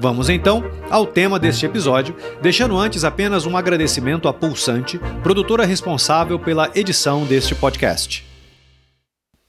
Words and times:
Vamos 0.00 0.28
então 0.28 0.62
ao 0.88 1.04
tema 1.04 1.40
deste 1.40 1.66
episódio, 1.66 2.14
deixando 2.40 2.78
antes 2.78 3.02
apenas 3.02 3.46
um 3.46 3.56
agradecimento 3.56 4.28
à 4.28 4.32
Pulsante, 4.32 4.96
produtora 5.24 5.64
responsável 5.64 6.38
pela 6.38 6.70
edição 6.72 7.26
deste 7.26 7.52
podcast. 7.52 8.24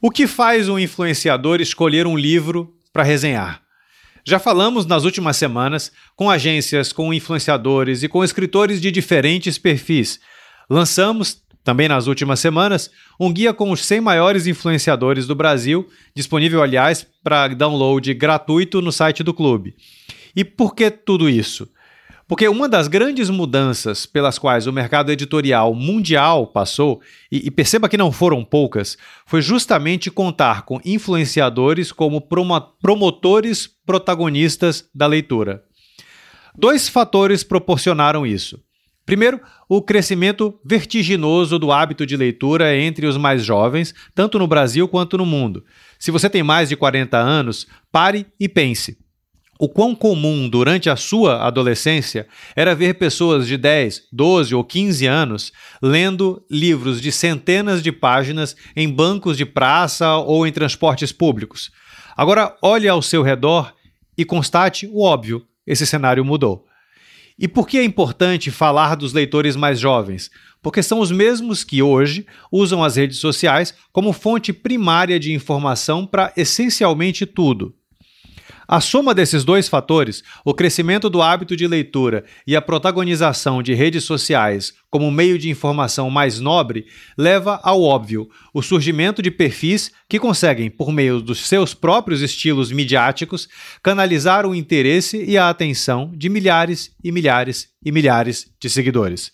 O 0.01 0.09
que 0.09 0.25
faz 0.25 0.67
um 0.67 0.79
influenciador 0.79 1.61
escolher 1.61 2.07
um 2.07 2.17
livro 2.17 2.73
para 2.91 3.03
resenhar? 3.03 3.61
Já 4.25 4.39
falamos 4.39 4.87
nas 4.87 5.03
últimas 5.03 5.37
semanas 5.37 5.91
com 6.15 6.31
agências, 6.31 6.91
com 6.91 7.13
influenciadores 7.13 8.01
e 8.01 8.07
com 8.07 8.23
escritores 8.23 8.81
de 8.81 8.89
diferentes 8.89 9.59
perfis. 9.59 10.19
Lançamos, 10.67 11.43
também 11.63 11.87
nas 11.87 12.07
últimas 12.07 12.39
semanas, 12.39 12.89
um 13.19 13.31
guia 13.31 13.53
com 13.53 13.69
os 13.69 13.85
100 13.85 14.01
maiores 14.01 14.47
influenciadores 14.47 15.27
do 15.27 15.35
Brasil, 15.35 15.87
disponível, 16.15 16.63
aliás, 16.63 17.05
para 17.23 17.49
download 17.49 18.11
gratuito 18.15 18.81
no 18.81 18.91
site 18.91 19.21
do 19.21 19.33
clube. 19.33 19.75
E 20.35 20.43
por 20.43 20.75
que 20.75 20.89
tudo 20.91 21.29
isso? 21.29 21.69
Porque 22.29 22.47
uma 22.47 22.69
das 22.69 22.87
grandes 22.87 23.27
mudanças 23.27 24.05
pelas 24.05 24.37
quais 24.37 24.67
o 24.67 24.71
mercado 24.71 25.11
editorial 25.11 25.73
mundial 25.73 26.45
passou, 26.45 27.01
e, 27.31 27.47
e, 27.47 27.49
perceba 27.49 27.89
que 27.89 27.97
não 27.97 28.11
foram 28.11 28.45
poucas, 28.45 28.99
foi 29.25 29.41
justamente 29.41 30.11
contar 30.11 30.61
com 30.61 30.79
influenciadores 30.85 31.91
como 31.91 32.21
promo 32.21 32.61
promotores 32.79 33.67
protagonistas 33.83 34.87
da 34.93 35.07
leitura. 35.07 35.63
Dois 36.55 36.87
fatores 36.87 37.43
proporcionaram 37.43 38.27
isso. 38.27 38.61
Primeiro, 39.07 39.41
o 39.67 39.81
crescimento 39.81 40.59
vertiginoso 40.63 41.57
do 41.57 41.71
hábito 41.71 42.05
de 42.05 42.15
leitura 42.15 42.77
entre 42.77 43.07
os 43.07 43.17
mais 43.17 43.43
jovens, 43.43 43.91
tanto 44.13 44.37
no 44.37 44.45
Brasil 44.45 44.87
quanto 44.87 45.17
no 45.17 45.25
mundo. 45.25 45.65
Se 45.97 46.11
você 46.11 46.29
tem 46.29 46.43
mais 46.43 46.69
de 46.69 46.75
40 46.75 47.17
anos, 47.17 47.65
pare 47.91 48.27
e 48.39 48.47
pense 48.47 48.99
o 49.61 49.67
quão 49.67 49.93
comum 49.93 50.47
durante 50.47 50.89
a 50.89 50.95
sua 50.95 51.45
adolescência 51.45 52.25
era 52.55 52.73
ver 52.73 52.93
pessoas 52.93 53.45
de 53.45 53.57
10, 53.57 54.03
12 54.09 54.55
ou 54.55 54.63
15 54.63 55.05
anos 55.05 55.51
lendo 55.81 56.41
livros 56.49 57.01
de 57.01 57.11
centenas 57.11 57.83
de 57.83 57.91
páginas 57.91 58.55
em 58.73 58.89
bancos 58.89 59.35
de 59.35 59.45
praça 59.45 60.15
ou 60.15 60.47
em 60.47 60.51
transportes 60.53 61.11
públicos. 61.11 61.71
Agora, 62.15 62.55
olhe 62.61 62.87
ao 62.87 63.01
seu 63.01 63.21
redor 63.21 63.73
e 64.17 64.23
constate 64.23 64.87
o 64.87 65.01
óbvio: 65.01 65.45
esse 65.67 65.85
cenário 65.85 66.23
mudou. 66.23 66.65
E 67.37 67.45
por 67.45 67.67
que 67.67 67.77
é 67.77 67.83
importante 67.83 68.51
falar 68.51 68.95
dos 68.95 69.11
leitores 69.11 69.57
mais 69.57 69.77
jovens? 69.77 70.31
Porque 70.61 70.81
são 70.81 70.99
os 70.99 71.11
mesmos 71.11 71.65
que 71.65 71.81
hoje 71.81 72.25
usam 72.49 72.81
as 72.81 72.95
redes 72.95 73.17
sociais 73.17 73.73
como 73.91 74.13
fonte 74.13 74.53
primária 74.53 75.19
de 75.19 75.33
informação 75.33 76.05
para 76.05 76.31
essencialmente 76.37 77.25
tudo. 77.25 77.73
A 78.71 78.79
soma 78.79 79.15
desses 79.15 79.43
dois 79.43 79.67
fatores, 79.67 80.23
o 80.45 80.53
crescimento 80.53 81.09
do 81.09 81.23
hábito 81.23 81.55
de 81.55 81.65
leitura 81.65 82.23
e 82.45 82.55
a 82.55 82.61
protagonização 82.61 83.63
de 83.63 83.73
redes 83.73 84.03
sociais 84.03 84.75
como 84.91 85.09
meio 85.09 85.39
de 85.39 85.49
informação 85.49 86.07
mais 86.11 86.39
nobre, 86.39 86.85
leva 87.17 87.59
ao 87.63 87.81
óbvio, 87.81 88.29
o 88.53 88.61
surgimento 88.61 89.23
de 89.23 89.31
perfis 89.31 89.91
que 90.07 90.19
conseguem, 90.19 90.69
por 90.69 90.91
meio 90.91 91.19
dos 91.19 91.47
seus 91.47 91.73
próprios 91.73 92.21
estilos 92.21 92.71
midiáticos, 92.71 93.49
canalizar 93.81 94.45
o 94.45 94.53
interesse 94.53 95.23
e 95.23 95.35
a 95.35 95.49
atenção 95.49 96.11
de 96.15 96.29
milhares 96.29 96.91
e 97.03 97.11
milhares 97.11 97.69
e 97.83 97.91
milhares 97.91 98.51
de 98.59 98.69
seguidores. 98.69 99.31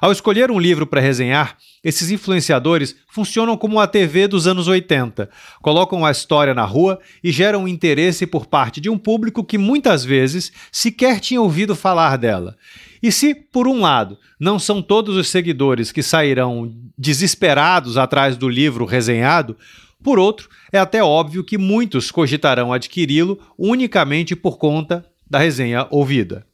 Ao 0.00 0.12
escolher 0.12 0.50
um 0.50 0.58
livro 0.58 0.86
para 0.86 1.00
resenhar, 1.00 1.56
esses 1.82 2.10
influenciadores 2.10 2.96
funcionam 3.08 3.56
como 3.56 3.80
a 3.80 3.86
TV 3.86 4.26
dos 4.26 4.46
anos 4.46 4.68
80. 4.68 5.28
Colocam 5.62 6.04
a 6.04 6.10
história 6.10 6.54
na 6.54 6.64
rua 6.64 6.98
e 7.22 7.30
geram 7.30 7.68
interesse 7.68 8.26
por 8.26 8.46
parte 8.46 8.80
de 8.80 8.90
um 8.90 8.98
público 8.98 9.44
que 9.44 9.58
muitas 9.58 10.04
vezes 10.04 10.52
sequer 10.72 11.20
tinha 11.20 11.40
ouvido 11.40 11.76
falar 11.76 12.16
dela. 12.16 12.56
E 13.02 13.12
se, 13.12 13.34
por 13.34 13.68
um 13.68 13.80
lado, 13.80 14.18
não 14.40 14.58
são 14.58 14.82
todos 14.82 15.16
os 15.16 15.28
seguidores 15.28 15.92
que 15.92 16.02
sairão 16.02 16.72
desesperados 16.96 17.96
atrás 17.96 18.36
do 18.36 18.48
livro 18.48 18.84
resenhado, 18.84 19.56
por 20.02 20.18
outro, 20.18 20.48
é 20.72 20.78
até 20.78 21.02
óbvio 21.02 21.44
que 21.44 21.58
muitos 21.58 22.10
cogitarão 22.10 22.72
adquiri-lo 22.72 23.38
unicamente 23.58 24.36
por 24.36 24.56
conta 24.56 25.04
da 25.28 25.38
resenha 25.38 25.86
ouvida. 25.90 26.47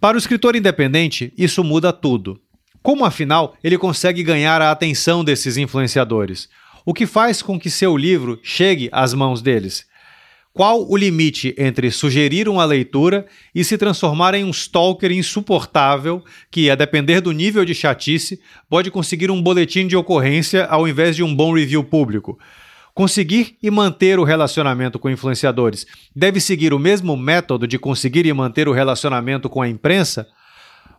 Para 0.00 0.14
o 0.14 0.18
escritor 0.18 0.54
independente, 0.54 1.32
isso 1.36 1.64
muda 1.64 1.92
tudo. 1.92 2.40
Como 2.80 3.04
afinal 3.04 3.56
ele 3.64 3.76
consegue 3.76 4.22
ganhar 4.22 4.62
a 4.62 4.70
atenção 4.70 5.24
desses 5.24 5.56
influenciadores? 5.56 6.48
O 6.86 6.94
que 6.94 7.04
faz 7.04 7.42
com 7.42 7.58
que 7.58 7.68
seu 7.68 7.96
livro 7.96 8.38
chegue 8.40 8.88
às 8.92 9.12
mãos 9.12 9.42
deles? 9.42 9.86
Qual 10.54 10.88
o 10.88 10.96
limite 10.96 11.52
entre 11.58 11.90
sugerir 11.90 12.48
uma 12.48 12.64
leitura 12.64 13.26
e 13.52 13.64
se 13.64 13.76
transformar 13.76 14.34
em 14.34 14.44
um 14.44 14.50
stalker 14.50 15.10
insuportável 15.10 16.22
que, 16.48 16.70
a 16.70 16.76
depender 16.76 17.20
do 17.20 17.32
nível 17.32 17.64
de 17.64 17.74
chatice, 17.74 18.40
pode 18.70 18.92
conseguir 18.92 19.32
um 19.32 19.42
boletim 19.42 19.88
de 19.88 19.96
ocorrência 19.96 20.64
ao 20.66 20.86
invés 20.86 21.16
de 21.16 21.24
um 21.24 21.34
bom 21.34 21.52
review 21.52 21.82
público? 21.82 22.38
Conseguir 22.98 23.56
e 23.62 23.70
manter 23.70 24.18
o 24.18 24.24
relacionamento 24.24 24.98
com 24.98 25.08
influenciadores 25.08 25.86
deve 26.16 26.40
seguir 26.40 26.74
o 26.74 26.80
mesmo 26.80 27.16
método 27.16 27.64
de 27.64 27.78
conseguir 27.78 28.26
e 28.26 28.32
manter 28.32 28.66
o 28.66 28.72
relacionamento 28.72 29.48
com 29.48 29.62
a 29.62 29.68
imprensa? 29.68 30.26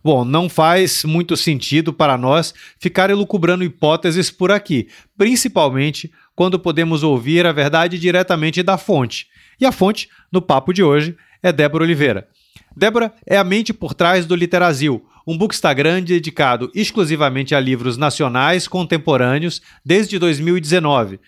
Bom, 0.01 0.23
não 0.23 0.47
faz 0.47 1.03
muito 1.03 1.35
sentido 1.35 1.91
para 1.91 2.17
nós 2.17 2.53
ficar 2.79 3.09
elucubrando 3.09 3.65
hipóteses 3.65 4.31
por 4.31 4.49
aqui, 4.49 4.87
principalmente 5.17 6.09
quando 6.37 6.57
podemos 6.57 7.03
ouvir 7.03 7.45
a 7.45 7.51
verdade 7.51 7.99
diretamente 7.99 8.63
da 8.63 8.77
fonte. 8.77 9.27
E 9.59 9.65
a 9.65 9.71
fonte, 9.73 10.07
no 10.31 10.41
papo 10.41 10.71
de 10.71 10.81
hoje, 10.81 11.17
é 11.43 11.51
Débora 11.51 11.83
Oliveira. 11.83 12.29
Débora 12.77 13.13
é 13.27 13.35
a 13.35 13.43
mente 13.43 13.73
por 13.73 13.93
trás 13.93 14.25
do 14.25 14.35
Literazil, 14.35 15.05
um 15.27 15.37
bookstagram 15.37 16.01
dedicado 16.01 16.71
exclusivamente 16.73 17.53
a 17.53 17.59
livros 17.59 17.97
nacionais 17.97 18.69
contemporâneos 18.69 19.61
desde 19.83 20.17
2019 20.17 21.19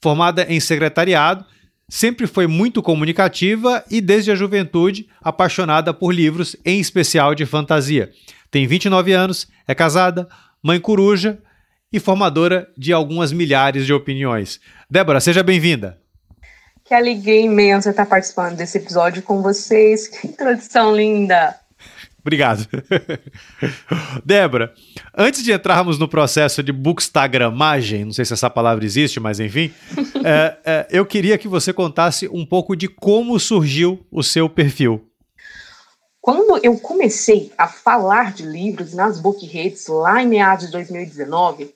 Formada 0.00 0.46
em 0.48 0.60
secretariado, 0.60 1.44
sempre 1.88 2.26
foi 2.26 2.46
muito 2.46 2.82
comunicativa 2.82 3.84
e, 3.90 4.00
desde 4.00 4.30
a 4.30 4.34
juventude, 4.34 5.08
apaixonada 5.22 5.92
por 5.94 6.12
livros, 6.12 6.54
em 6.64 6.78
especial 6.78 7.34
de 7.34 7.46
fantasia. 7.46 8.10
Tem 8.50 8.66
29 8.66 9.12
anos, 9.12 9.48
é 9.66 9.74
casada, 9.74 10.28
mãe 10.62 10.80
coruja 10.80 11.38
e 11.92 11.98
formadora 11.98 12.68
de 12.76 12.92
algumas 12.92 13.32
milhares 13.32 13.86
de 13.86 13.92
opiniões. 13.92 14.60
Débora, 14.90 15.20
seja 15.20 15.42
bem-vinda. 15.42 15.98
Que 16.84 16.94
alegria 16.94 17.40
imensa 17.40 17.90
estar 17.90 18.06
participando 18.06 18.56
desse 18.56 18.78
episódio 18.78 19.22
com 19.22 19.42
vocês. 19.42 20.08
Que 20.08 20.28
introdução 20.28 20.94
linda! 20.94 21.67
Obrigado. 22.28 22.68
Débora, 24.22 24.74
antes 25.16 25.42
de 25.42 25.50
entrarmos 25.50 25.98
no 25.98 26.06
processo 26.06 26.62
de 26.62 26.70
bookstagramagem, 26.70 28.04
não 28.04 28.12
sei 28.12 28.26
se 28.26 28.34
essa 28.34 28.50
palavra 28.50 28.84
existe, 28.84 29.18
mas 29.18 29.40
enfim, 29.40 29.72
é, 30.22 30.56
é, 30.62 30.86
eu 30.90 31.06
queria 31.06 31.38
que 31.38 31.48
você 31.48 31.72
contasse 31.72 32.28
um 32.28 32.44
pouco 32.44 32.76
de 32.76 32.86
como 32.86 33.40
surgiu 33.40 34.06
o 34.12 34.22
seu 34.22 34.46
perfil. 34.46 35.08
Quando 36.20 36.62
eu 36.62 36.78
comecei 36.78 37.50
a 37.56 37.66
falar 37.66 38.34
de 38.34 38.42
livros 38.42 38.92
nas 38.92 39.18
bookredes 39.18 39.86
lá 39.86 40.22
em 40.22 40.26
meados 40.26 40.66
de 40.66 40.72
2019, 40.72 41.74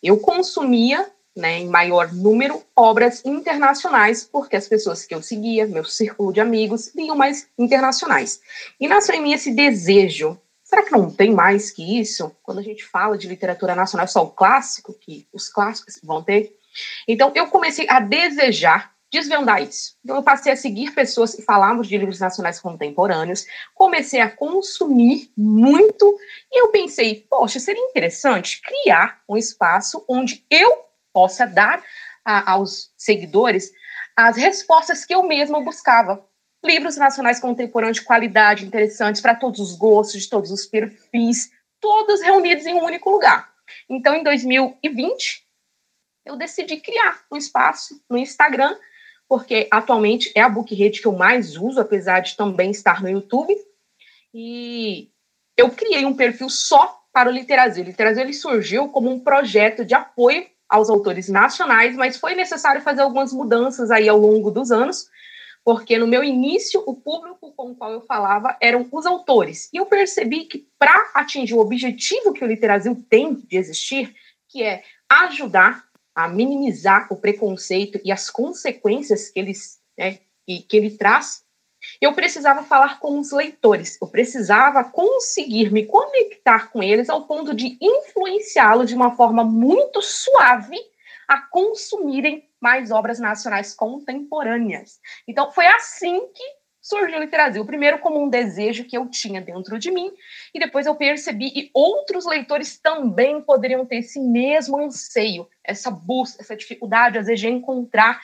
eu 0.00 0.18
consumia 0.18 1.10
né, 1.38 1.60
em 1.60 1.68
maior 1.68 2.12
número, 2.12 2.62
obras 2.76 3.24
internacionais, 3.24 4.24
porque 4.24 4.56
as 4.56 4.68
pessoas 4.68 5.06
que 5.06 5.14
eu 5.14 5.22
seguia, 5.22 5.66
meu 5.66 5.84
círculo 5.84 6.32
de 6.32 6.40
amigos, 6.40 6.92
liam 6.94 7.16
mais 7.16 7.48
internacionais. 7.56 8.40
E 8.78 8.88
nasceu 8.88 9.14
em 9.14 9.22
mim 9.22 9.32
esse 9.32 9.52
desejo. 9.52 10.38
Será 10.64 10.82
que 10.82 10.92
não 10.92 11.10
tem 11.10 11.32
mais 11.32 11.70
que 11.70 11.98
isso? 11.98 12.30
Quando 12.42 12.58
a 12.58 12.62
gente 12.62 12.84
fala 12.84 13.16
de 13.16 13.28
literatura 13.28 13.74
nacional, 13.74 14.04
é 14.04 14.08
só 14.08 14.22
o 14.24 14.30
clássico, 14.30 14.92
que 14.92 15.26
os 15.32 15.48
clássicos 15.48 15.98
vão 16.02 16.22
ter. 16.22 16.54
Então, 17.06 17.32
eu 17.34 17.46
comecei 17.46 17.86
a 17.88 18.00
desejar 18.00 18.92
desvendar 19.10 19.62
isso. 19.62 19.96
Então, 20.04 20.16
eu 20.16 20.22
passei 20.22 20.52
a 20.52 20.56
seguir 20.56 20.92
pessoas 20.92 21.34
que 21.34 21.42
falavam 21.42 21.80
de 21.80 21.96
livros 21.96 22.20
nacionais 22.20 22.60
contemporâneos, 22.60 23.46
comecei 23.74 24.20
a 24.20 24.30
consumir 24.30 25.30
muito, 25.36 26.18
e 26.52 26.60
eu 26.60 26.68
pensei, 26.68 27.26
poxa, 27.28 27.58
seria 27.58 27.82
interessante 27.82 28.60
criar 28.60 29.22
um 29.28 29.36
espaço 29.36 30.04
onde 30.06 30.44
eu 30.50 30.87
possa 31.18 31.44
dar 31.44 31.82
a, 32.24 32.52
aos 32.52 32.92
seguidores 32.96 33.72
as 34.16 34.36
respostas 34.36 35.04
que 35.04 35.12
eu 35.12 35.24
mesma 35.24 35.60
buscava. 35.60 36.24
livros 36.64 36.96
nacionais 36.96 37.40
contemporâneos 37.40 37.98
de 37.98 38.04
qualidade, 38.04 38.64
interessantes 38.64 39.20
para 39.20 39.34
todos 39.34 39.58
os 39.58 39.76
gostos, 39.76 40.22
de 40.22 40.28
todos 40.28 40.52
os 40.52 40.64
perfis, 40.64 41.50
todos 41.80 42.20
reunidos 42.20 42.66
em 42.66 42.74
um 42.74 42.84
único 42.84 43.10
lugar. 43.10 43.52
Então, 43.88 44.14
em 44.14 44.22
2020, 44.22 45.44
eu 46.24 46.36
decidi 46.36 46.76
criar 46.76 47.20
um 47.32 47.36
espaço 47.36 48.00
no 48.08 48.16
Instagram, 48.16 48.76
porque 49.28 49.66
atualmente 49.72 50.30
é 50.36 50.40
a 50.40 50.48
book 50.48 50.72
rede 50.72 51.00
que 51.00 51.06
eu 51.06 51.12
mais 51.12 51.56
uso, 51.56 51.80
apesar 51.80 52.20
de 52.20 52.36
também 52.36 52.70
estar 52.70 53.02
no 53.02 53.10
YouTube. 53.10 53.56
E 54.32 55.10
eu 55.56 55.70
criei 55.70 56.04
um 56.04 56.14
perfil 56.14 56.48
só 56.48 57.02
para 57.12 57.28
o 57.28 57.32
Literazil. 57.32 57.82
O 57.82 57.86
Literazil 57.88 58.22
ele 58.22 58.34
surgiu 58.34 58.88
como 58.88 59.10
um 59.10 59.18
projeto 59.18 59.84
de 59.84 59.94
apoio 59.94 60.46
aos 60.68 60.90
autores 60.90 61.28
nacionais, 61.28 61.96
mas 61.96 62.16
foi 62.16 62.34
necessário 62.34 62.82
fazer 62.82 63.00
algumas 63.00 63.32
mudanças 63.32 63.90
aí 63.90 64.08
ao 64.08 64.18
longo 64.18 64.50
dos 64.50 64.70
anos, 64.70 65.08
porque 65.64 65.98
no 65.98 66.06
meu 66.06 66.22
início 66.22 66.82
o 66.86 66.94
público 66.94 67.52
com 67.52 67.72
o 67.72 67.74
qual 67.74 67.92
eu 67.92 68.00
falava 68.02 68.56
eram 68.60 68.86
os 68.92 69.06
autores. 69.06 69.68
E 69.72 69.76
eu 69.76 69.86
percebi 69.86 70.44
que 70.44 70.66
para 70.78 71.10
atingir 71.14 71.54
o 71.54 71.60
objetivo 71.60 72.32
que 72.32 72.44
o 72.44 72.46
Literazil 72.46 73.04
tem 73.08 73.34
de 73.34 73.56
existir, 73.56 74.14
que 74.48 74.62
é 74.62 74.82
ajudar 75.08 75.84
a 76.14 76.28
minimizar 76.28 77.06
o 77.10 77.16
preconceito 77.16 78.00
e 78.04 78.10
as 78.10 78.28
consequências 78.28 79.30
que, 79.30 79.38
eles, 79.38 79.78
né, 79.96 80.18
que 80.46 80.76
ele 80.76 80.90
traz 80.90 81.44
eu 82.00 82.12
precisava 82.12 82.62
falar 82.62 82.98
com 83.00 83.18
os 83.18 83.32
leitores, 83.32 83.98
eu 84.00 84.08
precisava 84.08 84.84
conseguir 84.84 85.70
me 85.70 85.86
conectar 85.86 86.70
com 86.70 86.82
eles 86.82 87.08
ao 87.08 87.26
ponto 87.26 87.54
de 87.54 87.76
influenciá-los 87.80 88.88
de 88.88 88.94
uma 88.94 89.14
forma 89.16 89.44
muito 89.44 90.00
suave 90.02 90.78
a 91.26 91.40
consumirem 91.40 92.48
mais 92.60 92.90
obras 92.90 93.18
nacionais 93.18 93.74
contemporâneas. 93.74 94.98
Então, 95.26 95.50
foi 95.52 95.66
assim 95.66 96.20
que 96.32 96.44
surgiu 96.80 97.18
o 97.18 97.20
Literazil. 97.20 97.66
Primeiro, 97.66 97.98
como 97.98 98.22
um 98.22 98.30
desejo 98.30 98.84
que 98.84 98.96
eu 98.96 99.08
tinha 99.10 99.40
dentro 99.40 99.78
de 99.78 99.90
mim, 99.90 100.10
e 100.54 100.58
depois 100.58 100.86
eu 100.86 100.96
percebi 100.96 101.50
que 101.50 101.70
outros 101.74 102.24
leitores 102.24 102.78
também 102.78 103.42
poderiam 103.42 103.84
ter 103.84 103.96
esse 103.96 104.18
mesmo 104.18 104.80
anseio, 104.80 105.46
essa 105.62 105.90
busca, 105.90 106.42
essa 106.42 106.56
dificuldade, 106.56 107.18
às 107.18 107.26
vezes, 107.26 107.40
de 107.40 107.48
encontrar 107.48 108.20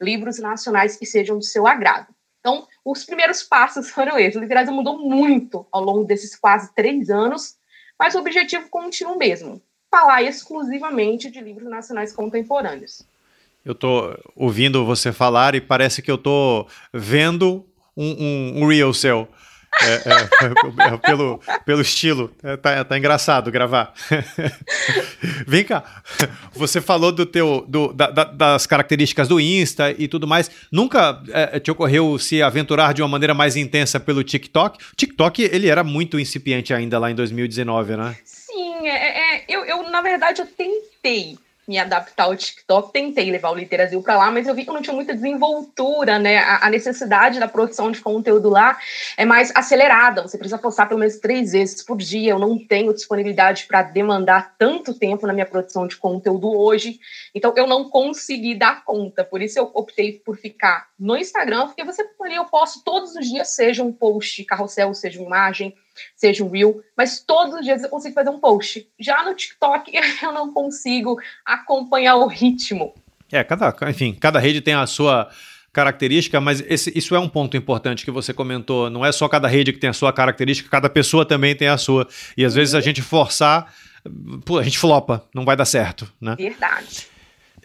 livros 0.00 0.38
nacionais 0.38 0.96
que 0.96 1.04
sejam 1.04 1.38
do 1.38 1.44
seu 1.44 1.66
agrado. 1.66 2.06
Então, 2.44 2.68
os 2.84 3.06
primeiros 3.06 3.42
passos 3.42 3.88
foram 3.88 4.18
esses. 4.18 4.36
O 4.36 4.40
Literário 4.40 4.70
mudou 4.70 4.98
muito 4.98 5.66
ao 5.72 5.82
longo 5.82 6.04
desses 6.04 6.36
quase 6.36 6.74
três 6.74 7.08
anos, 7.08 7.56
mas 7.98 8.14
o 8.14 8.18
objetivo 8.18 8.68
continua 8.68 9.14
o 9.14 9.18
mesmo: 9.18 9.62
falar 9.90 10.22
exclusivamente 10.22 11.30
de 11.30 11.40
livros 11.40 11.70
nacionais 11.70 12.12
contemporâneos. 12.12 13.02
Eu 13.64 13.72
estou 13.72 14.14
ouvindo 14.36 14.84
você 14.84 15.10
falar 15.10 15.54
e 15.54 15.60
parece 15.60 16.02
que 16.02 16.10
eu 16.10 16.16
estou 16.16 16.68
vendo 16.92 17.64
um, 17.96 18.10
um, 18.10 18.62
um 18.62 18.66
reel 18.66 18.92
seu. 18.92 19.26
É, 19.82 19.94
é, 19.94 20.94
é, 20.94 20.96
pelo, 20.98 21.40
pelo 21.64 21.82
estilo. 21.82 22.30
É, 22.42 22.56
tá, 22.56 22.84
tá 22.84 22.98
engraçado 22.98 23.50
gravar. 23.50 23.92
Vem 25.46 25.64
cá. 25.64 25.82
Você 26.52 26.80
falou 26.80 27.10
do 27.10 27.26
teu, 27.26 27.64
do, 27.68 27.92
da, 27.92 28.10
das 28.10 28.66
características 28.66 29.28
do 29.28 29.40
Insta 29.40 29.90
e 29.96 30.06
tudo 30.06 30.26
mais. 30.26 30.50
Nunca 30.70 31.22
é, 31.30 31.58
te 31.58 31.70
ocorreu 31.70 32.18
se 32.18 32.42
aventurar 32.42 32.94
de 32.94 33.02
uma 33.02 33.08
maneira 33.08 33.34
mais 33.34 33.56
intensa 33.56 33.98
pelo 33.98 34.22
TikTok? 34.22 34.78
O 34.92 34.96
TikTok, 34.96 35.42
ele 35.42 35.68
era 35.68 35.82
muito 35.82 36.18
incipiente 36.18 36.72
ainda 36.72 36.98
lá 36.98 37.10
em 37.10 37.14
2019, 37.14 37.96
né? 37.96 38.16
Sim, 38.24 38.86
é, 38.86 39.36
é, 39.36 39.44
eu, 39.48 39.64
eu, 39.64 39.90
na 39.90 40.00
verdade, 40.00 40.40
eu 40.40 40.46
tentei 40.46 41.36
me 41.66 41.78
adaptar 41.78 42.24
ao 42.24 42.36
TikTok, 42.36 42.92
tentei 42.92 43.30
levar 43.30 43.50
o 43.50 43.54
Literazil 43.54 44.02
para 44.02 44.16
lá, 44.16 44.30
mas 44.30 44.46
eu 44.46 44.54
vi 44.54 44.64
que 44.64 44.70
não 44.70 44.82
tinha 44.82 44.94
muita 44.94 45.14
desenvoltura, 45.14 46.18
né? 46.18 46.38
A, 46.38 46.66
a, 46.66 46.70
necessidade 46.70 47.40
da 47.40 47.48
produção 47.48 47.90
de 47.90 48.00
conteúdo 48.00 48.50
lá 48.50 48.78
é 49.16 49.24
mais 49.24 49.50
acelerada. 49.54 50.22
Você 50.22 50.36
precisa 50.36 50.58
postar 50.58 50.86
pelo 50.86 51.00
menos 51.00 51.16
três 51.18 51.52
vezes 51.52 51.82
por 51.82 51.96
dia. 51.96 52.32
Eu 52.32 52.38
não 52.38 52.58
tenho 52.58 52.92
disponibilidade 52.92 53.66
para 53.66 53.82
demandar 53.82 54.54
tanto 54.58 54.94
tempo 54.94 55.26
na 55.26 55.32
minha 55.32 55.46
produção 55.46 55.86
de 55.86 55.96
conteúdo 55.96 56.50
hoje, 56.56 56.98
então 57.34 57.52
eu 57.56 57.66
não 57.66 57.88
consegui 57.88 58.54
dar 58.54 58.84
conta. 58.84 59.24
Por 59.24 59.40
isso 59.40 59.58
eu 59.58 59.70
optei 59.74 60.12
por 60.24 60.36
ficar 60.36 60.88
no 60.98 61.16
Instagram, 61.16 61.66
porque 61.66 61.84
você 61.84 62.04
ali 62.24 62.36
eu 62.36 62.44
posto 62.46 62.82
todos 62.82 63.14
os 63.14 63.28
dias, 63.28 63.54
seja 63.54 63.82
um 63.82 63.92
post 63.92 64.44
carrossel, 64.44 64.94
seja 64.94 65.20
uma 65.20 65.26
imagem 65.26 65.74
seja 66.16 66.44
um 66.44 66.50
reel, 66.50 66.82
mas 66.96 67.20
todos 67.20 67.54
os 67.54 67.64
dias 67.64 67.82
eu 67.82 67.88
consigo 67.88 68.14
fazer 68.14 68.30
um 68.30 68.38
post. 68.38 68.88
Já 68.98 69.22
no 69.24 69.34
TikTok 69.34 69.92
eu 70.22 70.32
não 70.32 70.52
consigo 70.52 71.18
acompanhar 71.44 72.16
o 72.16 72.26
ritmo. 72.26 72.94
É, 73.30 73.42
cada, 73.42 73.74
enfim, 73.88 74.14
cada 74.14 74.38
rede 74.38 74.60
tem 74.60 74.74
a 74.74 74.86
sua 74.86 75.28
característica, 75.72 76.40
mas 76.40 76.62
esse, 76.68 76.96
isso 76.96 77.16
é 77.16 77.18
um 77.18 77.28
ponto 77.28 77.56
importante 77.56 78.04
que 78.04 78.10
você 78.10 78.32
comentou. 78.32 78.88
Não 78.88 79.04
é 79.04 79.10
só 79.10 79.28
cada 79.28 79.48
rede 79.48 79.72
que 79.72 79.78
tem 79.80 79.90
a 79.90 79.92
sua 79.92 80.12
característica, 80.12 80.70
cada 80.70 80.88
pessoa 80.88 81.26
também 81.26 81.54
tem 81.54 81.66
a 81.66 81.76
sua. 81.76 82.06
E 82.36 82.44
às 82.44 82.54
vezes 82.54 82.74
a 82.74 82.80
gente 82.80 83.02
forçar, 83.02 83.74
pô, 84.44 84.58
a 84.58 84.62
gente 84.62 84.78
flopa, 84.78 85.28
não 85.34 85.44
vai 85.44 85.56
dar 85.56 85.64
certo, 85.64 86.10
né? 86.20 86.36
Verdade. 86.38 87.08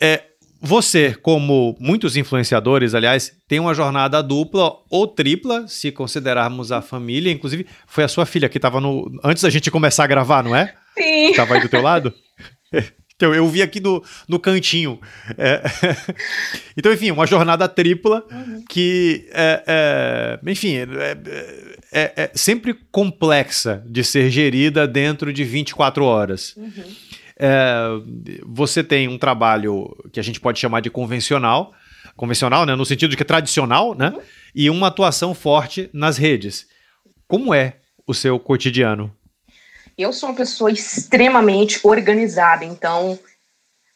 É, 0.01 0.23
você, 0.61 1.13
como 1.13 1.75
muitos 1.79 2.17
influenciadores, 2.17 2.93
aliás, 2.93 3.31
tem 3.47 3.59
uma 3.59 3.73
jornada 3.73 4.21
dupla 4.21 4.73
ou 4.89 5.07
tripla, 5.07 5.67
se 5.67 5.91
considerarmos 5.91 6.71
a 6.71 6.81
família. 6.81 7.31
Inclusive, 7.31 7.65
foi 7.87 8.03
a 8.03 8.09
sua 8.09 8.25
filha 8.25 8.49
que 8.49 8.57
estava 8.57 8.81
no. 8.81 9.09
Antes 9.23 9.43
da 9.43 9.49
gente 9.49 9.71
começar 9.71 10.03
a 10.03 10.07
gravar, 10.07 10.43
não 10.43 10.55
é? 10.55 10.73
Sim. 10.97 11.29
Estava 11.29 11.55
aí 11.55 11.61
do 11.61 11.69
teu 11.69 11.81
lado? 11.81 12.13
Então, 13.19 13.35
eu 13.35 13.45
vi 13.49 13.61
aqui 13.61 13.81
no, 13.81 14.01
no 14.29 14.39
cantinho. 14.39 14.97
É... 15.37 15.61
então, 16.77 16.93
enfim, 16.93 17.11
uma 17.11 17.27
jornada 17.27 17.67
tripla 17.67 18.25
uhum. 18.31 18.63
que, 18.69 19.27
é, 19.33 19.63
é, 19.67 20.49
enfim, 20.49 20.77
é, 20.77 21.17
é, 21.91 22.13
é, 22.15 22.31
sempre 22.33 22.73
complexa 22.89 23.83
de 23.85 24.05
ser 24.05 24.29
gerida 24.29 24.87
dentro 24.87 25.33
de 25.33 25.43
24 25.43 26.05
horas. 26.05 26.55
Uhum. 26.55 26.71
É, 27.39 27.87
você 28.45 28.83
tem 28.83 29.07
um 29.07 29.17
trabalho 29.17 29.95
que 30.11 30.19
a 30.19 30.23
gente 30.23 30.41
pode 30.41 30.59
chamar 30.59 30.81
de 30.81 30.89
convencional, 30.89 31.73
convencional, 32.15 32.65
né, 32.65 32.75
no 32.75 32.85
sentido 32.85 33.11
de 33.11 33.17
que 33.17 33.23
é 33.23 33.25
tradicional, 33.25 33.95
né, 33.95 34.09
uhum. 34.09 34.21
e 34.53 34.69
uma 34.69 34.87
atuação 34.87 35.33
forte 35.33 35.89
nas 35.93 36.17
redes. 36.17 36.67
Como 37.27 37.53
é 37.53 37.77
o 38.05 38.13
seu 38.13 38.37
cotidiano? 38.39 39.15
Eu 39.97 40.11
sou 40.11 40.29
uma 40.29 40.35
pessoa 40.35 40.71
extremamente 40.71 41.79
organizada, 41.83 42.65
então 42.65 43.17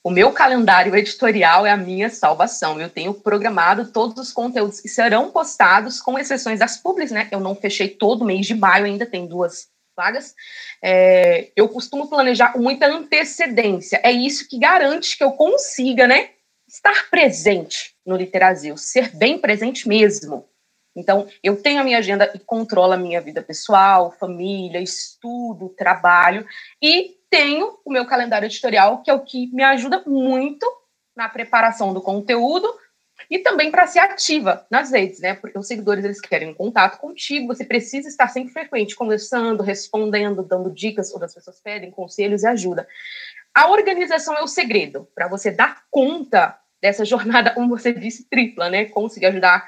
o 0.04 0.12
meu 0.12 0.32
calendário 0.32 0.96
editorial 0.96 1.66
é 1.66 1.72
a 1.72 1.78
minha 1.78 2.10
salvação. 2.10 2.80
Eu 2.80 2.90
tenho 2.90 3.14
programado 3.14 3.90
todos 3.90 4.18
os 4.18 4.34
conteúdos 4.34 4.82
que 4.82 4.90
serão 4.90 5.32
postados, 5.32 6.02
com 6.02 6.20
exceções 6.20 6.60
das 6.60 6.76
públicas, 6.76 7.12
né? 7.12 7.30
Eu 7.32 7.40
não 7.40 7.56
fechei 7.56 7.88
todo 7.88 8.26
mês 8.26 8.46
de 8.46 8.54
maio, 8.54 8.86
ainda 8.86 9.06
tem 9.06 9.26
duas 9.26 9.70
vagas, 9.96 10.36
é, 10.82 11.52
eu 11.56 11.70
costumo 11.70 12.10
planejar 12.10 12.54
com 12.54 12.60
muita 12.60 12.88
antecedência. 12.88 14.00
É 14.04 14.12
isso 14.12 14.48
que 14.48 14.60
garante 14.60 15.18
que 15.18 15.24
eu 15.24 15.32
consiga, 15.32 16.08
né, 16.08 16.32
estar 16.68 17.10
presente 17.10 17.96
no 18.06 18.16
Literazil, 18.16 18.78
ser 18.78 19.16
bem 19.16 19.38
presente 19.38 19.88
mesmo. 19.88 20.48
Então, 20.96 21.28
eu 21.42 21.62
tenho 21.62 21.82
a 21.82 21.84
minha 21.84 21.98
agenda 21.98 22.32
e 22.36 22.40
controlo 22.40 22.94
a 22.94 22.98
minha 22.98 23.20
vida 23.20 23.42
pessoal, 23.42 24.12
família, 24.12 24.80
estudo, 24.80 25.70
trabalho, 25.70 26.46
e 26.82 27.18
tenho 27.30 27.80
o 27.84 27.92
meu 27.92 28.06
calendário 28.06 28.46
editorial, 28.46 29.02
que 29.02 29.10
é 29.10 29.14
o 29.14 29.22
que 29.22 29.48
me 29.54 29.64
ajuda 29.64 30.04
muito 30.06 30.66
na 31.16 31.28
preparação 31.28 31.94
do 31.94 32.02
conteúdo 32.02 32.68
e 33.30 33.40
também 33.40 33.72
para 33.72 33.88
ser 33.88 34.00
ativa 34.00 34.66
nas 34.70 34.92
redes, 34.92 35.20
né? 35.20 35.34
Porque 35.36 35.58
os 35.58 35.68
seguidores 35.68 36.04
eles 36.04 36.22
querem 36.22 36.50
um 36.50 36.54
contato 36.54 37.00
contigo, 37.00 37.48
você 37.48 37.64
precisa 37.64 38.08
estar 38.08 38.28
sempre 38.28 38.54
frequente, 38.54 38.96
conversando, 38.96 39.64
respondendo, 39.64 40.44
dando 40.44 40.72
dicas, 40.72 41.12
quando 41.12 41.24
as 41.24 41.34
pessoas 41.34 41.60
pedem 41.60 41.92
conselhos 41.92 42.44
e 42.44 42.48
ajuda. 42.48 42.88
A 43.54 43.70
organização 43.70 44.36
é 44.36 44.42
o 44.42 44.48
segredo 44.48 45.08
para 45.14 45.28
você 45.28 45.52
dar 45.52 45.84
conta 45.92 46.58
dessa 46.82 47.06
jornada, 47.06 47.52
como 47.52 47.70
você 47.70 47.94
disse, 47.94 48.28
tripla, 48.30 48.70
né? 48.70 48.86
Conseguir 48.86 49.28
ajudar 49.28 49.68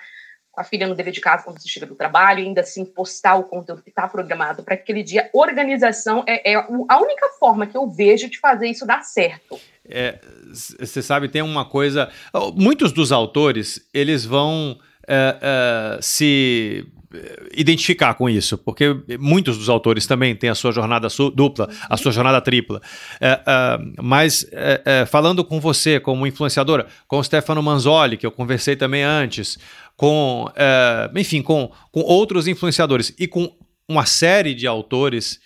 a 0.55 0.63
filha 0.63 0.87
no 0.87 0.95
dever 0.95 1.11
de 1.11 1.21
casa 1.21 1.43
quando 1.43 1.61
você 1.61 1.67
chega 1.67 1.85
do 1.85 1.95
trabalho, 1.95 2.39
ainda 2.39 2.61
assim 2.61 2.85
postar 2.85 3.35
o 3.35 3.43
conteúdo 3.43 3.83
que 3.83 3.89
está 3.89 4.07
programado 4.07 4.63
para 4.63 4.73
aquele 4.73 5.03
dia. 5.03 5.29
Organização 5.33 6.23
é, 6.27 6.53
é, 6.53 6.55
a 6.55 6.99
única 6.99 7.29
forma 7.39 7.67
que 7.67 7.75
eu 7.75 7.89
vejo 7.89 8.29
de 8.29 8.39
fazer 8.39 8.67
isso 8.67 8.85
dar 8.85 9.03
certo. 9.03 9.59
Você 10.51 10.99
é, 10.99 11.01
sabe, 11.01 11.29
tem 11.29 11.41
uma 11.41 11.65
coisa. 11.65 12.09
Muitos 12.55 12.91
dos 12.91 13.11
autores 13.11 13.87
eles 13.93 14.25
vão 14.25 14.77
é, 15.07 15.37
é, 15.41 15.99
se 16.01 16.85
identificar 17.55 18.13
com 18.15 18.29
isso, 18.29 18.57
porque 18.57 18.95
muitos 19.19 19.57
dos 19.57 19.69
autores 19.69 20.05
também 20.05 20.35
têm 20.35 20.49
a 20.49 20.55
sua 20.55 20.71
jornada 20.71 21.07
dupla, 21.33 21.69
a 21.89 21.97
sua 21.97 22.11
jornada 22.11 22.41
tripla. 22.41 22.81
É, 23.21 23.41
é, 23.45 23.77
mas 24.01 24.45
é, 24.51 24.81
é, 24.85 25.05
falando 25.05 25.43
com 25.43 25.59
você 25.59 25.99
como 25.99 26.27
influenciadora, 26.27 26.87
com 27.07 27.19
o 27.19 27.23
Stefano 27.23 27.61
Manzoli, 27.61 28.17
que 28.17 28.25
eu 28.25 28.31
conversei 28.31 28.75
também 28.75 29.03
antes, 29.03 29.57
com, 29.95 30.51
é, 30.55 31.09
enfim, 31.15 31.41
com, 31.41 31.71
com 31.91 32.01
outros 32.01 32.47
influenciadores 32.47 33.13
e 33.17 33.27
com 33.27 33.51
uma 33.87 34.05
série 34.05 34.53
de 34.53 34.67
autores, 34.67 35.39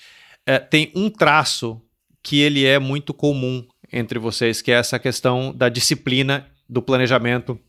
é, 0.45 0.57
tem 0.57 0.91
um 0.95 1.09
traço 1.09 1.81
que 2.23 2.39
ele 2.39 2.65
é 2.65 2.79
muito 2.79 3.13
comum 3.13 3.65
entre 3.91 4.19
vocês, 4.19 4.61
que 4.61 4.71
é 4.71 4.75
essa 4.75 4.99
questão 4.99 5.53
da 5.55 5.69
disciplina, 5.69 6.47
do 6.67 6.81
planejamento 6.81 7.59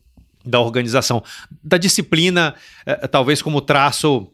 da 0.45 0.59
organização, 0.59 1.23
da 1.63 1.77
disciplina, 1.77 2.55
eh, 2.85 3.07
talvez 3.07 3.41
como 3.41 3.61
traço 3.61 4.31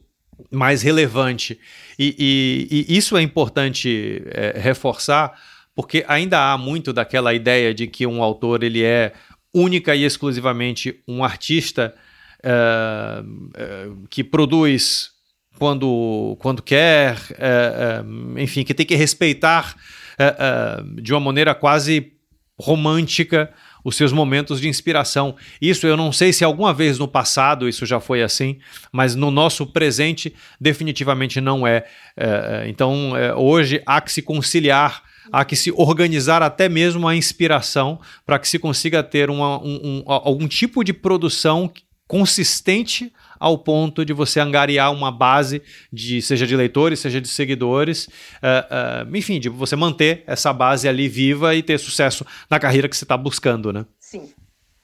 mais 0.52 0.82
relevante. 0.82 1.60
E, 1.98 2.68
e, 2.70 2.86
e 2.90 2.98
isso 2.98 3.18
é 3.18 3.22
importante 3.22 4.22
é, 4.28 4.58
reforçar, 4.58 5.34
porque 5.76 6.06
ainda 6.08 6.52
há 6.52 6.58
muito 6.58 6.94
daquela 6.94 7.34
ideia 7.34 7.74
de 7.74 7.88
que 7.88 8.06
um 8.06 8.22
autor 8.22 8.64
ele 8.64 8.84
é 8.84 9.14
única 9.54 9.96
e 9.96 10.04
exclusivamente 10.04 11.02
um 11.08 11.24
artista 11.24 11.96
é, 12.44 13.24
é, 13.56 13.90
que 14.10 14.24
produz 14.24 15.12
quando, 15.58 16.38
quando 16.40 16.62
quer, 16.62 17.18
é, 17.32 18.04
é, 18.38 18.42
enfim, 18.42 18.64
que 18.64 18.74
tem 18.74 18.86
que 18.86 18.96
respeitar 18.96 19.76
é, 20.18 20.84
de 21.02 21.14
uma 21.14 21.20
maneira 21.20 21.54
quase 21.54 22.14
romântica 22.60 23.54
os 23.84 23.96
seus 23.96 24.12
momentos 24.12 24.60
de 24.60 24.68
inspiração. 24.68 25.36
Isso 25.62 25.88
eu 25.88 25.96
não 25.96 26.12
sei 26.12 26.34
se 26.34 26.44
alguma 26.44 26.74
vez 26.74 26.98
no 26.98 27.08
passado 27.08 27.70
isso 27.70 27.86
já 27.86 28.00
foi 28.00 28.22
assim, 28.22 28.58
mas 28.92 29.16
no 29.16 29.32
nosso 29.32 29.66
presente 29.66 30.34
definitivamente 30.60 31.40
não 31.40 31.66
é. 31.66 31.86
é 32.16 32.66
então 32.68 33.14
hoje 33.38 33.82
há 33.86 34.02
que 34.02 34.12
se 34.12 34.22
conciliar 34.22 35.04
há 35.32 35.46
que 35.46 35.56
se 35.56 35.72
organizar 35.72 36.42
até 36.42 36.68
mesmo 36.70 37.08
a 37.08 37.16
inspiração 37.16 38.00
para 38.26 38.40
que 38.40 38.48
se 38.48 38.60
consiga 38.60 39.04
ter 39.04 39.30
uma, 39.30 39.62
um, 39.62 39.80
um, 39.84 40.04
algum 40.06 40.48
tipo 40.48 40.84
de 40.84 40.94
produção 40.94 41.72
consistente 42.08 43.12
ao 43.40 43.58
ponto 43.58 44.04
de 44.04 44.14
você 44.14 44.40
angariar 44.40 44.92
uma 44.92 45.12
base 45.12 45.62
de 45.92 46.22
seja 46.22 46.46
de 46.46 46.56
leitores, 46.56 47.00
seja 47.00 47.20
de 47.22 47.28
seguidores, 47.28 48.08
uh, 48.08 49.08
uh, 49.10 49.16
enfim, 49.18 49.40
de 49.40 49.50
você 49.50 49.76
manter 49.76 50.24
essa 50.28 50.52
base 50.54 50.88
ali 50.88 51.08
viva 51.08 51.56
e 51.56 51.64
ter 51.64 51.78
sucesso 51.78 52.26
na 52.50 52.60
carreira 52.60 52.88
que 52.88 52.96
você 52.96 53.06
está 53.06 53.18
buscando, 53.18 53.72
né? 53.72 53.86
Sim. 54.00 54.30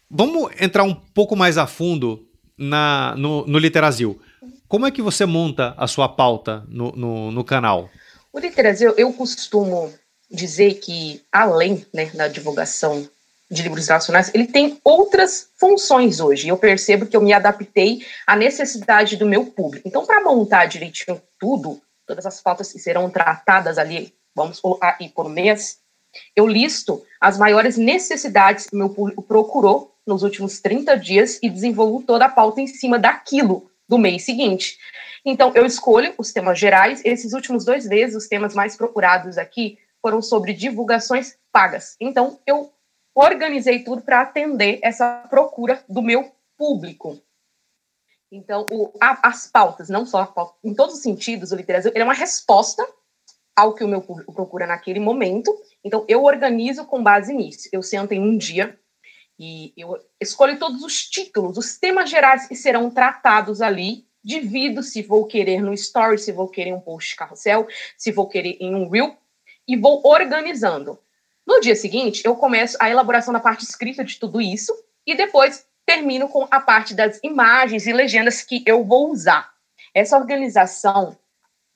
Vamos 0.10 0.52
entrar 0.60 0.84
um 0.84 0.94
pouco 0.94 1.36
mais 1.36 1.58
a 1.58 1.66
fundo 1.66 2.28
na, 2.58 3.16
no, 3.18 3.46
no 3.48 3.58
Literazil. 3.58 4.20
Como 4.68 4.86
é 4.86 4.92
que 4.92 5.02
você 5.02 5.26
monta 5.26 5.74
a 5.78 5.88
sua 5.88 6.10
pauta 6.10 6.64
no, 6.68 6.92
no, 6.92 7.32
no 7.32 7.44
canal? 7.44 7.90
O 8.32 8.40
Literazil, 8.40 8.94
eu 8.98 9.12
costumo 9.14 9.94
dizer 10.30 10.76
que, 10.76 11.22
além 11.32 11.86
né, 11.94 12.12
da 12.14 12.28
divulgação 12.28 13.08
de 13.50 13.62
livros 13.62 13.88
nacionais, 13.88 14.32
ele 14.34 14.48
tem 14.48 14.80
outras 14.84 15.50
funções 15.58 16.20
hoje. 16.20 16.48
Eu 16.48 16.58
percebo 16.58 17.06
que 17.06 17.16
eu 17.16 17.22
me 17.22 17.34
adaptei 17.34 18.06
à 18.26 18.36
necessidade 18.36 19.16
do 19.16 19.26
meu 19.26 19.46
público. 19.46 19.88
Então, 19.88 20.06
para 20.06 20.24
montar 20.24 20.66
direitinho 20.66 21.22
tudo, 21.40 21.82
todas 22.06 22.26
as 22.26 22.42
pautas 22.42 22.72
que 22.72 22.80
serão 22.80 23.10
tratadas 23.10 23.78
ali, 23.78 24.14
vamos 24.36 24.60
colocar 24.60 24.98
aí 25.00 25.10
por 25.10 25.30
mês, 25.30 25.80
eu 26.36 26.48
listo 26.48 27.04
as 27.20 27.38
maiores 27.38 27.78
necessidades 27.78 28.68
que 28.68 28.76
meu 28.76 28.90
público 28.90 29.22
procurou 29.22 29.96
nos 30.06 30.24
últimos 30.24 30.60
30 30.60 30.98
dias 30.98 31.40
e 31.42 31.50
desenvolvo 31.50 32.04
toda 32.04 32.26
a 32.26 32.30
pauta 32.30 32.62
em 32.62 32.68
cima 32.68 33.00
daquilo 33.00 33.70
do 33.88 33.98
mês 33.98 34.24
seguinte. 34.24 34.78
Então, 35.26 35.52
eu 35.56 35.66
escolho 35.66 36.14
os 36.18 36.34
temas 36.34 36.60
gerais. 36.60 37.02
Esses 37.06 37.34
últimos 37.34 37.64
dois 37.64 37.88
meses, 37.88 38.16
os 38.16 38.28
temas 38.28 38.54
mais 38.54 38.76
procurados 38.76 39.38
aqui 39.38 39.78
foram 40.02 40.22
sobre 40.22 40.54
divulgações 40.54 41.36
pagas. 41.52 41.96
Então, 42.00 42.40
eu 42.46 42.72
organizei 43.16 43.84
tudo 43.84 44.02
para 44.02 44.22
atender 44.22 44.80
essa 44.82 45.26
procura 45.30 45.84
do 45.88 46.02
meu 46.02 46.32
público. 46.58 47.22
Então, 48.32 48.66
o, 48.72 48.92
a, 49.00 49.30
as 49.30 49.48
pautas, 49.48 49.90
não 49.90 50.06
só 50.06 50.26
pauta, 50.26 50.56
em 50.64 50.74
todos 50.74 50.96
os 50.96 51.02
sentidos, 51.02 51.52
o 51.52 51.56
literatura 51.56 51.94
é 51.96 52.04
uma 52.04 52.14
resposta 52.14 52.84
ao 53.56 53.76
que 53.76 53.84
o 53.84 53.88
meu 53.88 54.02
público 54.02 54.34
procura 54.34 54.66
naquele 54.66 55.00
momento. 55.00 55.56
Então, 55.84 56.04
eu 56.08 56.24
organizo 56.24 56.86
com 56.86 57.04
base 57.04 57.34
nisso. 57.34 57.70
Eu 57.72 57.84
sento 57.84 58.12
em 58.12 58.20
um 58.20 58.36
dia 58.36 58.80
e 59.40 59.74
eu 59.78 59.98
escolho 60.20 60.58
todos 60.58 60.84
os 60.84 61.08
títulos, 61.08 61.58
os 61.58 61.78
temas 61.78 62.10
gerais 62.10 62.48
que 62.48 62.56
serão 62.56 62.90
tratados 62.90 63.62
ali. 63.62 64.08
Divido 64.26 64.82
se 64.82 65.02
vou 65.02 65.28
querer 65.28 65.62
no 65.62 65.74
story, 65.74 66.18
se 66.18 66.32
vou 66.32 66.48
querer 66.48 66.74
um 66.74 66.80
post 66.80 67.14
carrossel, 67.16 67.68
se 67.98 68.10
vou 68.10 68.26
querer 68.26 68.56
em 68.62 68.74
um 68.74 68.88
reel, 68.88 69.18
e 69.68 69.76
vou 69.76 70.02
organizando. 70.06 70.98
No 71.46 71.60
dia 71.60 71.76
seguinte, 71.76 72.22
eu 72.26 72.36
começo 72.36 72.78
a 72.80 72.90
elaboração 72.90 73.34
da 73.34 73.40
parte 73.40 73.64
escrita 73.64 74.04
de 74.04 74.20
tudo 74.20 74.42
isso 74.42 74.74
e 75.06 75.16
depois 75.16 75.66
termino 75.86 76.30
com 76.30 76.48
a 76.50 76.60
parte 76.60 76.94
das 76.94 77.20
imagens 77.24 77.86
e 77.86 77.94
legendas 77.94 78.42
que 78.42 78.64
eu 78.66 78.84
vou 78.84 79.12
usar. 79.12 79.52
Essa 79.94 80.18
organização 80.18 81.18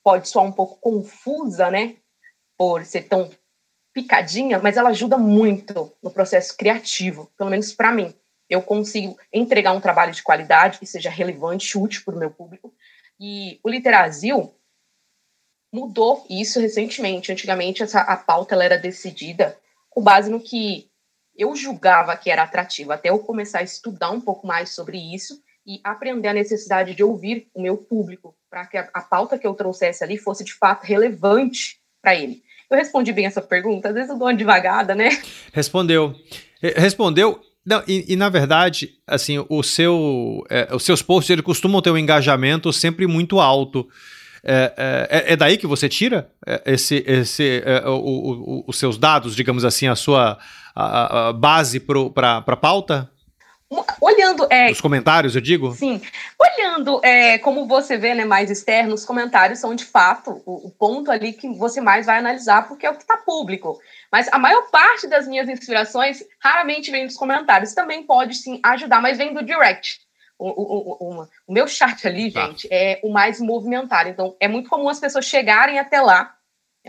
pode 0.02 0.28
soar 0.28 0.46
um 0.46 0.52
pouco 0.52 0.80
confusa, 0.80 1.70
né? 1.70 1.96
Por 2.56 2.84
ser 2.84 3.02
tão 3.02 3.30
picadinha, 3.92 4.58
mas 4.58 4.76
ela 4.76 4.90
ajuda 4.90 5.18
muito 5.18 5.92
no 6.02 6.10
processo 6.10 6.56
criativo, 6.56 7.30
pelo 7.36 7.50
menos 7.50 7.72
para 7.72 7.92
mim. 7.92 8.14
Eu 8.48 8.62
consigo 8.62 9.18
entregar 9.32 9.72
um 9.72 9.80
trabalho 9.80 10.12
de 10.12 10.22
qualidade 10.22 10.78
que 10.78 10.86
seja 10.86 11.10
relevante, 11.10 11.76
útil 11.76 12.02
para 12.04 12.14
o 12.14 12.18
meu 12.18 12.30
público. 12.30 12.72
E 13.20 13.60
o 13.62 13.68
Literazil, 13.68 14.54
mudou 15.72 16.24
isso 16.28 16.60
recentemente. 16.60 17.32
Antigamente, 17.32 17.82
essa, 17.82 18.00
a 18.00 18.16
pauta 18.16 18.54
ela 18.54 18.64
era 18.64 18.78
decidida 18.78 19.56
com 19.90 20.02
base 20.02 20.30
no 20.30 20.40
que 20.40 20.88
eu 21.36 21.54
julgava 21.54 22.16
que 22.16 22.30
era 22.30 22.42
atrativo, 22.42 22.92
até 22.92 23.10
eu 23.10 23.18
começar 23.20 23.60
a 23.60 23.62
estudar 23.62 24.10
um 24.10 24.20
pouco 24.20 24.46
mais 24.46 24.70
sobre 24.70 24.98
isso 24.98 25.40
e 25.66 25.80
aprender 25.84 26.28
a 26.28 26.34
necessidade 26.34 26.94
de 26.94 27.04
ouvir 27.04 27.46
o 27.54 27.62
meu 27.62 27.76
público, 27.76 28.34
para 28.50 28.66
que 28.66 28.76
a, 28.76 28.88
a, 28.92 29.02
pauta 29.02 29.38
que 29.38 29.46
eu 29.46 29.54
trouxesse 29.54 30.02
ali 30.02 30.16
fosse 30.16 30.42
de 30.42 30.54
fato 30.54 30.84
relevante 30.84 31.78
para 32.02 32.14
ele. 32.14 32.42
Eu 32.70 32.76
respondi 32.76 33.12
bem 33.12 33.26
essa 33.26 33.42
pergunta, 33.42 33.88
às 33.88 33.94
vezes 33.94 34.10
eu 34.10 34.18
dou 34.18 34.26
uma 34.26 34.34
devagada, 34.34 34.94
né? 34.94 35.10
Respondeu. 35.52 36.14
Respondeu 36.60 37.40
não, 37.68 37.82
e, 37.86 38.14
e, 38.14 38.16
na 38.16 38.30
verdade, 38.30 38.94
assim, 39.06 39.44
o 39.46 39.62
seu, 39.62 40.42
é, 40.48 40.74
os 40.74 40.82
seus 40.82 41.02
posts 41.02 41.28
eles 41.28 41.44
costumam 41.44 41.82
ter 41.82 41.90
um 41.90 41.98
engajamento 41.98 42.72
sempre 42.72 43.06
muito 43.06 43.38
alto. 43.40 43.86
É, 44.44 44.72
é, 44.76 45.18
é, 45.18 45.32
é, 45.32 45.36
daí 45.36 45.56
que 45.56 45.66
você 45.66 45.88
tira 45.88 46.30
é, 46.46 46.62
esse, 46.66 47.04
esse, 47.06 47.62
é, 47.64 47.86
o, 47.88 47.94
o, 47.94 48.64
os 48.66 48.78
seus 48.78 48.98
dados, 48.98 49.34
digamos 49.34 49.64
assim, 49.64 49.88
a 49.88 49.96
sua 49.96 50.38
a, 50.74 51.28
a 51.28 51.32
base 51.32 51.80
para 51.80 52.36
a 52.46 52.56
pauta? 52.56 53.10
Olhando. 54.00 54.46
É, 54.50 54.70
os 54.70 54.80
comentários, 54.80 55.34
eu 55.34 55.42
digo? 55.42 55.74
Sim. 55.74 56.00
Olhando, 56.38 57.00
é, 57.04 57.36
como 57.38 57.66
você 57.66 57.98
vê, 57.98 58.14
né, 58.14 58.24
mais 58.24 58.50
externo, 58.50 58.94
os 58.94 59.04
comentários 59.04 59.58
são 59.58 59.74
de 59.74 59.84
fato 59.84 60.42
o, 60.46 60.68
o 60.68 60.70
ponto 60.70 61.10
ali 61.10 61.34
que 61.34 61.48
você 61.48 61.80
mais 61.80 62.06
vai 62.06 62.18
analisar, 62.18 62.66
porque 62.66 62.86
é 62.86 62.90
o 62.90 62.94
que 62.94 63.02
está 63.02 63.18
público. 63.18 63.78
Mas 64.10 64.26
a 64.32 64.38
maior 64.38 64.70
parte 64.70 65.06
das 65.06 65.28
minhas 65.28 65.48
inspirações 65.48 66.24
raramente 66.42 66.90
vem 66.90 67.06
dos 67.06 67.16
comentários. 67.16 67.74
Também 67.74 68.02
pode 68.04 68.36
sim 68.36 68.58
ajudar, 68.64 69.02
mas 69.02 69.18
vem 69.18 69.34
do 69.34 69.44
direct. 69.44 70.00
O, 70.38 70.48
o, 70.48 71.20
o, 71.20 71.28
o, 71.48 71.52
meu 71.52 71.66
chat 71.66 72.06
ali, 72.06 72.30
tá. 72.30 72.46
gente, 72.46 72.68
é 72.70 73.00
o 73.02 73.10
mais 73.10 73.40
movimentado. 73.40 74.08
Então, 74.08 74.36
é 74.38 74.46
muito 74.46 74.70
comum 74.70 74.88
as 74.88 75.00
pessoas 75.00 75.24
chegarem 75.24 75.78
até 75.78 76.00
lá, 76.00 76.36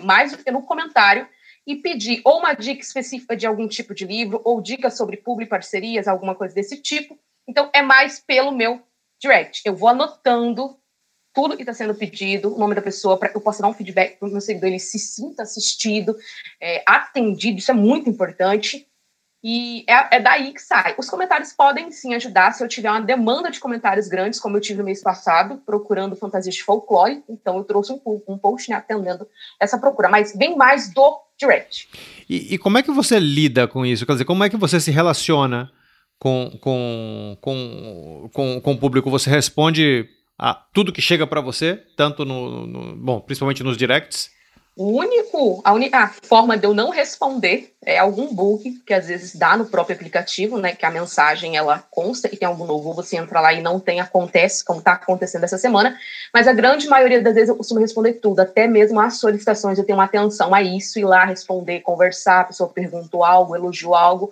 mais 0.01 0.31
do 0.31 0.37
que 0.37 0.51
no 0.51 0.61
comentário, 0.61 1.27
e 1.65 1.75
pedir 1.75 2.21
ou 2.23 2.39
uma 2.39 2.53
dica 2.53 2.81
específica 2.81 3.35
de 3.35 3.47
algum 3.47 3.67
tipo 3.67 3.93
de 3.93 4.05
livro, 4.05 4.41
ou 4.43 4.61
dicas 4.61 4.95
sobre 4.95 5.17
publi 5.17 5.47
parcerias, 5.47 6.07
alguma 6.07 6.35
coisa 6.35 6.53
desse 6.53 6.79
tipo. 6.81 7.17
Então, 7.47 7.69
é 7.73 7.81
mais 7.81 8.19
pelo 8.19 8.51
meu 8.51 8.81
direct. 9.19 9.61
Eu 9.65 9.75
vou 9.75 9.89
anotando 9.89 10.77
tudo 11.33 11.55
que 11.55 11.61
está 11.61 11.73
sendo 11.73 11.95
pedido, 11.95 12.53
o 12.53 12.59
nome 12.59 12.75
da 12.75 12.81
pessoa, 12.81 13.17
para 13.17 13.29
que 13.29 13.37
eu 13.37 13.41
possa 13.41 13.61
dar 13.61 13.69
um 13.69 13.73
feedback 13.73 14.17
para 14.17 14.27
o 14.27 14.31
meu 14.31 14.41
seguidor, 14.41 14.67
ele 14.69 14.79
se 14.79 14.97
sinta 14.99 15.43
assistido, 15.43 16.15
é, 16.59 16.83
atendido, 16.85 17.59
isso 17.59 17.71
é 17.71 17.73
muito 17.73 18.09
importante. 18.09 18.88
E 19.43 19.85
é, 19.87 20.17
é, 20.17 20.19
daí 20.19 20.53
que 20.53 20.61
sai. 20.61 20.95
Os 20.97 21.09
comentários 21.09 21.53
podem 21.53 21.91
sim 21.91 22.13
ajudar 22.13 22.51
se 22.51 22.63
eu 22.63 22.67
tiver 22.67 22.91
uma 22.91 23.01
demanda 23.01 23.49
de 23.49 23.59
comentários 23.59 24.07
grandes, 24.07 24.39
como 24.39 24.57
eu 24.57 24.61
tive 24.61 24.79
no 24.79 24.85
mês 24.85 25.01
passado, 25.01 25.61
procurando 25.65 26.15
fantasias 26.15 26.55
de 26.55 26.63
folclore. 26.63 27.23
Então, 27.29 27.57
eu 27.57 27.63
trouxe 27.63 27.93
um, 27.93 28.21
um 28.27 28.37
post 28.37 28.69
né, 28.69 28.75
atendendo 28.75 29.25
essa 29.59 29.77
procura, 29.77 30.09
mas 30.09 30.35
bem 30.35 30.57
mais 30.57 30.93
do 30.93 31.21
direct. 31.39 31.87
E, 32.29 32.53
e, 32.53 32.57
como 32.57 32.77
é 32.77 32.83
que 32.83 32.91
você 32.91 33.17
lida 33.17 33.65
com 33.65 33.85
isso? 33.85 34.05
Quer 34.05 34.11
dizer, 34.11 34.25
como 34.25 34.43
é 34.43 34.49
que 34.49 34.57
você 34.57 34.77
se 34.77 34.91
relaciona 34.91 35.71
com, 36.19 36.51
com, 36.59 37.37
com, 37.39 38.29
com, 38.33 38.61
com 38.61 38.71
o 38.73 38.77
público? 38.77 39.09
Você 39.09 39.29
responde 39.29 40.05
a 40.37 40.53
tudo 40.53 40.91
que 40.91 41.01
chega 41.01 41.25
para 41.25 41.39
você, 41.39 41.81
tanto 41.95 42.25
no, 42.25 42.67
no, 42.67 42.95
Bom, 42.97 43.21
principalmente 43.21 43.63
nos 43.63 43.77
directs? 43.77 44.31
O 44.79 44.97
único, 44.97 45.59
a 45.65 45.73
única 45.73 46.07
forma 46.23 46.55
de 46.55 46.65
eu 46.65 46.73
não 46.73 46.89
responder 46.89 47.75
é 47.85 47.97
algum 47.97 48.33
bug 48.33 48.81
que 48.87 48.93
às 48.93 49.09
vezes 49.09 49.35
dá 49.35 49.57
no 49.57 49.65
próprio 49.65 49.93
aplicativo, 49.93 50.57
né? 50.57 50.73
Que 50.73 50.85
a 50.85 50.89
mensagem 50.89 51.57
ela 51.57 51.83
consta 51.91 52.29
e 52.31 52.37
tem 52.37 52.47
algo 52.47 52.65
novo, 52.65 52.93
você 52.93 53.17
entra 53.17 53.41
lá 53.41 53.51
e 53.51 53.61
não 53.61 53.77
tem, 53.77 53.99
acontece, 53.99 54.63
como 54.63 54.79
está 54.79 54.93
acontecendo 54.93 55.43
essa 55.43 55.57
semana. 55.57 55.99
Mas 56.33 56.47
a 56.47 56.53
grande 56.53 56.87
maioria 56.87 57.21
das 57.21 57.33
vezes 57.33 57.49
eu 57.49 57.57
costumo 57.57 57.81
responder 57.81 58.13
tudo, 58.13 58.39
até 58.39 58.67
mesmo 58.67 59.01
as 59.01 59.19
solicitações, 59.19 59.77
eu 59.77 59.83
tenho 59.83 59.97
uma 59.97 60.05
atenção 60.05 60.55
a 60.55 60.61
isso, 60.61 60.97
ir 60.97 61.03
lá 61.03 61.25
responder, 61.25 61.81
conversar, 61.81 62.39
a 62.39 62.45
pessoa 62.45 62.69
perguntou 62.69 63.25
algo, 63.25 63.57
elogiou 63.57 63.95
algo. 63.95 64.31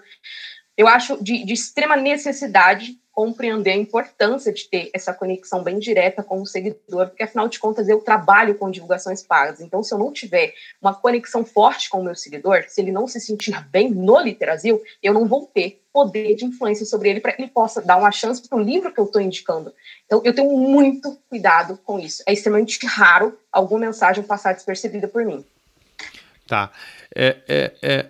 Eu 0.77 0.87
acho 0.87 1.21
de, 1.21 1.43
de 1.43 1.51
extrema 1.51 1.97
necessidade 1.97 2.97
compreender 3.17 3.71
a 3.71 3.75
importância 3.75 4.53
de 4.53 4.69
ter 4.69 4.91
essa 4.93 5.11
conexão 5.11 5.63
bem 5.63 5.79
direta 5.79 6.21
com 6.21 6.39
o 6.39 6.45
seguidor, 6.45 7.07
porque 7.07 7.23
afinal 7.23 7.47
de 7.47 7.57
contas 7.57 7.89
eu 7.89 7.99
trabalho 7.99 8.53
com 8.53 8.69
divulgações 8.69 9.23
pagas. 9.23 9.59
Então, 9.59 9.81
se 9.81 9.91
eu 9.91 9.97
não 9.97 10.13
tiver 10.13 10.53
uma 10.79 10.93
conexão 10.93 11.43
forte 11.43 11.89
com 11.89 11.99
o 11.99 12.03
meu 12.03 12.13
seguidor, 12.13 12.65
se 12.67 12.79
ele 12.79 12.91
não 12.91 13.07
se 13.07 13.19
sentir 13.19 13.59
bem 13.71 13.89
no 13.89 14.19
Literasil, 14.19 14.79
eu 15.01 15.15
não 15.15 15.25
vou 15.27 15.47
ter 15.47 15.81
poder 15.91 16.35
de 16.35 16.45
influência 16.45 16.85
sobre 16.85 17.09
ele 17.09 17.19
para 17.19 17.33
que 17.33 17.41
ele 17.41 17.49
possa 17.49 17.81
dar 17.81 17.97
uma 17.97 18.11
chance 18.11 18.47
para 18.47 18.55
o 18.55 18.61
livro 18.61 18.93
que 18.93 18.99
eu 18.99 19.05
estou 19.05 19.19
indicando. 19.19 19.73
Então, 20.05 20.21
eu 20.23 20.35
tenho 20.35 20.55
muito 20.55 21.17
cuidado 21.27 21.75
com 21.83 21.99
isso. 21.99 22.21
É 22.27 22.31
extremamente 22.31 22.85
raro 22.85 23.35
alguma 23.51 23.79
mensagem 23.79 24.23
passar 24.23 24.53
despercebida 24.53 25.07
por 25.07 25.25
mim. 25.25 25.43
Tá. 26.45 26.71
É, 27.15 27.37
é, 27.47 27.73
é, 27.81 28.05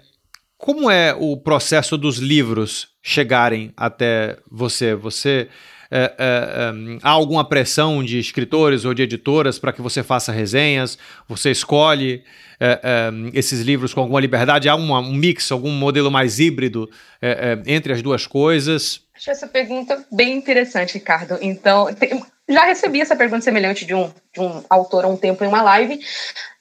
como 0.57 0.89
é 0.89 1.13
o 1.13 1.37
processo 1.37 1.97
dos 1.97 2.17
livros 2.17 2.89
chegarem 3.01 3.71
até 3.77 4.37
você? 4.49 4.95
Você 4.95 5.47
é, 5.89 5.99
é, 5.99 6.11
é, 6.17 6.99
há 7.03 7.11
alguma 7.11 7.47
pressão 7.47 8.03
de 8.03 8.19
escritores 8.19 8.83
ou 8.83 8.93
de 8.93 9.03
editoras 9.03 9.59
para 9.59 9.71
que 9.71 9.81
você 9.81 10.01
faça 10.01 10.31
resenhas? 10.31 10.97
Você 11.27 11.51
escolhe 11.51 12.23
é, 12.59 12.79
é, 12.83 13.11
esses 13.37 13.61
livros 13.61 13.93
com 13.93 14.01
alguma 14.01 14.19
liberdade? 14.19 14.67
Há 14.67 14.75
uma, 14.75 14.99
um 14.99 15.13
mix, 15.13 15.51
algum 15.51 15.71
modelo 15.71 16.09
mais 16.09 16.39
híbrido 16.39 16.89
é, 17.21 17.61
entre 17.67 17.93
as 17.93 18.01
duas 18.01 18.25
coisas? 18.25 19.01
Acho 19.15 19.31
essa 19.31 19.47
pergunta 19.47 20.05
bem 20.11 20.35
interessante, 20.35 20.95
Ricardo. 20.95 21.37
Então, 21.39 21.93
tem, 21.93 22.19
já 22.49 22.65
recebi 22.65 22.99
essa 22.99 23.15
pergunta 23.15 23.41
semelhante 23.41 23.85
de 23.85 23.93
um, 23.93 24.11
de 24.33 24.41
um 24.41 24.63
autor 24.69 25.05
há 25.05 25.07
um 25.07 25.17
tempo 25.17 25.43
em 25.43 25.47
uma 25.47 25.61
live, 25.61 25.99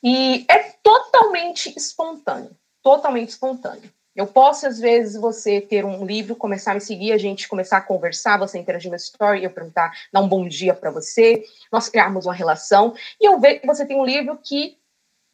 e 0.02 0.44
é 0.50 0.58
totalmente 0.82 1.72
espontâneo 1.76 2.50
totalmente 2.86 3.30
espontâneo. 3.30 3.90
Eu 4.14 4.28
posso, 4.28 4.64
às 4.64 4.78
vezes, 4.78 5.20
você 5.20 5.60
ter 5.60 5.84
um 5.84 6.06
livro, 6.06 6.36
começar 6.36 6.70
a 6.70 6.74
me 6.74 6.80
seguir, 6.80 7.10
a 7.10 7.18
gente 7.18 7.48
começar 7.48 7.78
a 7.78 7.80
conversar, 7.80 8.38
você 8.38 8.58
interagir 8.60 8.92
na 8.92 8.96
story, 8.96 9.42
eu 9.42 9.50
perguntar, 9.50 9.92
dar 10.12 10.20
um 10.20 10.28
bom 10.28 10.46
dia 10.46 10.72
para 10.72 10.92
você, 10.92 11.42
nós 11.72 11.88
criarmos 11.88 12.26
uma 12.26 12.32
relação, 12.32 12.94
e 13.20 13.26
eu 13.26 13.40
ver 13.40 13.58
que 13.58 13.66
você 13.66 13.84
tem 13.84 13.98
um 14.00 14.04
livro 14.04 14.38
que 14.40 14.78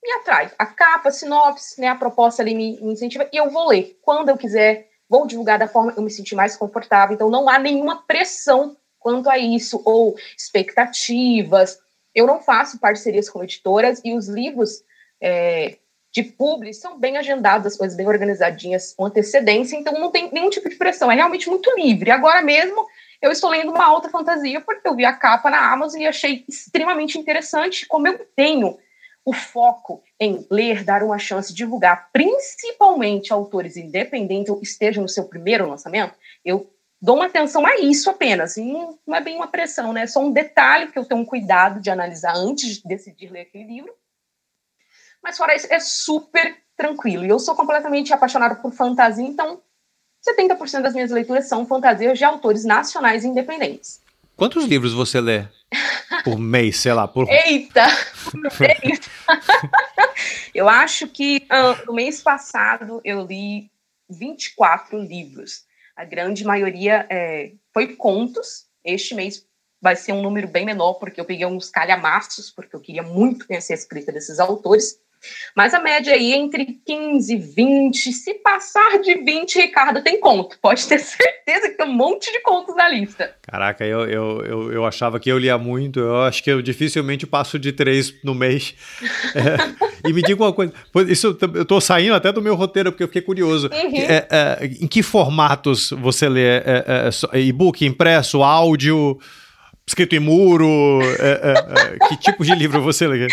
me 0.03 0.13
atrai. 0.13 0.51
A 0.59 0.65
capa, 0.65 1.11
a 1.11 1.13
sinopse, 1.13 1.79
né, 1.79 1.89
a 1.89 1.95
proposta 1.95 2.41
ali 2.41 2.55
me, 2.55 2.81
me 2.81 2.95
incentiva, 2.95 3.29
e 3.31 3.37
eu 3.37 3.51
vou 3.51 3.69
ler. 3.69 3.99
Quando 4.01 4.31
eu 4.31 4.39
quiser, 4.39 4.89
vou 5.07 5.27
divulgar 5.27 5.59
da 5.59 5.69
forma 5.69 5.93
que 5.93 5.99
eu 5.99 6.03
me 6.03 6.11
sentir 6.11 6.35
mais 6.35 6.57
confortável. 6.57 7.15
Então, 7.15 7.29
não 7.29 7.51
há 7.51 7.59
nenhuma 7.59 8.03
pressão 8.07 8.79
quanto 8.99 9.29
a 9.29 9.37
isso, 9.37 9.83
ou 9.85 10.17
expectativas. 10.39 11.79
Eu 12.15 12.27
não 12.27 12.41
faço 12.41 12.79
parcerias 12.81 13.29
com 13.29 13.45
editoras, 13.45 14.01
e 14.03 14.15
os 14.15 14.27
livros. 14.27 14.83
É, 15.21 15.77
de 16.13 16.23
publi 16.23 16.75
são 16.75 16.99
bem 16.99 17.17
agendadas, 17.17 17.73
as 17.73 17.79
coisas 17.79 17.97
bem 17.97 18.07
organizadinhas 18.07 18.95
com 18.95 19.07
antecedência, 19.07 19.77
então 19.77 19.95
não 19.95 20.11
tem 20.11 20.31
nenhum 20.31 20.51
tipo 20.51 20.69
de 20.69 20.77
pressão, 20.77 21.11
é 21.11 21.15
realmente 21.15 21.49
muito 21.49 21.75
livre. 21.75 22.11
Agora 22.11 22.43
mesmo 22.43 22.87
eu 23.21 23.31
estou 23.31 23.49
lendo 23.49 23.73
uma 23.73 23.85
alta 23.85 24.11
fantasia 24.11 24.61
porque 24.61 24.87
eu 24.87 24.95
vi 24.95 25.05
a 25.05 25.13
capa 25.13 25.49
na 25.49 25.73
Amazon 25.73 26.01
e 26.01 26.07
achei 26.07 26.45
extremamente 26.49 27.19
interessante, 27.19 27.87
como 27.87 28.07
eu 28.07 28.19
tenho 28.37 28.79
o 29.25 29.33
foco 29.33 30.03
em 30.19 30.45
ler, 30.51 30.85
dar 30.85 31.03
uma 31.03 31.19
chance, 31.19 31.55
divulgar, 31.55 32.11
principalmente 32.13 33.33
autores 33.33 33.77
independentes 33.77 34.53
ou 34.53 34.61
estejam 34.61 35.03
no 35.03 35.09
seu 35.09 35.25
primeiro 35.25 35.69
lançamento, 35.69 36.15
eu 36.45 36.69
dou 37.01 37.17
uma 37.17 37.27
atenção 37.27 37.65
a 37.65 37.77
isso 37.77 38.11
apenas. 38.11 38.57
E 38.57 38.63
não 38.63 39.15
é 39.15 39.21
bem 39.21 39.37
uma 39.37 39.47
pressão, 39.47 39.93
né? 39.93 40.03
É 40.03 40.07
só 40.07 40.21
um 40.21 40.33
detalhe 40.33 40.91
que 40.91 40.99
eu 40.99 41.05
tenho 41.05 41.21
um 41.21 41.25
cuidado 41.25 41.81
de 41.81 41.91
analisar 41.91 42.35
antes 42.37 42.79
de 42.79 42.89
decidir 42.89 43.31
ler 43.31 43.43
aquele 43.43 43.65
livro. 43.65 43.95
Mas 45.23 45.37
fora 45.37 45.55
isso, 45.55 45.69
é 45.71 45.79
super 45.79 46.57
tranquilo. 46.77 47.25
E 47.25 47.29
eu 47.29 47.39
sou 47.39 47.55
completamente 47.55 48.13
apaixonada 48.13 48.57
por 48.57 48.73
fantasia, 48.73 49.25
então 49.25 49.61
70% 50.29 50.83
das 50.83 50.95
minhas 50.95 51.11
leituras 51.11 51.49
são 51.49 51.67
fantasias 51.67 52.19
de 52.19 52.25
autores 52.25 52.65
nacionais 52.65 53.25
e 53.25 53.29
independentes. 53.29 54.01
Quantos 54.37 54.65
livros 54.65 54.93
você 54.93 55.21
lê 55.21 55.47
por 56.25 56.39
mês, 56.39 56.79
sei 56.79 56.93
lá? 56.93 57.07
Por... 57.07 57.29
Eita! 57.29 57.87
eu 60.55 60.69
acho 60.69 61.09
que 61.09 61.47
uh, 61.51 61.87
no 61.87 61.95
mês 61.95 62.23
passado 62.23 63.01
eu 63.05 63.27
li 63.27 63.71
24 64.09 64.99
livros. 64.99 65.65
A 65.97 66.05
grande 66.05 66.45
maioria 66.45 67.07
é, 67.11 67.53
foi 67.73 67.97
contos. 67.97 68.67
Este 68.85 69.15
mês 69.15 69.47
vai 69.81 69.97
ser 69.97 70.13
um 70.13 70.23
número 70.23 70.49
bem 70.49 70.65
menor, 70.65 70.95
porque 70.95 71.21
eu 71.21 71.25
peguei 71.25 71.45
uns 71.45 71.69
calhamaços, 71.69 72.51
porque 72.51 72.75
eu 72.75 72.81
queria 72.81 73.03
muito 73.03 73.47
conhecer 73.47 73.73
a 73.73 73.77
escrita 73.77 74.13
desses 74.13 74.39
autores. 74.39 74.99
Mas 75.55 75.75
a 75.75 75.81
média 75.81 76.15
aí 76.15 76.33
é 76.33 76.37
entre 76.37 76.81
15 76.87 77.35
e 77.35 77.37
20. 77.37 78.13
Se 78.13 78.35
passar 78.35 78.99
de 79.01 79.15
20, 79.15 79.57
Ricardo, 79.57 80.03
tem 80.03 80.21
conto. 80.21 80.59
Pode 80.61 80.87
ter 80.87 80.99
certeza 81.01 81.69
que 81.69 81.77
tem 81.77 81.87
um 81.87 81.93
monte 81.93 82.31
de 82.33 82.41
contos 82.41 82.75
na 82.75 82.89
lista. 82.89 83.35
Caraca, 83.43 83.85
eu, 83.85 84.09
eu, 84.09 84.45
eu, 84.45 84.73
eu 84.73 84.87
achava 84.87 85.21
que 85.21 85.31
eu 85.31 85.39
lia 85.39 85.59
muito. 85.59 86.01
Eu 86.01 86.23
acho 86.23 86.43
que 86.43 86.51
eu 86.51 86.63
dificilmente 86.63 87.27
passo 87.27 87.59
de 87.59 87.73
três 87.73 88.15
no 88.23 88.35
mês. 88.35 88.75
É, 89.35 90.09
e 90.09 90.13
me 90.13 90.21
diga 90.21 90.43
uma 90.43 90.53
coisa. 90.53 90.73
Isso, 91.09 91.37
eu 91.55 91.65
tô 91.65 91.81
saindo 91.81 92.15
até 92.15 92.31
do 92.31 92.43
meu 92.43 92.55
roteiro, 92.55 92.93
porque 92.93 93.03
eu 93.03 93.09
fiquei 93.09 93.23
curioso. 93.23 93.69
Uhum. 93.73 93.97
É, 93.97 94.27
é, 94.31 94.67
em 94.67 94.87
que 94.87 95.03
formatos 95.03 95.91
você 95.91 96.29
lê? 96.29 96.59
É, 96.59 96.63
é, 96.67 97.11
é, 97.33 97.41
e-book, 97.41 97.85
impresso, 97.85 98.43
áudio? 98.43 99.19
Escrito 99.87 100.15
em 100.15 100.21
muro? 100.21 101.01
É, 101.19 101.33
é, 101.33 101.53
é, 101.53 102.09
que 102.09 102.17
tipo 102.17 102.45
de 102.45 102.55
livro 102.55 102.83
você 102.83 103.07
lê? 103.07 103.27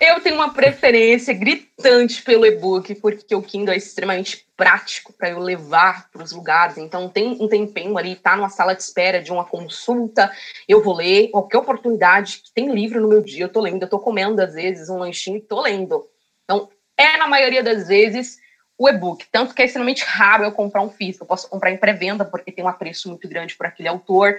Eu 0.00 0.20
tenho 0.20 0.36
uma 0.36 0.52
preferência 0.52 1.32
gritante 1.32 2.22
pelo 2.22 2.46
e-book, 2.46 2.94
porque 2.96 3.34
o 3.34 3.42
Kindle 3.42 3.74
é 3.74 3.76
extremamente 3.76 4.46
prático 4.56 5.12
para 5.12 5.30
eu 5.30 5.38
levar 5.38 6.10
para 6.10 6.22
os 6.22 6.32
lugares. 6.32 6.78
Então, 6.78 7.08
tem 7.08 7.36
um 7.40 7.48
tempinho 7.48 7.96
ali, 7.96 8.16
tá 8.16 8.36
numa 8.36 8.48
sala 8.48 8.74
de 8.74 8.82
espera 8.82 9.22
de 9.22 9.32
uma 9.32 9.44
consulta, 9.44 10.30
eu 10.68 10.82
vou 10.82 10.94
ler 10.94 11.28
qualquer 11.28 11.58
oportunidade 11.58 12.42
que 12.44 12.52
tem 12.52 12.72
livro 12.72 13.00
no 13.00 13.08
meu 13.08 13.22
dia, 13.22 13.44
eu 13.44 13.48
tô 13.48 13.60
lendo, 13.60 13.82
eu 13.82 13.88
tô 13.88 13.98
comendo 13.98 14.40
às 14.40 14.54
vezes 14.54 14.88
um 14.88 14.98
lanchinho 14.98 15.38
e 15.38 15.40
tô 15.40 15.60
lendo. 15.60 16.06
Então, 16.44 16.68
é 16.96 17.16
na 17.16 17.26
maioria 17.26 17.62
das 17.62 17.88
vezes 17.88 18.38
o 18.78 18.88
e-book, 18.88 19.26
tanto 19.30 19.54
que 19.54 19.62
é 19.62 19.64
extremamente 19.64 20.02
raro 20.04 20.44
eu 20.44 20.52
comprar 20.52 20.82
um 20.82 20.90
físico, 20.90 21.24
eu 21.24 21.28
posso 21.28 21.48
comprar 21.48 21.70
em 21.70 21.76
pré-venda 21.76 22.24
porque 22.24 22.50
tem 22.50 22.64
um 22.64 22.68
apreço 22.68 23.08
muito 23.08 23.28
grande 23.28 23.54
por 23.54 23.66
aquele 23.66 23.88
autor, 23.88 24.36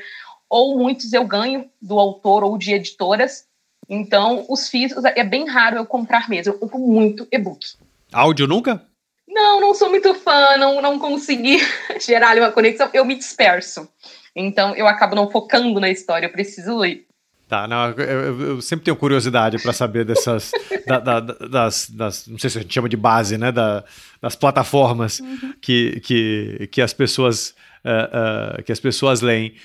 ou 0.54 0.78
muitos 0.78 1.12
eu 1.14 1.26
ganho 1.26 1.68
do 1.82 1.98
autor 1.98 2.44
ou 2.44 2.60
de 2.60 2.74
editoras. 2.74 3.46
Então, 3.90 4.46
os 4.48 4.70
físicos 4.70 5.04
é 5.04 5.24
bem 5.24 5.50
raro 5.50 5.78
eu 5.78 5.86
comprar 5.86 6.30
mesmo. 6.30 6.54
Eu 6.54 6.60
compro 6.60 6.78
muito 6.78 7.28
e-book. 7.32 7.66
Áudio 8.12 8.46
nunca? 8.46 8.86
Não, 9.28 9.60
não 9.60 9.74
sou 9.74 9.90
muito 9.90 10.14
fã, 10.14 10.56
não, 10.58 10.80
não 10.80 11.00
consegui 11.00 11.58
gerar 12.00 12.38
uma 12.38 12.52
conexão, 12.52 12.88
eu 12.94 13.04
me 13.04 13.16
disperso. 13.16 13.90
Então, 14.36 14.76
eu 14.76 14.88
acabo 14.88 15.16
não 15.16 15.32
focando 15.32 15.80
na 15.80 15.90
história, 15.90 16.28
eu 16.28 16.32
preciso 16.32 16.78
ler. 16.78 17.08
Tá, 17.50 17.68
não, 17.68 17.90
eu, 17.92 18.42
eu 18.42 18.62
sempre 18.62 18.86
tenho 18.86 18.96
curiosidade 18.96 19.58
para 19.58 19.74
saber 19.74 20.06
dessas, 20.06 20.52
da, 20.86 21.00
da, 21.00 21.20
das, 21.20 21.90
das, 21.90 22.28
não 22.28 22.38
sei 22.38 22.50
se 22.52 22.60
a 22.60 22.62
gente 22.62 22.74
chama 22.74 22.88
de 22.88 22.98
base, 22.98 23.40
né, 23.40 23.52
da, 23.52 23.84
das 24.22 24.36
plataformas 24.36 25.20
uhum. 25.20 25.54
que, 25.60 26.00
que, 26.02 26.70
que 26.72 26.82
as 26.82 26.94
pessoas 26.94 27.56
uh, 27.84 28.60
uh, 28.60 28.64
que 28.64 28.72
as 28.72 28.80
pessoas 28.80 29.22
leem. 29.22 29.56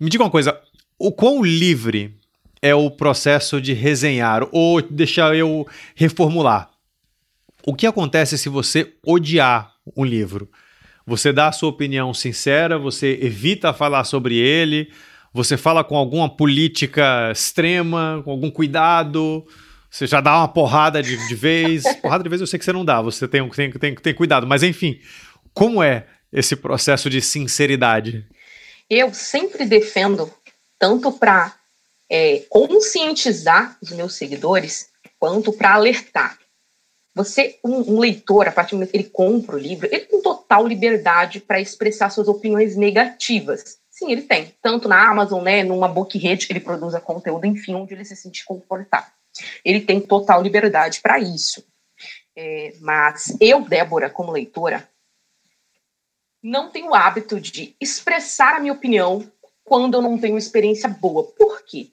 Me 0.00 0.08
diga 0.08 0.22
uma 0.22 0.30
coisa, 0.30 0.58
o 0.98 1.10
quão 1.10 1.42
livre 1.42 2.16
é 2.62 2.74
o 2.74 2.90
processo 2.90 3.60
de 3.60 3.72
resenhar? 3.72 4.46
Ou 4.52 4.80
deixar 4.80 5.34
eu 5.36 5.66
reformular. 5.94 6.70
O 7.66 7.74
que 7.74 7.86
acontece 7.86 8.38
se 8.38 8.48
você 8.48 8.94
odiar 9.04 9.72
um 9.96 10.04
livro? 10.04 10.48
Você 11.06 11.32
dá 11.32 11.48
a 11.48 11.52
sua 11.52 11.70
opinião 11.70 12.12
sincera, 12.14 12.78
você 12.78 13.18
evita 13.22 13.72
falar 13.72 14.04
sobre 14.04 14.36
ele, 14.36 14.90
você 15.32 15.56
fala 15.56 15.82
com 15.82 15.96
alguma 15.96 16.28
política 16.28 17.30
extrema, 17.32 18.22
com 18.24 18.30
algum 18.30 18.50
cuidado, 18.50 19.44
você 19.90 20.06
já 20.06 20.20
dá 20.20 20.36
uma 20.38 20.48
porrada 20.48 21.02
de, 21.02 21.16
de 21.28 21.34
vez. 21.34 21.82
porrada 22.00 22.22
de 22.22 22.28
vez 22.28 22.40
eu 22.40 22.46
sei 22.46 22.58
que 22.58 22.64
você 22.64 22.72
não 22.72 22.84
dá, 22.84 23.00
você 23.00 23.26
tem, 23.26 23.48
tem, 23.48 23.70
tem, 23.70 23.94
tem 23.94 24.14
cuidado. 24.14 24.46
Mas 24.46 24.62
enfim, 24.62 25.00
como 25.52 25.82
é 25.82 26.06
esse 26.32 26.54
processo 26.54 27.08
de 27.08 27.20
sinceridade? 27.20 28.26
Eu 28.88 29.12
sempre 29.12 29.64
defendo, 29.66 30.32
tanto 30.78 31.12
para 31.12 31.54
é, 32.10 32.40
conscientizar 32.48 33.76
os 33.82 33.90
meus 33.90 34.14
seguidores, 34.14 34.88
quanto 35.18 35.52
para 35.52 35.74
alertar. 35.74 36.38
Você, 37.14 37.58
um, 37.64 37.94
um, 37.94 37.98
leitor, 37.98 38.46
a 38.46 38.52
partir 38.52 38.70
do 38.70 38.76
momento 38.76 38.92
que 38.92 38.96
ele 38.96 39.10
compra 39.10 39.56
o 39.56 39.58
livro, 39.58 39.88
ele 39.90 40.04
tem 40.04 40.22
total 40.22 40.66
liberdade 40.66 41.40
para 41.40 41.60
expressar 41.60 42.10
suas 42.10 42.28
opiniões 42.28 42.76
negativas. 42.76 43.78
Sim, 43.90 44.12
ele 44.12 44.22
tem. 44.22 44.54
Tanto 44.62 44.88
na 44.88 45.10
Amazon, 45.10 45.42
né, 45.42 45.64
numa 45.64 45.88
book-rede 45.88 46.46
que 46.46 46.52
ele 46.52 46.60
produza 46.60 47.00
conteúdo, 47.00 47.44
enfim, 47.44 47.74
onde 47.74 47.92
ele 47.92 48.04
se 48.04 48.14
sente 48.14 48.44
confortável. 48.44 49.10
Ele 49.64 49.80
tem 49.80 50.00
total 50.00 50.40
liberdade 50.40 51.00
para 51.00 51.18
isso. 51.18 51.64
É, 52.36 52.72
mas 52.80 53.36
eu, 53.40 53.62
Débora, 53.62 54.08
como 54.08 54.30
leitora, 54.30 54.88
não 56.48 56.70
tenho 56.70 56.90
o 56.90 56.94
hábito 56.94 57.38
de 57.38 57.76
expressar 57.80 58.56
a 58.56 58.60
minha 58.60 58.72
opinião 58.72 59.30
quando 59.62 59.94
eu 59.94 60.02
não 60.02 60.18
tenho 60.18 60.38
experiência 60.38 60.88
boa. 60.88 61.24
Por 61.24 61.62
quê? 61.62 61.90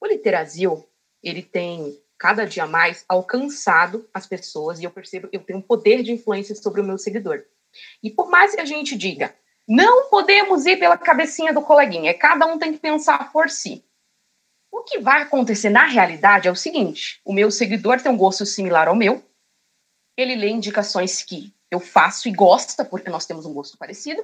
O 0.00 0.06
Literasil, 0.06 0.88
ele 1.22 1.42
tem 1.42 2.00
cada 2.16 2.46
dia 2.46 2.66
mais 2.66 3.04
alcançado 3.08 4.08
as 4.14 4.26
pessoas 4.26 4.78
e 4.78 4.84
eu 4.84 4.90
percebo 4.90 5.26
que 5.26 5.36
eu 5.36 5.42
tenho 5.42 5.58
um 5.58 5.62
poder 5.62 6.02
de 6.02 6.12
influência 6.12 6.54
sobre 6.54 6.80
o 6.80 6.84
meu 6.84 6.98
seguidor. 6.98 7.44
E 8.02 8.10
por 8.10 8.30
mais 8.30 8.54
que 8.54 8.60
a 8.60 8.64
gente 8.64 8.96
diga, 8.96 9.34
Não 9.72 10.10
podemos 10.10 10.66
ir 10.66 10.78
pela 10.80 10.98
cabecinha 10.98 11.54
do 11.54 11.62
coleguinha, 11.62 12.12
cada 12.12 12.44
um 12.44 12.58
tem 12.58 12.72
que 12.72 12.80
pensar 12.80 13.30
por 13.30 13.48
si. 13.48 13.84
O 14.68 14.82
que 14.82 14.98
vai 14.98 15.22
acontecer 15.22 15.70
na 15.70 15.86
realidade 15.86 16.48
é 16.48 16.50
o 16.50 16.56
seguinte: 16.56 17.20
o 17.24 17.32
meu 17.32 17.52
seguidor 17.52 18.00
tem 18.00 18.10
um 18.10 18.16
gosto 18.16 18.44
similar 18.44 18.88
ao 18.88 18.96
meu, 18.96 19.22
ele 20.16 20.34
lê 20.34 20.48
indicações 20.48 21.22
que 21.22 21.54
eu 21.70 21.80
faço 21.80 22.28
e 22.28 22.32
gosta, 22.32 22.84
porque 22.84 23.10
nós 23.10 23.26
temos 23.26 23.46
um 23.46 23.52
gosto 23.52 23.78
parecido. 23.78 24.22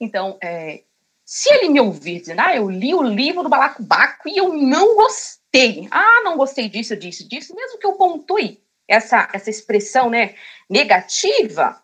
Então, 0.00 0.38
é, 0.42 0.82
se 1.24 1.52
ele 1.52 1.68
me 1.68 1.80
ouvir 1.80 2.20
dizendo, 2.20 2.40
ah, 2.40 2.54
eu 2.54 2.68
li 2.68 2.94
o 2.94 3.02
livro 3.02 3.42
do 3.42 3.48
Balacobaco 3.48 4.28
e 4.28 4.36
eu 4.36 4.52
não 4.52 4.96
gostei, 4.96 5.88
ah, 5.90 6.22
não 6.22 6.36
gostei 6.36 6.68
disso, 6.68 6.96
disso, 6.96 7.28
disso, 7.28 7.54
mesmo 7.54 7.78
que 7.78 7.86
eu 7.86 7.94
pontue 7.94 8.62
essa, 8.88 9.28
essa 9.32 9.50
expressão 9.50 10.10
né, 10.10 10.34
negativa, 10.68 11.82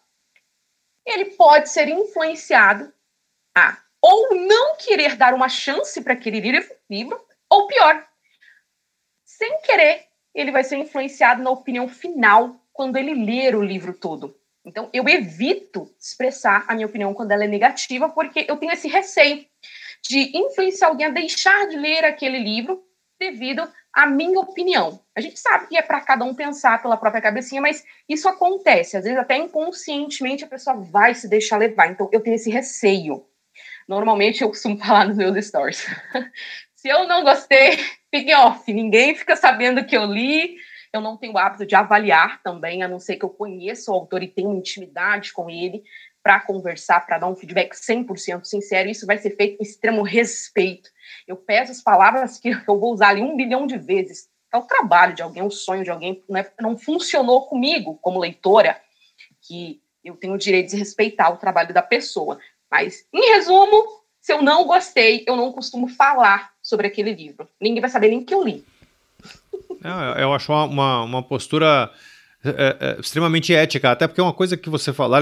ele 1.07 1.27
pode 1.37 1.71
ser 1.71 1.89
influenciado 1.89 2.93
a 3.57 3.79
ou 4.03 4.35
não 4.35 4.77
querer 4.77 5.15
dar 5.17 5.35
uma 5.35 5.49
chance 5.49 6.01
para 6.01 6.15
aquele 6.15 6.41
livro, 6.89 7.21
ou 7.51 7.67
pior, 7.67 8.09
sem 9.27 9.61
querer, 9.61 10.07
ele 10.35 10.51
vai 10.51 10.65
ser 10.65 10.77
influenciado 10.77 11.43
na 11.43 11.51
opinião 11.51 11.87
final 11.87 12.57
quando 12.73 12.97
ele 12.97 13.13
ler 13.15 13.55
o 13.55 13.63
livro 13.63 13.93
todo. 13.93 14.40
Então, 14.65 14.91
eu 14.93 15.09
evito 15.09 15.91
expressar 15.99 16.65
a 16.69 16.75
minha 16.75 16.87
opinião 16.87 17.15
quando 17.15 17.33
ela 17.33 17.45
é 17.45 17.49
negativa, 17.49 18.09
porque 18.09 18.45
eu 18.47 18.57
tenho 18.57 18.73
esse 18.73 18.89
receio 18.89 19.47
de 20.03 20.37
influenciar 20.37 20.89
alguém 20.89 21.07
a 21.07 21.11
deixar 21.11 21.69
de 21.69 21.77
ler 21.77 22.05
aquele 22.05 22.39
livro 22.39 22.83
devido 23.19 23.67
à 23.93 24.07
minha 24.07 24.39
opinião. 24.41 25.01
A 25.17 25.21
gente 25.21 25.39
sabe 25.39 25.67
que 25.67 25.77
é 25.77 25.83
para 25.83 26.01
cada 26.01 26.25
um 26.25 26.35
pensar 26.35 26.81
pela 26.81 26.97
própria 26.97 27.23
cabecinha, 27.23 27.61
mas 27.61 27.85
isso 28.09 28.29
acontece. 28.29 28.97
Às 28.97 29.05
vezes, 29.05 29.19
até 29.19 29.37
inconscientemente, 29.37 30.45
a 30.45 30.49
pessoa 30.49 30.77
vai 30.77 31.15
se 31.15 31.29
deixar 31.29 31.59
levar. 31.59 31.89
Então, 31.89 32.09
eu 32.13 32.21
tenho 32.21 32.37
esse 32.37 32.51
receio. 32.51 33.25
Normalmente, 33.89 34.43
eu 34.43 34.49
costumo 34.49 34.79
falar 34.79 35.07
nos 35.07 35.17
meus 35.17 35.45
stories. 35.45 35.87
se 36.77 36.89
eu 36.89 37.07
não 37.07 37.23
gostei, 37.23 37.79
fique 38.11 38.35
off. 38.35 38.73
Ninguém 38.73 39.15
fica 39.15 39.37
sabendo 39.37 39.85
que 39.85 39.97
eu 39.97 40.05
li 40.05 40.57
eu 40.93 41.01
não 41.01 41.17
tenho 41.17 41.35
o 41.35 41.39
hábito 41.39 41.65
de 41.65 41.75
avaliar 41.75 42.43
também, 42.43 42.83
a 42.83 42.89
não 42.89 42.99
ser 42.99 43.17
que 43.17 43.25
eu 43.25 43.31
conheça 43.31 43.91
o 43.91 43.95
autor 43.95 44.23
e 44.23 44.29
tenha 44.29 44.53
intimidade 44.53 45.33
com 45.33 45.49
ele 45.49 45.85
para 46.23 46.41
conversar, 46.41 47.07
para 47.07 47.19
dar 47.19 47.29
um 47.29 47.37
feedback 47.37 47.75
100% 47.75 48.45
sincero. 48.45 48.89
Isso 48.89 49.07
vai 49.07 49.19
ser 49.19 49.37
feito 49.37 49.57
com 49.57 49.63
extremo 49.63 50.03
respeito. 50.03 50.91
Eu 51.27 51.37
peço 51.37 51.73
as 51.73 51.83
palavras 51.83 52.39
que 52.39 52.51
eu 52.51 52.79
vou 52.79 52.93
usar 52.93 53.11
ali 53.11 53.23
um 53.23 53.37
bilhão 53.37 53.67
de 53.67 53.79
vezes. 53.79 54.29
É 54.53 54.57
o 54.57 54.63
trabalho 54.63 55.15
de 55.15 55.23
alguém, 55.23 55.43
o 55.43 55.51
sonho 55.51 55.85
de 55.85 55.91
alguém. 55.91 56.23
Não, 56.29 56.39
é, 56.39 56.53
não 56.61 56.77
funcionou 56.77 57.47
comigo 57.47 57.99
como 58.03 58.19
leitora, 58.19 58.81
que 59.43 59.81
eu 60.05 60.17
tenho 60.17 60.35
o 60.35 60.39
direito 60.39 60.71
de 60.71 60.77
respeitar 60.77 61.31
o 61.31 61.37
trabalho 61.37 61.73
da 61.73 61.83
pessoa. 61.83 62.39
Mas, 62.71 63.07
em 63.13 63.33
resumo, 63.33 64.01
se 64.21 64.33
eu 64.33 64.43
não 64.43 64.65
gostei, 64.65 65.25
eu 65.27 65.37
não 65.37 65.53
costumo 65.53 65.89
falar 65.89 66.53
sobre 66.63 66.87
aquele 66.87 67.15
livro. 67.15 67.49
Ninguém 67.61 67.81
vai 67.81 67.91
saber 67.91 68.09
nem 68.09 68.25
que 68.25 68.35
eu 68.35 68.43
li. 68.43 68.65
É, 69.83 70.23
eu 70.23 70.33
acho 70.33 70.53
uma, 70.53 71.03
uma 71.03 71.23
postura 71.23 71.91
é, 72.43 72.77
é, 72.81 73.01
extremamente 73.01 73.55
ética, 73.55 73.91
até 73.91 74.09
porque 74.09 74.21
é 74.21 74.25
uma 74.25 74.33
coisa 74.33 74.57
que 74.57 74.71
você 74.71 74.95
falou, 74.95 75.21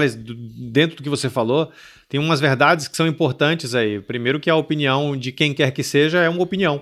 dentro 0.71 0.95
do 0.95 1.03
que 1.03 1.09
você 1.09 1.29
falou, 1.29 1.69
tem 2.07 2.17
umas 2.17 2.39
verdades 2.39 2.87
que 2.87 2.95
são 2.95 3.07
importantes 3.07 3.75
aí. 3.75 3.99
Primeiro 3.99 4.39
que 4.39 4.49
a 4.49 4.55
opinião 4.55 5.17
de 5.17 5.33
quem 5.33 5.53
quer 5.53 5.71
que 5.71 5.83
seja 5.83 6.19
é 6.19 6.29
uma 6.29 6.41
opinião, 6.41 6.81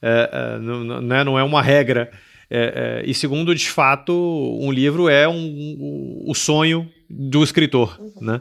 é, 0.00 0.30
é 0.32 0.58
não, 0.58 0.84
não, 0.84 1.16
é, 1.16 1.24
não 1.24 1.38
é 1.38 1.42
uma 1.42 1.60
regra. 1.60 2.10
É, 2.48 3.02
e 3.04 3.12
segundo, 3.12 3.54
de 3.54 3.68
fato, 3.68 4.12
um 4.60 4.70
livro 4.70 5.08
é 5.08 5.26
um, 5.26 5.34
um, 5.34 6.24
o 6.28 6.34
sonho 6.34 6.88
do 7.08 7.42
escritor, 7.42 7.98
uhum. 7.98 8.12
né? 8.20 8.40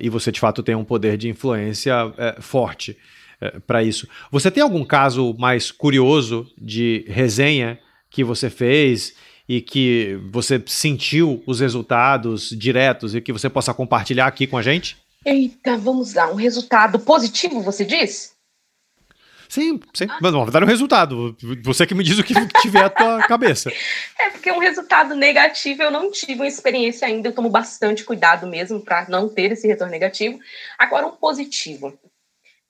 e 0.00 0.08
você, 0.08 0.32
de 0.32 0.40
fato, 0.40 0.62
tem 0.62 0.74
um 0.74 0.84
poder 0.84 1.16
de 1.16 1.28
influência 1.28 1.94
forte 2.40 2.92
é, 2.92 3.17
para 3.66 3.82
isso. 3.82 4.08
Você 4.30 4.50
tem 4.50 4.62
algum 4.62 4.84
caso 4.84 5.34
mais 5.38 5.70
curioso 5.70 6.46
de 6.56 7.04
resenha 7.08 7.78
que 8.10 8.24
você 8.24 8.50
fez 8.50 9.14
e 9.48 9.60
que 9.60 10.18
você 10.30 10.62
sentiu 10.66 11.42
os 11.46 11.60
resultados 11.60 12.50
diretos 12.50 13.14
e 13.14 13.20
que 13.20 13.32
você 13.32 13.48
possa 13.48 13.72
compartilhar 13.72 14.26
aqui 14.26 14.46
com 14.46 14.58
a 14.58 14.62
gente? 14.62 14.96
Eita, 15.24 15.76
vamos 15.76 16.14
lá. 16.14 16.30
Um 16.30 16.36
resultado 16.36 16.98
positivo, 16.98 17.62
você 17.62 17.84
diz? 17.84 18.36
Sim, 19.48 19.80
sim. 19.94 20.06
Mas 20.20 20.32
não, 20.32 20.44
vai 20.44 20.52
dar 20.52 20.62
um 20.62 20.66
resultado. 20.66 21.34
Você 21.64 21.86
que 21.86 21.94
me 21.94 22.04
diz 22.04 22.18
o 22.18 22.22
que 22.22 22.34
tiver 22.60 22.84
à 22.84 22.90
tua 22.90 23.22
cabeça. 23.26 23.72
É 24.18 24.28
porque 24.28 24.52
um 24.52 24.58
resultado 24.58 25.14
negativo 25.14 25.82
eu 25.82 25.90
não 25.90 26.10
tive 26.10 26.34
uma 26.34 26.46
experiência 26.46 27.08
ainda. 27.08 27.28
Eu 27.28 27.34
tomo 27.34 27.48
bastante 27.48 28.04
cuidado 28.04 28.46
mesmo 28.46 28.80
para 28.80 29.08
não 29.08 29.28
ter 29.28 29.52
esse 29.52 29.66
retorno 29.66 29.90
negativo. 29.90 30.38
Agora, 30.78 31.06
um 31.06 31.12
positivo. 31.12 31.98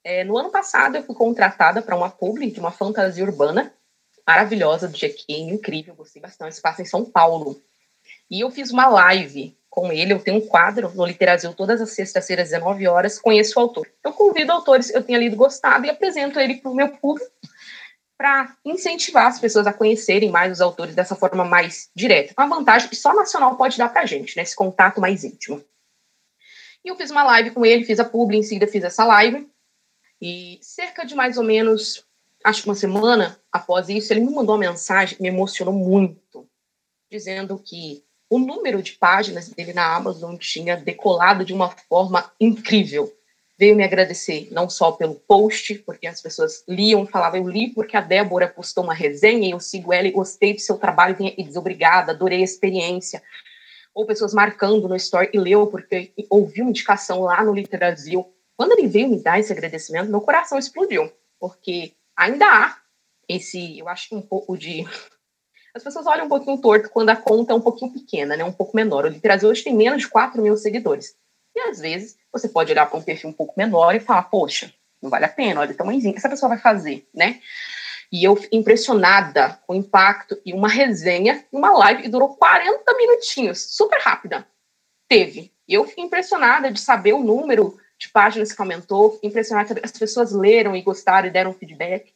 É, 0.03 0.23
no 0.23 0.37
ano 0.37 0.49
passado, 0.49 0.95
eu 0.95 1.03
fui 1.03 1.15
contratada 1.15 1.81
para 1.81 1.95
uma 1.95 2.09
publi 2.09 2.51
de 2.51 2.59
uma 2.59 2.71
fantasia 2.71 3.23
urbana 3.23 3.73
maravilhosa 4.25 4.87
do 4.87 4.97
GQ, 4.97 5.25
incrível, 5.29 5.95
gostei 5.95 6.21
bastante. 6.21 6.55
Se 6.55 6.61
passa 6.61 6.81
em 6.81 6.85
São 6.85 7.03
Paulo. 7.03 7.59
E 8.29 8.41
eu 8.41 8.51
fiz 8.51 8.71
uma 8.71 8.87
live 8.87 9.57
com 9.69 9.91
ele. 9.91 10.13
Eu 10.13 10.19
tenho 10.19 10.37
um 10.37 10.47
quadro 10.47 10.91
no 10.93 11.05
Literazil 11.05 11.53
todas 11.53 11.81
as 11.81 11.91
sextas-feiras, 11.91 12.49
19 12.49 12.87
horas. 12.87 13.19
Conheço 13.19 13.57
o 13.57 13.61
autor. 13.61 13.87
Eu 14.03 14.13
convido 14.13 14.51
autores 14.51 14.91
que 14.91 14.97
eu 14.97 15.03
tenha 15.03 15.17
lido 15.17 15.35
gostado 15.35 15.85
e 15.85 15.89
apresento 15.89 16.39
ele 16.39 16.55
para 16.55 16.69
o 16.69 16.75
meu 16.75 16.89
público 16.89 17.31
para 18.17 18.53
incentivar 18.65 19.27
as 19.27 19.39
pessoas 19.39 19.65
a 19.65 19.71
conhecerem 19.71 20.29
mais 20.29 20.51
os 20.51 20.61
autores 20.61 20.93
dessa 20.93 21.15
forma 21.15 21.45
mais 21.45 21.89
direta. 21.95 22.33
Uma 22.37 22.53
vantagem 22.53 22.89
que 22.89 22.95
só 22.95 23.15
nacional 23.15 23.55
pode 23.55 23.77
dar 23.77 23.87
para 23.87 24.01
a 24.01 24.05
gente, 24.05 24.35
né? 24.35 24.43
Esse 24.43 24.55
contato 24.55 24.99
mais 24.99 25.23
íntimo. 25.23 25.63
E 26.83 26.89
eu 26.89 26.97
fiz 26.97 27.11
uma 27.11 27.23
live 27.23 27.51
com 27.51 27.65
ele, 27.65 27.85
fiz 27.85 27.99
a 27.99 28.03
publi, 28.03 28.37
em 28.37 28.43
seguida 28.43 28.67
fiz 28.67 28.83
essa 28.83 29.05
live. 29.05 29.49
E 30.21 30.59
cerca 30.61 31.05
de 31.05 31.15
mais 31.15 31.37
ou 31.37 31.43
menos, 31.43 32.05
acho 32.43 32.63
que 32.63 32.69
uma 32.69 32.75
semana 32.75 33.39
após 33.51 33.89
isso, 33.89 34.13
ele 34.13 34.21
me 34.21 34.33
mandou 34.33 34.55
uma 34.55 34.69
mensagem 34.69 35.17
que 35.17 35.21
me 35.21 35.29
emocionou 35.29 35.73
muito, 35.73 36.47
dizendo 37.09 37.57
que 37.57 38.03
o 38.29 38.37
número 38.37 38.83
de 38.83 38.93
páginas 38.93 39.49
dele 39.49 39.73
na 39.73 39.95
Amazon 39.95 40.35
tinha 40.37 40.77
decolado 40.77 41.43
de 41.43 41.53
uma 41.53 41.69
forma 41.69 42.31
incrível. 42.39 43.11
Veio 43.57 43.75
me 43.75 43.83
agradecer 43.83 44.47
não 44.51 44.69
só 44.69 44.91
pelo 44.91 45.15
post, 45.15 45.75
porque 45.79 46.07
as 46.07 46.21
pessoas 46.21 46.63
liam 46.67 47.05
falavam, 47.05 47.39
eu 47.39 47.49
li 47.49 47.73
porque 47.73 47.97
a 47.97 48.01
Débora 48.01 48.47
postou 48.47 48.83
uma 48.83 48.93
resenha 48.93 49.47
e 49.47 49.51
eu 49.51 49.59
sigo 49.59 49.91
ela 49.91 50.07
e 50.07 50.11
gostei 50.11 50.53
do 50.53 50.61
seu 50.61 50.77
trabalho 50.77 51.17
e 51.19 51.43
diz 51.43 51.55
obrigada, 51.55 52.11
adorei 52.11 52.41
a 52.41 52.43
experiência. 52.43 53.21
Ou 53.93 54.05
pessoas 54.05 54.33
marcando 54.33 54.87
no 54.87 54.95
story 54.95 55.29
e 55.33 55.39
leu 55.39 55.67
porque 55.67 56.13
ouviu 56.29 56.63
uma 56.63 56.69
indicação 56.69 57.21
lá 57.21 57.43
no 57.43 57.53
Literazil 57.53 58.31
quando 58.59 58.73
ele 58.73 58.89
veio 58.89 59.07
me 59.07 59.23
dar 59.23 59.39
esse 59.39 59.53
agradecimento, 59.53 60.11
meu 60.11 60.19
coração 60.19 60.59
explodiu, 60.59 61.09
porque 61.39 61.93
ainda 62.13 62.45
há 62.45 62.77
esse, 63.25 63.79
eu 63.79 63.87
acho 63.87 64.09
que 64.09 64.15
um 64.15 64.21
pouco 64.21 64.57
de. 64.57 64.83
As 65.73 65.81
pessoas 65.81 66.05
olham 66.05 66.25
um 66.25 66.29
pouquinho 66.29 66.57
torto 66.57 66.89
quando 66.89 67.09
a 67.09 67.15
conta 67.15 67.53
é 67.53 67.55
um 67.55 67.61
pouquinho 67.61 67.93
pequena, 67.93 68.35
né? 68.35 68.43
um 68.43 68.51
pouco 68.51 68.75
menor. 68.75 69.05
O 69.05 69.07
Literazil 69.07 69.47
hoje 69.47 69.63
tem 69.63 69.73
menos 69.73 70.01
de 70.01 70.09
4 70.09 70.41
mil 70.41 70.57
seguidores. 70.57 71.15
E 71.55 71.59
às 71.61 71.79
vezes 71.79 72.17
você 72.33 72.49
pode 72.49 72.69
olhar 72.73 72.85
para 72.89 72.99
um 72.99 73.01
perfil 73.01 73.29
um 73.29 73.33
pouco 73.33 73.53
menor 73.55 73.95
e 73.95 74.01
falar, 74.01 74.23
poxa, 74.23 74.73
não 75.01 75.09
vale 75.09 75.23
a 75.23 75.29
pena, 75.29 75.61
olha 75.61 75.71
o 75.71 75.77
tamanhozinho 75.77 76.11
que 76.11 76.19
essa 76.19 76.27
pessoa 76.27 76.49
vai 76.49 76.57
fazer, 76.57 77.07
né? 77.13 77.39
E 78.11 78.25
eu 78.25 78.37
impressionada 78.51 79.57
com 79.65 79.71
o 79.71 79.77
impacto 79.77 80.37
e 80.45 80.51
uma 80.51 80.67
resenha 80.67 81.45
uma 81.49 81.71
live 81.71 82.01
que 82.01 82.09
durou 82.09 82.35
40 82.35 82.93
minutinhos, 82.97 83.73
super 83.73 84.01
rápida. 84.01 84.45
Teve. 85.07 85.53
Eu 85.65 85.85
fiquei 85.85 86.03
impressionada 86.03 86.69
de 86.69 86.81
saber 86.81 87.13
o 87.13 87.23
número 87.23 87.79
de 87.99 88.09
páginas 88.09 88.53
que 88.53 88.61
aumentou, 88.61 89.19
impressionante, 89.21 89.73
as 89.83 89.91
pessoas 89.91 90.31
leram 90.31 90.75
e 90.75 90.81
gostaram 90.81 91.27
e 91.27 91.31
deram 91.31 91.53
feedback 91.53 92.13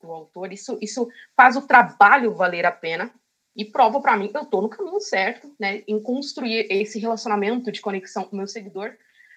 do 0.00 0.10
autor, 0.10 0.52
isso, 0.52 0.78
isso 0.80 1.08
faz 1.36 1.56
o 1.56 1.62
trabalho 1.62 2.34
valer 2.34 2.64
a 2.64 2.72
pena 2.72 3.10
e 3.54 3.64
prova 3.64 4.00
para 4.00 4.16
mim 4.16 4.28
que 4.28 4.36
eu 4.36 4.42
estou 4.42 4.62
no 4.62 4.68
caminho 4.68 5.00
certo, 5.00 5.54
né, 5.58 5.82
em 5.86 6.00
construir 6.00 6.66
esse 6.70 6.98
relacionamento 6.98 7.70
de 7.70 7.80
conexão 7.80 8.24
com 8.24 8.34
o 8.34 8.38
meu 8.38 8.46
seguidor, 8.46 8.92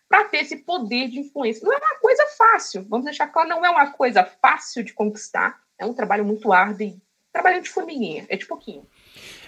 para 0.07 0.25
ter 0.25 0.37
esse 0.37 0.57
poder 0.57 1.09
de 1.09 1.19
influência. 1.19 1.63
Não 1.63 1.73
é 1.73 1.77
uma 1.77 1.99
coisa 1.99 2.25
fácil, 2.37 2.85
vamos 2.89 3.05
deixar 3.05 3.27
claro, 3.27 3.49
não 3.49 3.65
é 3.65 3.69
uma 3.69 3.91
coisa 3.91 4.23
fácil 4.23 4.83
de 4.83 4.93
conquistar, 4.93 5.59
é 5.77 5.85
um 5.85 5.93
trabalho 5.93 6.25
muito 6.25 6.51
árduo 6.51 6.87
e 6.87 7.01
trabalho 7.31 7.61
de 7.61 7.69
formiguinha, 7.69 8.25
é 8.27 8.35
de 8.35 8.45
pouquinho. 8.45 8.85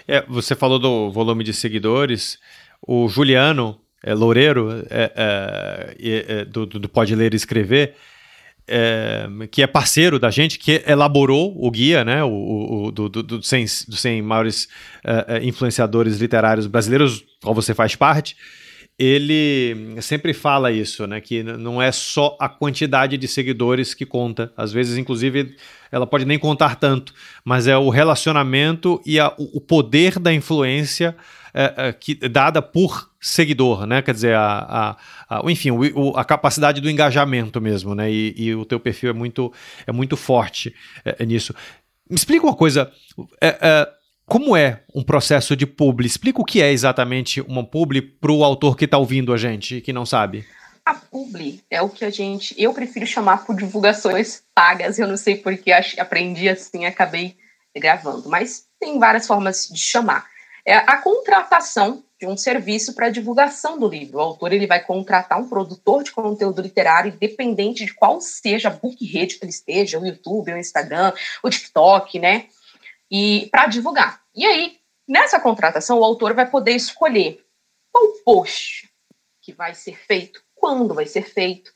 É, 0.07 0.25
você 0.25 0.55
falou 0.55 0.79
do 0.79 1.11
volume 1.11 1.43
de 1.43 1.53
seguidores, 1.53 2.39
o 2.81 3.07
Juliano, 3.07 3.81
é, 4.03 4.13
Loureiro, 4.13 4.83
é, 4.89 5.11
é, 5.15 6.25
é, 6.27 6.45
do, 6.45 6.65
do 6.65 6.89
Pode 6.89 7.15
Ler 7.15 7.33
e 7.33 7.37
Escrever, 7.37 7.95
é, 8.67 9.27
que 9.51 9.61
é 9.61 9.67
parceiro 9.67 10.19
da 10.19 10.29
gente, 10.29 10.57
que 10.57 10.83
elaborou 10.87 11.53
o 11.57 11.69
guia, 11.69 12.05
né, 12.05 12.23
o, 12.23 12.85
o 12.85 12.91
do, 12.91 13.09
do, 13.09 13.23
do 13.23 13.43
100, 13.43 13.65
dos 13.87 13.99
100 13.99 14.21
maiores 14.21 14.67
é, 15.03 15.43
influenciadores 15.43 16.17
literários 16.19 16.67
brasileiros, 16.67 17.23
qual 17.41 17.53
você 17.53 17.73
faz 17.73 17.95
parte, 17.95 18.35
ele 19.03 19.99
sempre 19.99 20.31
fala 20.31 20.71
isso, 20.71 21.07
né? 21.07 21.19
Que 21.19 21.41
não 21.41 21.81
é 21.81 21.91
só 21.91 22.37
a 22.39 22.47
quantidade 22.47 23.17
de 23.17 23.27
seguidores 23.27 23.95
que 23.95 24.05
conta. 24.05 24.53
Às 24.55 24.71
vezes, 24.71 24.95
inclusive, 24.95 25.55
ela 25.91 26.05
pode 26.05 26.23
nem 26.23 26.37
contar 26.37 26.75
tanto, 26.75 27.11
mas 27.43 27.65
é 27.65 27.75
o 27.75 27.89
relacionamento 27.89 29.01
e 29.03 29.19
a, 29.19 29.33
o 29.39 29.59
poder 29.59 30.19
da 30.19 30.31
influência 30.31 31.15
é, 31.53 31.73
é, 31.77 31.93
que, 31.93 32.15
dada 32.15 32.61
por 32.61 33.11
seguidor, 33.19 33.85
né? 33.85 34.01
Quer 34.01 34.13
dizer, 34.13 34.35
a, 34.35 34.97
a, 35.29 35.39
a 35.39 35.51
enfim, 35.51 35.71
o, 35.71 36.17
a 36.17 36.23
capacidade 36.23 36.81
do 36.81 36.89
engajamento 36.89 37.59
mesmo, 37.61 37.93
né? 37.95 38.11
E, 38.11 38.33
e, 38.37 38.55
o 38.55 38.65
teu 38.65 38.79
perfil 38.79 39.09
é 39.09 39.13
muito, 39.13 39.51
é 39.85 39.91
muito 39.91 40.15
forte 40.17 40.73
é, 41.03 41.17
é 41.19 41.25
nisso. 41.25 41.53
Me 42.09 42.15
explica 42.15 42.45
uma 42.45 42.55
coisa. 42.55 42.91
É 43.39 43.87
como 44.31 44.55
é 44.55 44.83
um 44.95 45.03
processo 45.03 45.57
de 45.57 45.67
publi? 45.67 46.07
Explica 46.07 46.39
o 46.39 46.45
que 46.45 46.61
é 46.61 46.71
exatamente 46.71 47.41
uma 47.41 47.65
publi 47.65 48.01
para 48.01 48.31
o 48.31 48.45
autor 48.45 48.77
que 48.77 48.85
está 48.85 48.97
ouvindo 48.97 49.33
a 49.33 49.37
gente 49.37 49.75
e 49.75 49.81
que 49.81 49.91
não 49.91 50.05
sabe. 50.05 50.45
A 50.85 50.95
publi 50.95 51.61
é 51.69 51.81
o 51.81 51.89
que 51.89 52.05
a 52.05 52.09
gente, 52.09 52.55
eu 52.57 52.73
prefiro 52.73 53.05
chamar 53.05 53.45
por 53.45 53.57
divulgações 53.57 54.41
pagas. 54.55 54.97
Eu 54.97 55.05
não 55.05 55.17
sei 55.17 55.35
porque 55.35 55.73
aprendi 55.73 56.47
assim, 56.47 56.85
acabei 56.85 57.35
gravando, 57.75 58.29
mas 58.29 58.63
tem 58.79 58.97
várias 58.97 59.27
formas 59.27 59.67
de 59.67 59.77
chamar. 59.77 60.25
É 60.65 60.75
a 60.75 60.97
contratação 60.97 62.03
de 62.19 62.27
um 62.27 62.37
serviço 62.37 62.93
para 62.93 63.09
divulgação 63.09 63.79
do 63.79 63.87
livro. 63.87 64.19
O 64.19 64.21
autor 64.21 64.53
ele 64.53 64.67
vai 64.67 64.83
contratar 64.83 65.39
um 65.39 65.49
produtor 65.49 66.03
de 66.03 66.11
conteúdo 66.11 66.61
literário, 66.61 67.11
independente 67.11 67.83
de 67.83 67.93
qual 67.95 68.21
seja 68.21 68.67
a 68.67 68.71
book 68.71 69.03
rede 69.05 69.39
que 69.39 69.43
ele 69.43 69.49
esteja, 69.49 69.99
o 69.99 70.05
YouTube, 70.05 70.53
o 70.53 70.57
Instagram, 70.57 71.13
o 71.43 71.49
TikTok, 71.49 72.19
né? 72.19 72.47
E 73.09 73.49
para 73.51 73.65
divulgar. 73.65 74.21
E 74.35 74.45
aí, 74.45 74.77
nessa 75.07 75.39
contratação, 75.39 75.99
o 75.99 76.03
autor 76.03 76.35
vai 76.35 76.49
poder 76.49 76.73
escolher 76.73 77.43
qual 77.91 78.07
post 78.23 78.87
que 79.41 79.51
vai 79.51 79.73
ser 79.73 79.97
feito, 79.97 80.43
quando 80.53 80.93
vai 80.93 81.07
ser 81.07 81.23
feito, 81.23 81.73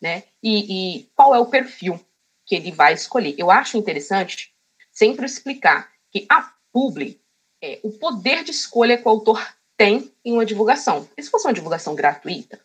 né? 0.00 0.24
E, 0.42 1.00
e 1.00 1.10
qual 1.14 1.34
é 1.34 1.38
o 1.38 1.46
perfil 1.46 2.00
que 2.46 2.54
ele 2.54 2.72
vai 2.72 2.94
escolher. 2.94 3.34
Eu 3.38 3.50
acho 3.50 3.76
interessante 3.76 4.52
sempre 4.90 5.26
explicar 5.26 5.92
que 6.10 6.26
a 6.28 6.52
publi 6.72 7.21
é 7.62 7.78
o 7.82 7.92
poder 7.92 8.42
de 8.42 8.50
escolha 8.50 8.98
que 8.98 9.06
o 9.06 9.10
autor 9.10 9.40
tem 9.76 10.12
em 10.24 10.32
uma 10.32 10.44
divulgação. 10.44 11.08
E 11.16 11.22
se 11.22 11.30
fosse 11.30 11.46
uma 11.46 11.54
divulgação 11.54 11.94
gratuita, 11.94 12.60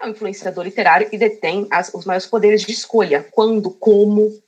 é 0.00 0.06
um 0.06 0.10
influenciador 0.10 0.64
literário 0.64 1.08
e 1.12 1.18
detém 1.18 1.66
as, 1.70 1.92
os 1.92 2.04
maiores 2.04 2.26
poderes 2.26 2.62
de 2.62 2.72
escolha. 2.72 3.22
Quando, 3.32 3.70
como. 3.70 4.40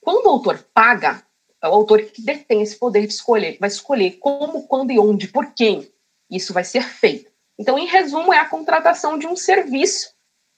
Quando 0.00 0.26
o 0.26 0.30
autor 0.30 0.64
paga, 0.74 1.22
é 1.62 1.68
o 1.68 1.72
autor 1.72 2.02
que 2.02 2.22
detém 2.22 2.60
esse 2.60 2.76
poder 2.76 3.06
de 3.06 3.12
escolher, 3.12 3.56
vai 3.60 3.68
escolher 3.68 4.18
como, 4.18 4.66
quando 4.66 4.90
e 4.90 4.98
onde, 4.98 5.28
por 5.28 5.52
quem 5.54 5.90
isso 6.30 6.52
vai 6.52 6.64
ser 6.64 6.82
feito. 6.82 7.30
Então, 7.58 7.78
em 7.78 7.86
resumo, 7.86 8.32
é 8.32 8.38
a 8.38 8.48
contratação 8.48 9.18
de 9.18 9.26
um 9.26 9.36
serviço 9.36 10.12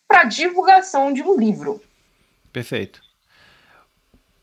para 0.08 0.24
divulgação 0.24 1.12
de 1.12 1.22
um 1.22 1.36
livro. 1.36 1.82
Perfeito. 2.52 3.02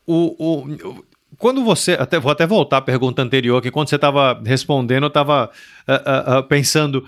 O, 0.06 0.36
o, 0.38 1.04
quando 1.38 1.64
você. 1.64 1.92
Até, 1.92 2.18
vou 2.18 2.30
até 2.32 2.46
voltar 2.46 2.78
à 2.78 2.82
pergunta 2.82 3.22
anterior, 3.22 3.60
que 3.60 3.70
quando 3.70 3.88
você 3.88 3.96
estava 3.96 4.40
respondendo, 4.44 5.04
eu 5.04 5.08
estava 5.08 5.50
uh, 5.88 5.92
uh, 5.92 6.38
uh, 6.38 6.42
pensando 6.44 7.06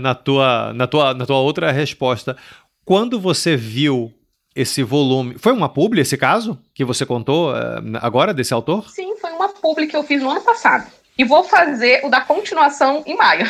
na, 0.00 0.14
tua, 0.14 0.72
na, 0.72 0.86
tua, 0.86 1.14
na 1.14 1.26
tua 1.26 1.38
outra 1.38 1.70
resposta. 1.70 2.36
Quando 2.84 3.18
você 3.20 3.56
viu 3.56 4.12
esse 4.56 4.82
volume. 4.82 5.36
Foi 5.38 5.52
uma 5.52 5.68
publi 5.68 6.00
esse 6.00 6.16
caso 6.16 6.58
que 6.74 6.82
você 6.82 7.04
contou 7.04 7.50
uh, 7.52 7.54
agora 8.00 8.32
desse 8.32 8.54
autor? 8.54 8.88
Sim, 8.88 9.14
foi 9.18 9.30
uma 9.32 9.50
publi 9.50 9.86
que 9.86 9.94
eu 9.94 10.02
fiz 10.02 10.22
no 10.22 10.30
ano 10.30 10.40
passado. 10.40 10.90
E 11.18 11.24
vou 11.24 11.44
fazer 11.44 12.00
o 12.04 12.08
da 12.08 12.22
continuação 12.22 13.04
em 13.06 13.14
maio. 13.14 13.46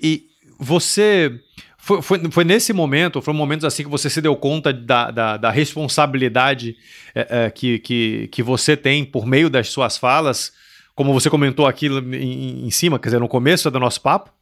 E 0.00 0.26
você. 0.58 1.40
Foi, 1.84 2.00
foi, 2.00 2.30
foi 2.30 2.44
nesse 2.44 2.72
momento, 2.72 3.20
foram 3.20 3.36
momentos 3.36 3.62
assim 3.62 3.82
que 3.82 3.90
você 3.90 4.08
se 4.08 4.22
deu 4.22 4.34
conta 4.34 4.72
da, 4.72 5.10
da, 5.10 5.36
da 5.36 5.50
responsabilidade 5.50 6.78
é, 7.14 7.44
é, 7.44 7.50
que, 7.50 7.78
que, 7.78 8.28
que 8.28 8.42
você 8.42 8.74
tem 8.74 9.04
por 9.04 9.26
meio 9.26 9.50
das 9.50 9.68
suas 9.68 9.98
falas, 9.98 10.50
como 10.94 11.12
você 11.12 11.28
comentou 11.28 11.66
aqui 11.66 11.88
em, 11.88 12.66
em 12.66 12.70
cima, 12.70 12.98
quer 12.98 13.08
dizer, 13.08 13.20
no 13.20 13.28
começo 13.28 13.70
do 13.70 13.78
nosso 13.78 14.00
papo? 14.00 14.32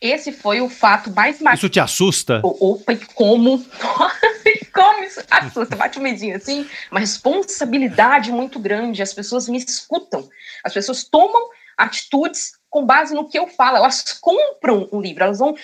Esse 0.00 0.30
foi 0.30 0.60
o 0.60 0.68
fato 0.68 1.10
mais 1.10 1.40
marcante. 1.40 1.58
Isso 1.58 1.68
te 1.68 1.80
assusta? 1.80 2.40
Opa, 2.44 2.92
e 2.92 2.98
como? 3.14 3.58
como 4.72 5.02
isso 5.02 5.20
assusta? 5.28 5.74
Bate 5.74 5.98
um 5.98 6.02
medinho 6.02 6.36
assim. 6.36 6.68
Uma 6.88 7.00
responsabilidade 7.00 8.30
muito 8.30 8.60
grande. 8.60 9.02
As 9.02 9.12
pessoas 9.12 9.48
me 9.48 9.58
escutam. 9.58 10.28
As 10.62 10.72
pessoas 10.72 11.02
tomam 11.02 11.48
atitudes 11.76 12.52
com 12.70 12.84
base 12.84 13.14
no 13.14 13.28
que 13.28 13.38
eu 13.38 13.48
falo. 13.48 13.78
Elas 13.78 14.18
compram 14.20 14.86
um 14.92 15.00
livro. 15.00 15.24
Elas 15.24 15.38
vão 15.38 15.56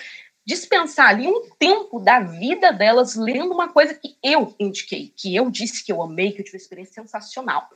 dispensar 0.45 1.09
ali 1.09 1.27
um 1.27 1.49
tempo 1.57 1.99
da 1.99 2.19
vida 2.19 2.71
delas 2.71 3.15
lendo 3.15 3.53
uma 3.53 3.69
coisa 3.69 3.93
que 3.93 4.17
eu 4.21 4.53
indiquei, 4.59 5.13
que 5.15 5.35
eu 5.35 5.49
disse 5.49 5.83
que 5.83 5.91
eu 5.91 6.01
amei, 6.01 6.31
que 6.31 6.41
eu 6.41 6.45
tive 6.45 6.57
uma 6.57 6.61
experiência 6.61 7.01
sensacional. 7.01 7.69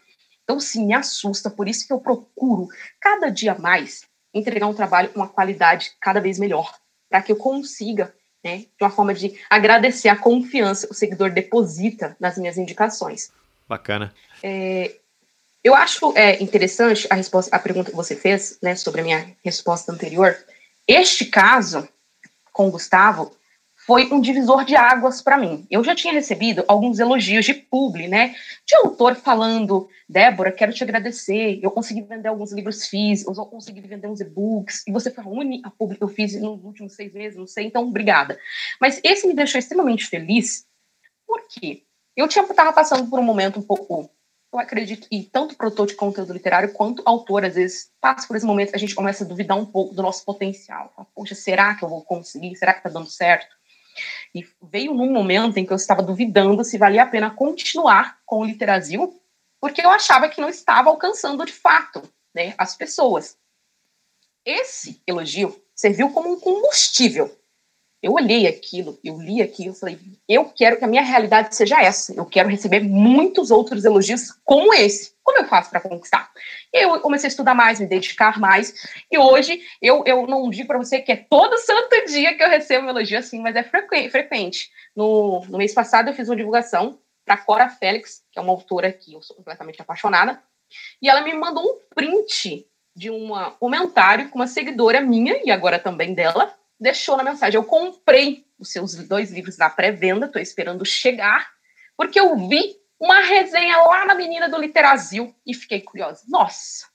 Então, 0.43 0.59
sim, 0.59 0.85
me 0.85 0.93
assusta. 0.93 1.49
Por 1.49 1.67
isso 1.67 1.85
que 1.85 1.93
eu 1.93 1.99
procuro 1.99 2.67
cada 3.01 3.29
dia 3.29 3.55
mais 3.55 4.05
entregar 4.33 4.67
um 4.67 4.73
trabalho 4.73 5.09
com 5.09 5.19
uma 5.19 5.27
qualidade 5.27 5.91
cada 5.99 6.19
vez 6.19 6.37
melhor, 6.37 6.73
para 7.09 7.21
que 7.21 7.31
eu 7.31 7.35
consiga, 7.35 8.13
né, 8.43 8.59
de 8.59 8.83
uma 8.83 8.89
forma 8.89 9.13
de 9.13 9.39
agradecer 9.49 10.09
a 10.09 10.15
confiança 10.15 10.87
que 10.87 10.93
o 10.93 10.95
seguidor 10.95 11.31
deposita 11.31 12.15
nas 12.19 12.37
minhas 12.37 12.57
indicações. 12.57 13.31
Bacana. 13.67 14.13
É, 14.43 14.95
eu 15.63 15.75
acho 15.75 16.13
é, 16.15 16.41
interessante 16.41 17.07
a 17.09 17.15
resposta, 17.15 17.53
a 17.53 17.59
pergunta 17.59 17.89
que 17.89 17.97
você 17.97 18.15
fez, 18.15 18.57
né, 18.61 18.75
sobre 18.75 19.01
a 19.01 19.03
minha 19.03 19.35
resposta 19.43 19.91
anterior. 19.91 20.37
Este 20.87 21.25
caso 21.25 21.87
com 22.57 22.67
o 22.67 22.71
Gustavo 22.71 23.31
foi 23.85 24.11
um 24.11 24.19
divisor 24.19 24.65
de 24.65 24.75
águas 24.75 25.21
para 25.21 25.37
mim. 25.37 25.65
Eu 25.69 25.83
já 25.83 25.95
tinha 25.95 26.11
recebido 26.11 26.65
alguns 26.67 26.97
elogios 26.97 27.45
de 27.45 27.53
publi, 27.53 28.07
né? 28.07 28.35
De 28.65 28.75
autor 28.77 29.15
falando, 29.15 29.87
Débora, 30.09 30.51
quero 30.51 30.73
te 30.73 30.83
agradecer, 30.83 31.59
eu 31.61 31.69
consegui 31.69 32.01
vender 32.01 32.27
alguns 32.27 32.51
livros 32.51 32.87
físicos, 32.87 33.37
eu 33.37 33.45
consegui 33.45 33.79
vender 33.81 34.07
uns 34.07 34.19
e-books, 34.19 34.83
e 34.87 34.91
você 34.91 35.11
foi 35.11 35.23
a 35.23 35.27
única 35.27 35.69
publi 35.69 35.95
que 35.95 36.03
eu 36.03 36.07
fiz 36.09 36.33
nos 36.41 36.61
últimos 36.63 36.95
seis 36.95 37.13
meses, 37.13 37.37
não 37.37 37.47
sei, 37.47 37.67
então 37.67 37.87
obrigada. 37.87 38.37
Mas 38.81 38.99
esse 39.03 39.27
me 39.27 39.35
deixou 39.35 39.59
extremamente 39.59 40.07
feliz, 40.07 40.65
porque 41.25 41.83
eu 42.15 42.25
estava 42.25 42.73
passando 42.73 43.07
por 43.07 43.19
um 43.19 43.23
momento 43.23 43.59
um 43.59 43.63
pouco 43.63 44.09
eu 44.57 44.63
acredito, 44.63 45.07
e 45.11 45.23
tanto 45.23 45.55
produtor 45.55 45.87
de 45.87 45.95
conteúdo 45.95 46.33
literário 46.33 46.73
quanto 46.73 47.03
autor, 47.05 47.45
às 47.45 47.55
vezes, 47.55 47.91
passa 48.01 48.27
por 48.27 48.35
esse 48.35 48.45
momento, 48.45 48.75
a 48.75 48.77
gente 48.77 48.95
começa 48.95 49.23
a 49.23 49.27
duvidar 49.27 49.57
um 49.57 49.65
pouco 49.65 49.93
do 49.93 50.01
nosso 50.01 50.25
potencial. 50.25 50.91
Poxa, 51.13 51.35
será 51.35 51.75
que 51.75 51.83
eu 51.83 51.89
vou 51.89 52.03
conseguir? 52.03 52.55
Será 52.55 52.73
que 52.73 52.79
está 52.79 52.89
dando 52.89 53.09
certo? 53.09 53.55
E 54.33 54.45
veio 54.61 54.93
num 54.93 55.11
momento 55.11 55.57
em 55.57 55.65
que 55.65 55.71
eu 55.71 55.77
estava 55.77 56.01
duvidando 56.01 56.63
se 56.63 56.77
valia 56.77 57.03
a 57.03 57.07
pena 57.07 57.31
continuar 57.31 58.19
com 58.25 58.39
o 58.39 58.45
Literazil, 58.45 59.19
porque 59.59 59.81
eu 59.81 59.89
achava 59.89 60.29
que 60.29 60.41
não 60.41 60.49
estava 60.49 60.89
alcançando 60.89 61.45
de 61.45 61.53
fato 61.53 62.01
né, 62.33 62.53
as 62.57 62.75
pessoas. 62.75 63.37
Esse 64.45 65.01
elogio 65.05 65.61
serviu 65.75 66.11
como 66.11 66.31
um 66.31 66.39
combustível 66.39 67.35
eu 68.01 68.13
olhei 68.13 68.47
aquilo, 68.47 68.99
eu 69.03 69.19
li 69.19 69.41
aquilo, 69.41 69.71
eu 69.71 69.75
falei, 69.75 69.97
eu 70.29 70.45
quero 70.45 70.77
que 70.77 70.85
a 70.85 70.87
minha 70.87 71.01
realidade 71.01 71.55
seja 71.55 71.81
essa. 71.81 72.13
Eu 72.13 72.25
quero 72.25 72.47
receber 72.47 72.79
muitos 72.81 73.49
outros 73.49 73.83
elogios 73.85 74.31
como 74.43 74.73
esse. 74.73 75.15
Como 75.23 75.39
eu 75.39 75.45
faço 75.45 75.69
para 75.69 75.81
conquistar? 75.81 76.31
Eu 76.71 76.99
comecei 77.01 77.27
a 77.27 77.31
estudar 77.31 77.55
mais, 77.55 77.79
me 77.79 77.87
dedicar 77.87 78.39
mais. 78.39 78.73
E 79.11 79.17
hoje 79.17 79.61
eu, 79.81 80.03
eu 80.05 80.27
não 80.27 80.49
digo 80.49 80.67
para 80.67 80.77
você 80.77 81.01
que 81.01 81.11
é 81.11 81.15
todo 81.15 81.57
santo 81.57 82.05
dia 82.05 82.35
que 82.35 82.43
eu 82.43 82.49
recebo 82.49 82.85
um 82.85 82.89
elogio 82.89 83.17
assim, 83.17 83.39
mas 83.41 83.55
é 83.55 83.63
frequente. 83.63 84.69
No, 84.95 85.43
no 85.49 85.57
mês 85.57 85.73
passado 85.73 86.09
eu 86.09 86.13
fiz 86.13 86.29
uma 86.29 86.35
divulgação 86.35 86.99
para 87.25 87.37
Cora 87.37 87.67
Félix, 87.67 88.23
que 88.31 88.39
é 88.39 88.41
uma 88.41 88.53
autora 88.53 88.91
que 88.91 89.13
eu 89.13 89.21
sou 89.21 89.35
completamente 89.35 89.81
apaixonada, 89.81 90.41
e 91.01 91.09
ela 91.09 91.21
me 91.21 91.33
mandou 91.33 91.63
um 91.63 91.79
print 91.93 92.65
de 92.95 93.11
um 93.11 93.29
comentário 93.59 94.29
com 94.29 94.39
uma 94.39 94.47
seguidora 94.47 95.01
minha 95.01 95.41
e 95.43 95.51
agora 95.51 95.77
também 95.77 96.13
dela, 96.13 96.55
deixou 96.79 97.17
na 97.17 97.23
mensagem. 97.23 97.57
Eu 97.57 97.63
comprei 97.63 98.45
os 98.59 98.71
seus 98.71 98.95
dois 98.95 99.31
livros 99.31 99.57
na 99.57 99.69
pré-venda, 99.69 100.25
estou 100.25 100.41
esperando 100.41 100.85
chegar, 100.85 101.49
porque 101.95 102.19
eu 102.19 102.35
vi 102.47 102.75
uma 102.99 103.21
resenha 103.21 103.77
lá 103.77 104.05
na 104.05 104.15
menina 104.15 104.49
do 104.49 104.57
Literazil 104.57 105.35
e 105.45 105.53
fiquei 105.53 105.81
curiosa. 105.81 106.23
Nossa, 106.27 106.87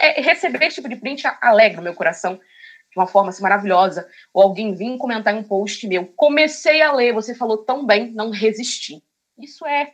é, 0.00 0.20
é, 0.20 0.22
receber 0.22 0.64
esse 0.66 0.76
tipo 0.76 0.88
de 0.88 0.96
print 0.96 1.22
alegra 1.40 1.80
meu 1.80 1.94
coração 1.94 2.36
de 2.36 3.00
uma 3.00 3.06
forma 3.06 3.30
assim, 3.30 3.42
maravilhosa. 3.42 4.08
Ou 4.32 4.42
alguém 4.42 4.74
vir 4.74 4.96
comentar 4.98 5.34
um 5.34 5.42
post 5.42 5.86
meu. 5.86 6.06
Comecei 6.16 6.80
a 6.80 6.92
ler, 6.92 7.12
você 7.12 7.34
falou 7.34 7.58
tão 7.58 7.84
bem, 7.84 8.12
não 8.12 8.30
resisti. 8.30 9.02
Isso 9.38 9.66
é. 9.66 9.92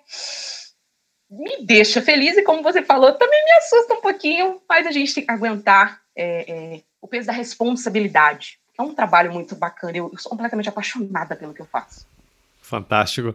Me 1.30 1.64
deixa 1.64 2.02
feliz 2.02 2.36
e, 2.36 2.42
como 2.42 2.62
você 2.62 2.82
falou, 2.82 3.14
também 3.14 3.44
me 3.44 3.52
assusta 3.52 3.94
um 3.94 4.00
pouquinho, 4.00 4.60
mas 4.68 4.86
a 4.86 4.90
gente 4.90 5.14
tem 5.14 5.24
que 5.24 5.30
aguentar 5.30 6.02
é, 6.16 6.50
é, 6.50 6.82
o 7.00 7.06
peso 7.06 7.28
da 7.28 7.32
responsabilidade 7.32 8.58
é 8.80 8.84
um 8.84 8.94
trabalho 8.94 9.32
muito 9.32 9.54
bacana. 9.54 9.96
Eu, 9.96 10.10
sou 10.18 10.30
completamente 10.30 10.68
apaixonada 10.68 11.36
pelo 11.36 11.54
que 11.54 11.60
eu 11.60 11.66
faço. 11.66 12.06
Fantástico. 12.62 13.34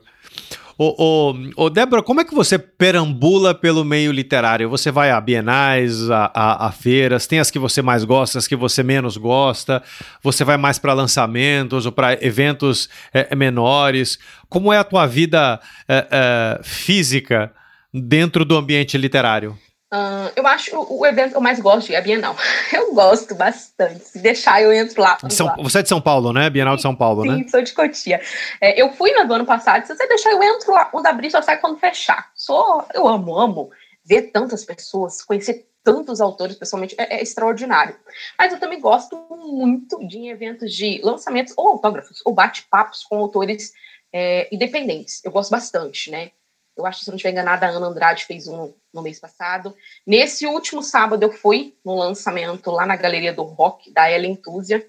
Ô, 0.78 1.32
ô, 1.32 1.64
ô, 1.64 1.70
Débora, 1.70 2.04
como 2.04 2.20
é 2.20 2.26
que 2.26 2.36
você 2.36 2.60
perambula 2.60 3.56
pelo 3.56 3.86
meio 3.86 4.12
literário? 4.12 4.70
Você 4.70 4.92
vai 4.92 5.10
a 5.10 5.22
bienais, 5.22 6.10
a, 6.10 6.32
a, 6.34 6.68
a 6.68 6.72
feiras, 6.72 7.28
tem 7.28 7.40
as 7.40 7.50
que 7.50 7.58
você 7.58 7.82
mais 7.82 8.04
gosta, 8.04 8.40
as 8.40 8.48
que 8.48 8.56
você 8.58 8.84
menos 8.84 9.16
gosta? 9.16 9.82
Você 10.22 10.44
vai 10.44 10.58
mais 10.58 10.78
para 10.78 10.94
lançamentos 10.94 11.86
ou 11.86 11.94
para 11.94 12.14
eventos 12.26 12.90
é, 13.14 13.34
menores? 13.34 14.20
Como 14.50 14.72
é 14.72 14.78
a 14.78 14.84
tua 14.84 15.06
vida 15.06 15.62
é, 15.88 16.08
é, 16.12 16.64
física 16.64 17.54
dentro 17.94 18.44
do 18.44 18.58
ambiente 18.58 18.98
literário? 18.98 19.58
Uh, 19.96 20.30
eu 20.36 20.46
acho 20.46 20.76
o, 20.76 21.00
o, 21.00 21.06
evento 21.06 21.32
que 21.32 21.38
eu 21.38 21.42
mais 21.42 21.58
gosto 21.60 21.90
é 21.94 21.96
a 21.96 22.02
Bienal. 22.02 22.36
Eu 22.74 22.94
gosto 22.94 23.34
bastante. 23.34 24.04
Se 24.04 24.20
deixar, 24.20 24.62
eu 24.62 24.74
entro 24.74 25.02
lá. 25.02 25.18
São, 25.30 25.46
lá. 25.46 25.56
Você 25.60 25.80
é 25.80 25.82
de 25.84 25.88
São 25.88 26.02
Paulo, 26.02 26.34
né? 26.34 26.50
Bienal 26.50 26.76
de 26.76 26.82
São 26.82 26.94
Paulo, 26.94 27.22
sim, 27.22 27.30
né? 27.30 27.38
Sim, 27.38 27.48
sou 27.48 27.62
de 27.62 27.72
Cotia. 27.72 28.20
É, 28.60 28.82
eu 28.82 28.92
fui 28.92 29.12
na 29.12 29.24
do 29.24 29.34
ano 29.34 29.46
passado. 29.46 29.86
Se 29.86 29.96
você 29.96 30.06
deixar, 30.08 30.32
eu 30.32 30.44
entro 30.44 30.74
lá. 30.74 30.86
Quando 30.86 31.06
abrir, 31.06 31.32
só 31.32 31.42
sai 31.42 31.58
quando 31.60 31.80
fechar. 31.80 32.30
Sou, 32.36 32.86
eu 32.94 33.08
amo, 33.08 33.38
amo 33.38 33.70
ver 34.04 34.24
tantas 34.32 34.66
pessoas, 34.66 35.22
conhecer 35.22 35.66
tantos 35.84 36.20
autores 36.20 36.58
pessoalmente, 36.58 36.96
é, 36.98 37.18
é 37.18 37.22
extraordinário. 37.22 37.96
Mas 38.38 38.52
eu 38.52 38.60
também 38.60 38.82
gosto 38.82 39.18
muito 39.30 40.06
de 40.06 40.28
eventos 40.28 40.74
de 40.74 41.00
lançamentos 41.04 41.54
ou 41.56 41.70
autógrafos, 41.70 42.22
ou 42.26 42.34
bate-papos 42.34 43.04
com 43.04 43.18
autores 43.18 43.72
é, 44.12 44.50
independentes. 44.52 45.24
Eu 45.24 45.32
gosto 45.32 45.52
bastante, 45.52 46.12
né? 46.12 46.32
Eu 46.78 46.86
acho 46.86 47.00
que, 47.00 47.06
se 47.06 47.12
não 47.12 47.16
estiver 47.16 47.32
enganada, 47.32 47.66
a 47.66 47.70
Ana 47.70 47.88
Andrade 47.88 48.26
fez 48.26 48.48
um 48.48 48.74
no 48.94 49.02
mês 49.02 49.20
passado. 49.20 49.76
Nesse 50.06 50.46
último 50.46 50.84
sábado, 50.84 51.24
eu 51.24 51.32
fui 51.32 51.78
no 51.86 51.96
lançamento 51.96 52.70
lá 52.72 52.86
na 52.86 52.96
Galeria 52.96 53.34
do 53.34 53.44
Rock, 53.44 53.92
da 53.92 54.12
Ellen 54.12 54.36
Túzia, 54.36 54.86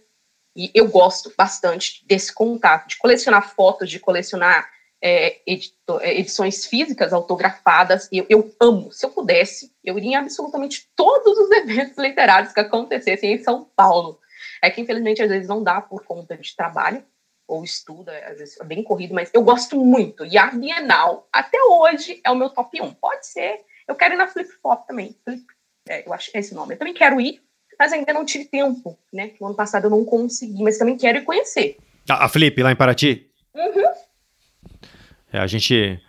e 0.56 0.70
eu 0.74 0.88
gosto 0.88 1.32
bastante 1.36 2.04
desse 2.06 2.32
contato, 2.32 2.88
de 2.88 2.96
colecionar 2.96 3.54
fotos, 3.54 3.90
de 3.90 4.00
colecionar 4.00 4.66
é, 5.02 5.40
é, 5.46 6.18
edições 6.18 6.64
físicas 6.64 7.12
autografadas. 7.12 8.08
Eu, 8.10 8.26
eu 8.28 8.54
amo. 8.58 8.90
Se 8.90 9.04
eu 9.04 9.10
pudesse, 9.10 9.70
eu 9.84 9.98
iria 9.98 10.12
em 10.12 10.16
absolutamente 10.16 10.88
todos 10.96 11.38
os 11.38 11.50
eventos 11.52 11.98
literários 11.98 12.52
que 12.52 12.60
acontecessem 12.60 13.34
em 13.34 13.42
São 13.42 13.70
Paulo. 13.76 14.18
É 14.62 14.70
que, 14.70 14.80
infelizmente, 14.80 15.22
às 15.22 15.28
vezes 15.28 15.48
não 15.48 15.62
dá 15.62 15.80
por 15.80 16.02
conta 16.04 16.36
de 16.36 16.56
trabalho, 16.56 17.04
ou 17.46 17.62
estuda, 17.62 18.12
às 18.26 18.38
vezes 18.38 18.60
é 18.60 18.64
bem 18.64 18.82
corrido, 18.82 19.14
mas 19.14 19.30
eu 19.32 19.42
gosto 19.42 19.82
muito. 19.82 20.24
E 20.24 20.36
a 20.36 20.50
Bienal, 20.50 21.28
até 21.32 21.62
hoje, 21.62 22.20
é 22.24 22.30
o 22.30 22.34
meu 22.34 22.50
top 22.50 22.80
1. 22.80 22.94
Pode 22.94 23.26
ser. 23.26 23.60
Eu 23.86 23.94
quero 23.94 24.14
ir 24.14 24.16
na 24.16 24.26
Flip 24.26 24.50
Flop 24.60 24.86
também. 24.86 25.16
Flip, 25.24 25.44
é, 25.88 26.06
eu 26.06 26.12
acho 26.12 26.30
que 26.30 26.36
é 26.36 26.40
esse 26.40 26.54
nome. 26.54 26.74
Eu 26.74 26.78
também 26.78 26.94
quero 26.94 27.20
ir, 27.20 27.40
mas 27.78 27.92
ainda 27.92 28.12
não 28.12 28.24
tive 28.24 28.46
tempo, 28.46 28.98
né? 29.12 29.32
No 29.40 29.46
ano 29.46 29.56
passado 29.56 29.84
eu 29.84 29.90
não 29.90 30.04
consegui, 30.04 30.62
mas 30.62 30.78
também 30.78 30.96
quero 30.96 31.18
ir 31.18 31.24
conhecer. 31.24 31.76
A, 32.08 32.24
a 32.24 32.28
Flip, 32.28 32.60
lá 32.62 32.72
em 32.72 32.76
Paraty? 32.76 33.30
Uhum. 33.54 33.84
É, 35.32 35.38
a 35.38 35.46
gente. 35.46 36.00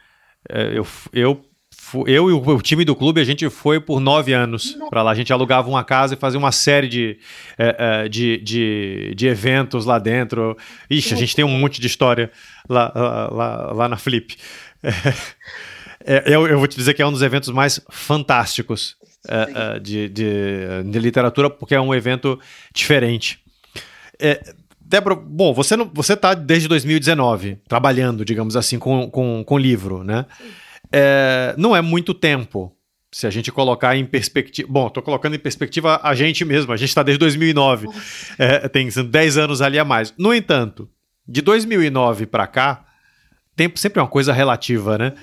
É, 0.49 0.77
eu, 0.77 0.87
eu 1.13 1.46
eu 2.05 2.29
e 2.29 2.33
o, 2.33 2.61
time 2.61 2.83
do 2.83 2.95
clube, 2.95 3.21
a 3.21 3.23
gente 3.23 3.49
foi 3.49 3.79
por 3.79 3.99
nove 3.99 4.33
anos 4.33 4.77
para 4.89 5.01
lá. 5.01 5.11
A 5.11 5.15
gente 5.15 5.31
alugava 5.31 5.69
uma 5.69 5.83
casa 5.83 6.15
e 6.15 6.17
fazia 6.17 6.37
uma 6.37 6.51
série 6.51 6.87
de, 6.87 7.19
é, 7.57 8.03
é, 8.05 8.09
de, 8.09 8.37
de, 8.39 9.13
de, 9.15 9.27
eventos 9.27 9.85
lá 9.85 9.97
dentro. 9.97 10.57
Ixi, 10.89 11.13
a 11.13 11.17
gente 11.17 11.35
tem 11.35 11.45
um 11.45 11.59
monte 11.59 11.79
de 11.79 11.87
história 11.87 12.31
lá, 12.67 12.91
lá, 13.31 13.71
lá 13.73 13.89
na 13.89 13.97
Flip. 13.97 14.35
É, 16.09 16.23
eu, 16.25 16.47
eu, 16.47 16.57
vou 16.57 16.67
te 16.67 16.77
dizer 16.77 16.93
que 16.93 17.01
é 17.01 17.05
um 17.05 17.11
dos 17.11 17.21
eventos 17.21 17.49
mais 17.49 17.81
fantásticos 17.89 18.95
é, 19.27 19.75
é, 19.75 19.79
de, 19.79 20.07
de, 20.07 20.83
de, 20.85 20.99
literatura, 20.99 21.49
porque 21.49 21.75
é 21.75 21.81
um 21.81 21.93
evento 21.93 22.39
diferente. 22.73 23.39
É, 24.17 24.41
Débora, 24.79 25.15
bom, 25.15 25.53
você 25.53 25.75
está 25.75 25.89
você 25.93 26.15
tá 26.15 26.33
desde 26.33 26.69
2019 26.69 27.57
trabalhando, 27.67 28.23
digamos 28.23 28.55
assim, 28.55 28.79
com, 28.79 29.09
com, 29.09 29.43
com 29.43 29.57
livro, 29.57 30.01
né? 30.01 30.25
Sim 30.37 30.45
é, 30.91 31.53
não 31.57 31.75
é 31.75 31.81
muito 31.81 32.13
tempo. 32.13 32.73
Se 33.11 33.25
a 33.25 33.29
gente 33.29 33.51
colocar 33.51 33.95
em 33.95 34.05
perspectiva. 34.05 34.67
Bom, 34.69 34.87
estou 34.87 35.01
colocando 35.01 35.35
em 35.35 35.39
perspectiva 35.39 35.99
a 36.03 36.13
gente 36.13 36.43
mesmo. 36.43 36.73
A 36.73 36.77
gente 36.77 36.89
está 36.89 37.01
desde 37.01 37.19
2009. 37.19 37.87
É, 38.37 38.67
tem 38.67 38.89
10 38.89 39.37
anos 39.37 39.61
ali 39.61 39.79
a 39.79 39.85
mais. 39.85 40.13
No 40.17 40.33
entanto, 40.33 40.89
de 41.25 41.41
2009 41.41 42.25
para 42.25 42.45
cá, 42.47 42.85
tempo 43.55 43.79
sempre 43.79 43.99
é 43.99 44.03
uma 44.03 44.09
coisa 44.09 44.33
relativa, 44.33 44.97
né? 44.97 45.13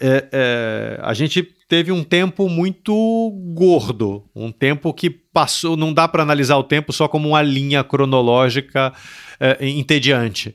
É, 0.00 0.28
é, 0.32 1.00
a 1.02 1.12
gente 1.14 1.42
teve 1.68 1.92
um 1.92 2.02
tempo 2.04 2.48
muito 2.48 2.94
gordo, 3.54 4.24
um 4.34 4.52
tempo 4.52 4.94
que 4.94 5.10
passou. 5.10 5.76
Não 5.76 5.92
dá 5.92 6.06
para 6.06 6.22
analisar 6.22 6.56
o 6.56 6.64
tempo 6.64 6.92
só 6.92 7.08
como 7.08 7.28
uma 7.28 7.42
linha 7.42 7.82
cronológica 7.82 8.92
é, 9.40 9.68
entediante 9.68 10.54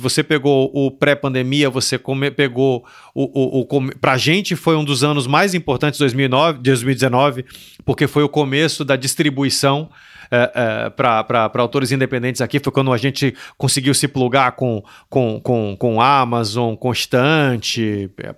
você 0.00 0.22
pegou 0.22 0.70
o 0.74 0.90
pré-pandemia, 0.90 1.70
você 1.70 1.98
come, 1.98 2.30
pegou 2.30 2.84
o, 3.14 3.60
o, 3.60 3.60
o 3.60 3.90
para 4.00 4.12
a 4.12 4.18
gente 4.18 4.56
foi 4.56 4.76
um 4.76 4.84
dos 4.84 5.02
anos 5.02 5.26
mais 5.26 5.54
importantes 5.54 5.98
de 5.98 6.04
2009, 6.04 6.58
2019, 6.60 7.44
porque 7.84 8.06
foi 8.06 8.22
o 8.22 8.28
começo 8.28 8.84
da 8.84 8.96
distribuição 8.96 9.90
é, 10.30 10.52
é, 10.54 10.90
para 10.90 11.50
autores 11.56 11.90
independentes 11.90 12.40
aqui. 12.40 12.60
Foi 12.60 12.72
quando 12.72 12.92
a 12.92 12.96
gente 12.96 13.34
conseguiu 13.58 13.92
se 13.92 14.06
plugar 14.06 14.52
com, 14.52 14.82
com, 15.08 15.40
com, 15.40 15.76
com 15.76 16.00
Amazon, 16.00 16.76
Constante, 16.76 18.08
é, 18.16 18.34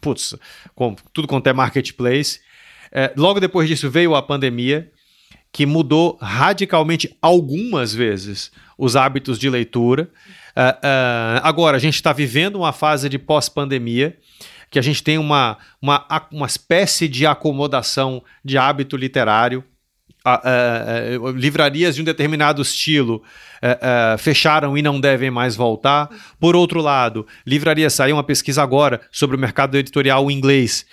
putz, 0.00 0.34
com 0.74 0.96
tudo 1.12 1.28
quanto 1.28 1.46
é 1.46 1.52
marketplace. 1.52 2.40
É, 2.90 3.12
logo 3.16 3.38
depois 3.38 3.68
disso 3.68 3.88
veio 3.88 4.14
a 4.14 4.22
pandemia, 4.22 4.90
que 5.52 5.64
mudou 5.64 6.18
radicalmente 6.20 7.16
algumas 7.22 7.94
vezes 7.94 8.50
os 8.76 8.96
hábitos 8.96 9.38
de 9.38 9.48
leitura. 9.48 10.10
Uh, 10.56 10.72
uh, 10.72 11.40
agora, 11.42 11.76
a 11.76 11.80
gente 11.80 11.96
está 11.96 12.14
vivendo 12.14 12.56
uma 12.56 12.72
fase 12.72 13.10
de 13.10 13.18
pós-pandemia, 13.18 14.16
que 14.70 14.78
a 14.78 14.82
gente 14.82 15.02
tem 15.02 15.18
uma, 15.18 15.58
uma, 15.82 16.06
uma 16.32 16.46
espécie 16.46 17.06
de 17.06 17.26
acomodação 17.26 18.22
de 18.42 18.56
hábito 18.56 18.96
literário. 18.96 19.62
Uh, 20.26 21.30
livrarias 21.30 21.94
de 21.94 22.02
um 22.02 22.04
determinado 22.04 22.60
estilo 22.60 23.22
fecharam 24.18 24.76
e 24.76 24.82
não 24.82 24.98
devem 24.98 25.30
mais 25.30 25.54
voltar. 25.54 26.10
Por 26.40 26.56
outro 26.56 26.80
lado, 26.80 27.24
livrarias 27.46 27.94
saiu 27.94 28.16
uma 28.16 28.24
pesquisa 28.24 28.60
agora 28.60 29.00
sobre 29.12 29.36
o 29.36 29.38
mercado 29.38 29.76
editorial 29.76 30.28
inglês, 30.28 30.84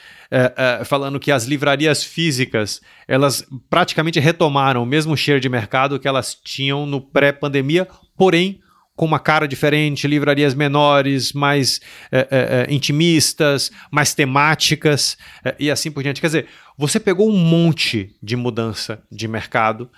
falando 0.85 1.19
que 1.19 1.31
as 1.31 1.45
livrarias 1.45 2.03
físicas 2.03 2.79
elas 3.07 3.43
praticamente 3.71 4.19
retomaram 4.19 4.83
o 4.83 4.85
mesmo 4.85 5.17
share 5.17 5.39
de 5.39 5.49
mercado 5.49 5.99
que 5.99 6.07
elas 6.07 6.35
tinham 6.35 6.85
no 6.85 7.01
pré-pandemia, 7.01 7.87
porém 8.15 8.62
com 8.95 9.05
uma 9.05 9.19
cara 9.19 9.47
diferente, 9.47 10.07
livrarias 10.07 10.53
menores, 10.53 11.33
mais 11.33 11.81
é, 12.11 12.65
é, 12.69 12.73
intimistas, 12.73 13.71
mais 13.91 14.13
temáticas 14.13 15.17
é, 15.43 15.55
e 15.59 15.71
assim 15.71 15.91
por 15.91 16.03
diante. 16.03 16.21
Quer 16.21 16.27
dizer, 16.27 16.47
você 16.77 16.99
pegou 16.99 17.29
um 17.29 17.37
monte 17.37 18.15
de 18.21 18.35
mudança 18.35 19.03
de 19.11 19.27
mercado 19.27 19.89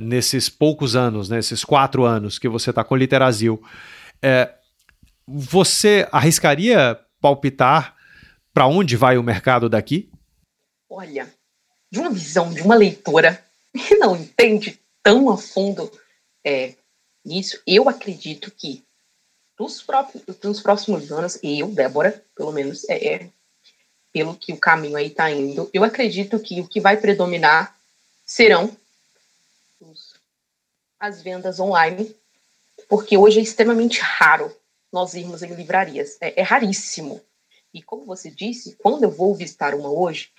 nesses 0.00 0.48
poucos 0.48 0.94
anos, 0.94 1.28
nesses 1.28 1.64
quatro 1.64 2.04
anos 2.04 2.38
que 2.38 2.48
você 2.48 2.70
está 2.70 2.84
com 2.84 2.94
o 2.94 2.98
Literazil. 2.98 3.60
você 5.26 6.06
arriscaria 6.12 6.98
palpitar 7.20 7.96
para 8.54 8.66
onde 8.66 8.96
vai 8.96 9.16
o 9.16 9.22
mercado 9.22 9.68
daqui? 9.68 10.10
Olha, 10.88 11.26
de 11.90 11.98
uma 11.98 12.10
visão 12.10 12.52
de 12.52 12.62
uma 12.62 12.74
leitora 12.74 13.42
que 13.74 13.96
não 13.96 14.14
entende 14.16 14.78
tão 15.02 15.30
a 15.30 15.36
fundo 15.36 15.90
é, 16.44 16.74
nisso, 17.24 17.60
eu 17.66 17.88
acredito 17.88 18.50
que 18.50 18.84
nos, 19.58 19.82
próximos 20.60 21.12
anos, 21.12 21.38
eu, 21.42 21.68
Débora, 21.68 22.24
pelo 22.34 22.52
menos, 22.52 22.88
é, 22.88 23.14
é 23.14 23.28
pelo 24.12 24.36
que 24.36 24.52
o 24.52 24.58
caminho 24.58 24.96
aí 24.96 25.06
está 25.06 25.30
indo, 25.30 25.70
eu 25.72 25.84
acredito 25.84 26.38
que 26.38 26.60
o 26.60 26.68
que 26.68 26.80
vai 26.80 26.96
predominar 26.96 27.74
serão 28.26 28.76
os, 29.80 30.14
as 31.00 31.22
vendas 31.22 31.58
online, 31.58 32.14
porque 32.88 33.16
hoje 33.16 33.38
é 33.38 33.42
extremamente 33.42 34.00
raro 34.00 34.54
nós 34.92 35.14
irmos 35.14 35.42
em 35.42 35.54
livrarias, 35.54 36.18
é, 36.20 36.40
é 36.40 36.42
raríssimo. 36.42 37.20
E 37.72 37.82
como 37.82 38.04
você 38.04 38.30
disse, 38.30 38.76
quando 38.76 39.04
eu 39.04 39.10
vou 39.10 39.34
visitar 39.34 39.74
uma 39.74 39.88
hoje, 39.88 40.30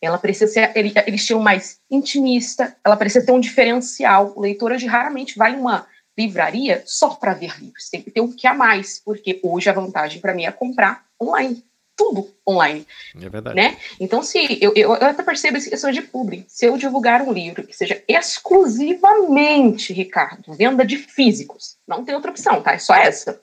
ela 0.00 0.16
precisa 0.16 0.50
ser 0.50 0.72
ele, 0.76 0.92
estilo 1.08 1.42
mais 1.42 1.80
intimista, 1.90 2.74
ela 2.82 2.96
precisa 2.96 3.26
ter 3.26 3.32
um 3.32 3.40
diferencial. 3.40 4.32
O 4.34 4.40
leitor 4.40 4.72
hoje 4.72 4.86
raramente 4.86 5.36
vai 5.36 5.52
em 5.52 5.58
uma 5.58 5.86
livraria 6.18 6.82
só 6.84 7.10
para 7.10 7.32
ver 7.32 7.56
livros. 7.60 7.88
Tem 7.88 8.02
que 8.02 8.10
ter 8.10 8.20
um 8.20 8.32
que 8.32 8.46
a 8.46 8.52
mais, 8.52 8.98
porque 8.98 9.38
hoje 9.42 9.70
a 9.70 9.72
vantagem 9.72 10.20
para 10.20 10.34
mim 10.34 10.44
é 10.44 10.50
comprar 10.50 11.06
online. 11.22 11.64
Tudo 11.96 12.32
online. 12.46 12.86
É 13.20 13.28
verdade. 13.28 13.56
Né? 13.56 13.76
Então, 13.98 14.22
se 14.22 14.58
eu, 14.60 14.72
eu, 14.74 14.94
eu 14.94 15.06
até 15.06 15.22
percebo 15.22 15.56
essa 15.56 15.70
questão 15.70 15.90
de 15.90 16.02
publi. 16.02 16.44
Se 16.48 16.66
eu 16.66 16.76
divulgar 16.76 17.22
um 17.22 17.32
livro 17.32 17.66
que 17.66 17.76
seja 17.76 18.02
exclusivamente, 18.06 19.92
Ricardo, 19.92 20.52
venda 20.54 20.84
de 20.84 20.96
físicos, 20.96 21.76
não 21.86 22.04
tem 22.04 22.14
outra 22.14 22.30
opção, 22.30 22.62
tá? 22.62 22.72
É 22.72 22.78
só 22.78 22.94
essa. 22.94 23.40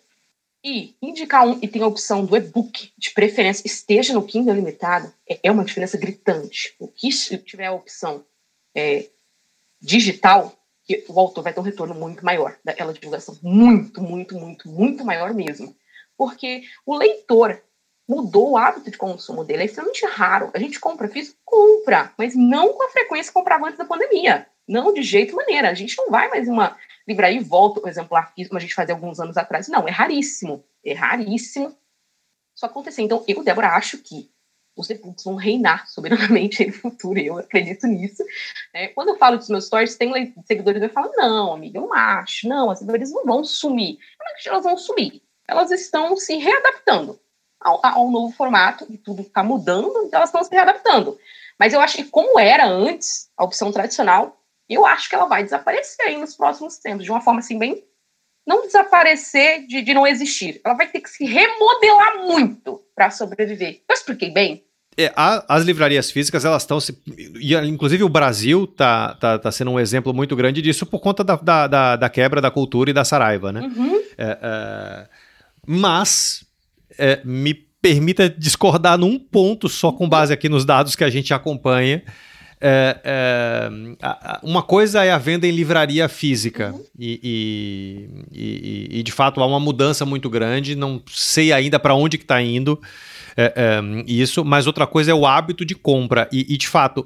E 0.63 0.95
indicar 1.01 1.45
um 1.45 1.59
e 1.61 1.67
tem 1.67 1.81
a 1.81 1.87
opção 1.87 2.25
do 2.25 2.35
e-book, 2.35 2.91
de 2.97 3.11
preferência, 3.11 3.63
esteja 3.65 4.13
no 4.13 4.23
Kindle 4.23 4.55
limitado, 4.55 5.13
é, 5.29 5.39
é 5.43 5.51
uma 5.51 5.65
diferença 5.65 5.97
gritante. 5.97 6.73
O 6.79 6.87
que 6.87 7.09
tiver 7.39 7.67
a 7.67 7.73
opção 7.73 8.25
é, 8.73 9.09
digital, 9.81 10.57
que 10.85 11.03
o 11.09 11.19
autor 11.19 11.43
vai 11.43 11.53
ter 11.53 11.59
um 11.59 11.63
retorno 11.63 11.95
muito 11.95 12.23
maior 12.23 12.55
daquela 12.63 12.93
divulgação. 12.93 13.37
Muito, 13.41 14.01
muito, 14.01 14.35
muito, 14.35 14.69
muito 14.69 15.03
maior 15.03 15.33
mesmo. 15.33 15.75
porque 16.17 16.63
o 16.85 16.95
leitor 16.95 17.61
mudou 18.07 18.51
o 18.51 18.57
hábito 18.57 18.89
de 18.89 18.97
consumo 18.97 19.43
dele. 19.43 19.63
É 19.63 19.65
extremamente 19.65 20.05
raro. 20.05 20.51
A 20.53 20.59
gente 20.59 20.79
compra 20.79 21.09
físico? 21.09 21.37
Compra, 21.43 22.13
mas 22.17 22.35
não 22.35 22.71
com 22.73 22.85
a 22.85 22.89
frequência 22.89 23.31
que 23.31 23.33
comprava 23.33 23.65
antes 23.65 23.77
da 23.77 23.85
pandemia. 23.85 24.47
Não, 24.67 24.93
de 24.93 25.01
jeito 25.01 25.35
maneira. 25.35 25.69
A 25.69 25.73
gente 25.73 25.97
não 25.97 26.09
vai 26.09 26.29
mais 26.29 26.47
uma 26.47 26.77
livraria 27.07 27.39
e 27.39 27.43
volta 27.43 27.81
o 27.81 27.89
exemplar 27.89 28.33
físico 28.33 28.51
como 28.51 28.59
a 28.59 28.61
gente 28.61 28.75
fazia 28.75 28.95
alguns 28.95 29.19
anos 29.19 29.35
atrás. 29.35 29.67
Não, 29.67 29.87
é 29.87 29.91
raríssimo. 29.91 30.63
É 30.85 30.93
raríssimo 30.93 31.75
isso 32.55 32.65
acontecer. 32.65 33.01
Então, 33.01 33.23
eu, 33.27 33.43
Débora, 33.43 33.69
acho 33.69 33.97
que 33.97 34.31
os 34.75 34.89
e-books 34.89 35.23
vão 35.23 35.35
reinar 35.35 35.87
soberanamente 35.87 36.65
no 36.67 36.73
futuro, 36.73 37.19
eu 37.19 37.37
acredito 37.37 37.87
nisso. 37.87 38.23
É, 38.73 38.87
quando 38.89 39.09
eu 39.09 39.17
falo 39.17 39.37
dos 39.37 39.49
meus 39.49 39.65
stories, 39.65 39.95
tem 39.95 40.33
seguidores 40.45 40.81
que 40.81 40.89
falam, 40.89 41.11
não, 41.15 41.53
amiga, 41.53 41.77
eu 41.77 41.83
não 41.83 41.93
acho, 41.93 42.47
não, 42.47 42.69
as 42.69 42.79
seguidores 42.79 43.11
não 43.11 43.23
vão 43.23 43.43
sumir. 43.43 43.97
Não 44.19 44.27
é 44.27 44.33
que 44.41 44.49
elas 44.49 44.63
vão 44.63 44.77
sumir, 44.77 45.21
elas 45.47 45.71
estão 45.71 46.15
se 46.17 46.35
readaptando 46.35 47.19
ao, 47.59 47.79
ao 47.85 48.11
novo 48.11 48.33
formato, 48.33 48.85
e 48.89 48.97
tudo 48.97 49.21
está 49.21 49.43
mudando, 49.43 50.03
então 50.05 50.17
elas 50.19 50.29
estão 50.29 50.43
se 50.43 50.51
readaptando. 50.51 51.17
Mas 51.57 51.73
eu 51.73 51.79
acho 51.79 51.95
que 51.97 52.03
como 52.05 52.37
era 52.37 52.67
antes, 52.67 53.29
a 53.37 53.43
opção 53.43 53.71
tradicional, 53.71 54.41
eu 54.67 54.85
acho 54.85 55.07
que 55.07 55.15
ela 55.15 55.25
vai 55.25 55.43
desaparecer 55.43 56.07
aí 56.07 56.17
nos 56.17 56.35
próximos 56.35 56.77
tempos, 56.77 57.05
de 57.05 57.11
uma 57.11 57.21
forma 57.21 57.39
assim 57.39 57.57
bem 57.57 57.83
não 58.45 58.61
desaparecer 58.61 59.65
de, 59.65 59.81
de 59.81 59.93
não 59.93 60.05
existir. 60.05 60.61
Ela 60.63 60.75
vai 60.75 60.87
ter 60.87 61.01
que 61.01 61.09
se 61.09 61.25
remodelar 61.25 62.25
muito 62.25 62.83
para 62.93 63.09
sobreviver. 63.09 63.81
Eu 63.89 63.93
expliquei 63.93 64.29
bem? 64.29 64.64
É, 64.97 65.11
a, 65.15 65.55
as 65.55 65.65
livrarias 65.65 66.09
físicas, 66.09 66.45
elas 66.45 66.63
estão 66.63 66.79
se. 66.79 66.97
Inclusive 67.67 68.03
o 68.03 68.09
Brasil 68.09 68.65
tá, 68.65 69.13
tá, 69.15 69.37
tá 69.37 69.51
sendo 69.51 69.71
um 69.71 69.79
exemplo 69.79 70.13
muito 70.13 70.35
grande 70.35 70.61
disso 70.61 70.85
por 70.85 70.99
conta 70.99 71.23
da, 71.23 71.35
da, 71.35 71.67
da, 71.67 71.95
da 71.97 72.09
quebra 72.09 72.39
da 72.39 72.49
cultura 72.49 72.89
e 72.89 72.93
da 72.93 73.03
Saraiva, 73.03 73.51
né? 73.51 73.61
Uhum. 73.61 74.01
É, 74.17 74.37
é, 74.41 75.07
mas 75.67 76.45
é, 76.97 77.19
me 77.25 77.53
permita 77.53 78.29
discordar 78.29 78.97
num 78.97 79.19
ponto 79.19 79.67
só 79.67 79.91
com 79.91 80.07
base 80.07 80.31
aqui 80.31 80.47
nos 80.47 80.63
dados 80.63 80.95
que 80.95 81.03
a 81.03 81.09
gente 81.09 81.33
acompanha. 81.33 82.01
É, 82.59 82.97
é, 83.03 83.69
uma 84.41 84.63
coisa 84.63 85.03
é 85.03 85.11
a 85.11 85.17
venda 85.17 85.45
em 85.45 85.51
livraria 85.51 86.07
física 86.07 86.71
uhum. 86.71 86.83
e, 86.97 87.19
e, 88.31 88.39
e, 88.39 88.99
e, 88.99 89.03
de 89.03 89.11
fato 89.11 89.41
há 89.41 89.45
uma 89.45 89.59
mudança 89.59 90.05
muito 90.05 90.29
grande. 90.29 90.75
Não 90.75 91.01
sei 91.07 91.51
ainda 91.51 91.79
para 91.79 91.93
onde 91.93 92.17
que 92.17 92.23
está 92.23 92.41
indo 92.41 92.79
é, 93.35 93.53
é, 93.55 94.03
isso, 94.07 94.45
mas 94.45 94.67
outra 94.67 94.87
coisa 94.87 95.11
é 95.11 95.13
o 95.13 95.25
hábito 95.25 95.65
de 95.65 95.75
compra 95.75 96.29
e, 96.31 96.57
de 96.57 96.67
fato 96.67 97.05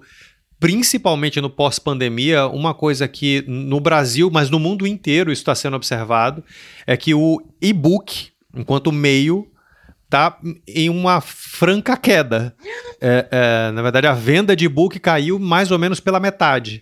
principalmente 0.59 1.39
no 1.39 1.49
pós-pandemia, 1.49 2.45
uma 2.47 2.73
coisa 2.73 3.07
que 3.07 3.43
no 3.47 3.79
Brasil, 3.79 4.29
mas 4.29 4.49
no 4.49 4.59
mundo 4.59 4.85
inteiro 4.85 5.31
isso 5.31 5.41
está 5.41 5.55
sendo 5.55 5.77
observado, 5.77 6.43
é 6.85 6.97
que 6.97 7.13
o 7.13 7.41
e-book, 7.61 8.27
enquanto 8.53 8.91
meio, 8.91 9.47
está 10.09 10.39
em 10.67 10.89
uma 10.89 11.21
franca 11.21 11.95
queda. 11.95 12.55
É, 12.99 13.27
é, 13.29 13.71
na 13.71 13.81
verdade, 13.83 14.07
a 14.07 14.13
venda 14.13 14.55
de 14.55 14.65
e-book 14.65 14.99
caiu 14.99 15.37
mais 15.37 15.69
ou 15.69 15.77
menos 15.77 15.99
pela 15.99 16.19
metade. 16.19 16.81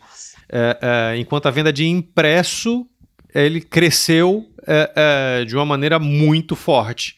É, 0.50 0.78
é 1.14 1.18
enquanto 1.18 1.46
a 1.48 1.52
venda 1.52 1.74
de 1.74 1.86
impresso 1.86 2.88
ele 3.36 3.60
cresceu 3.60 4.46
é, 4.66 5.42
é, 5.42 5.46
de 5.46 5.56
uma 5.56 5.66
maneira 5.66 6.00
muito 6.00 6.56
forte. 6.56 7.18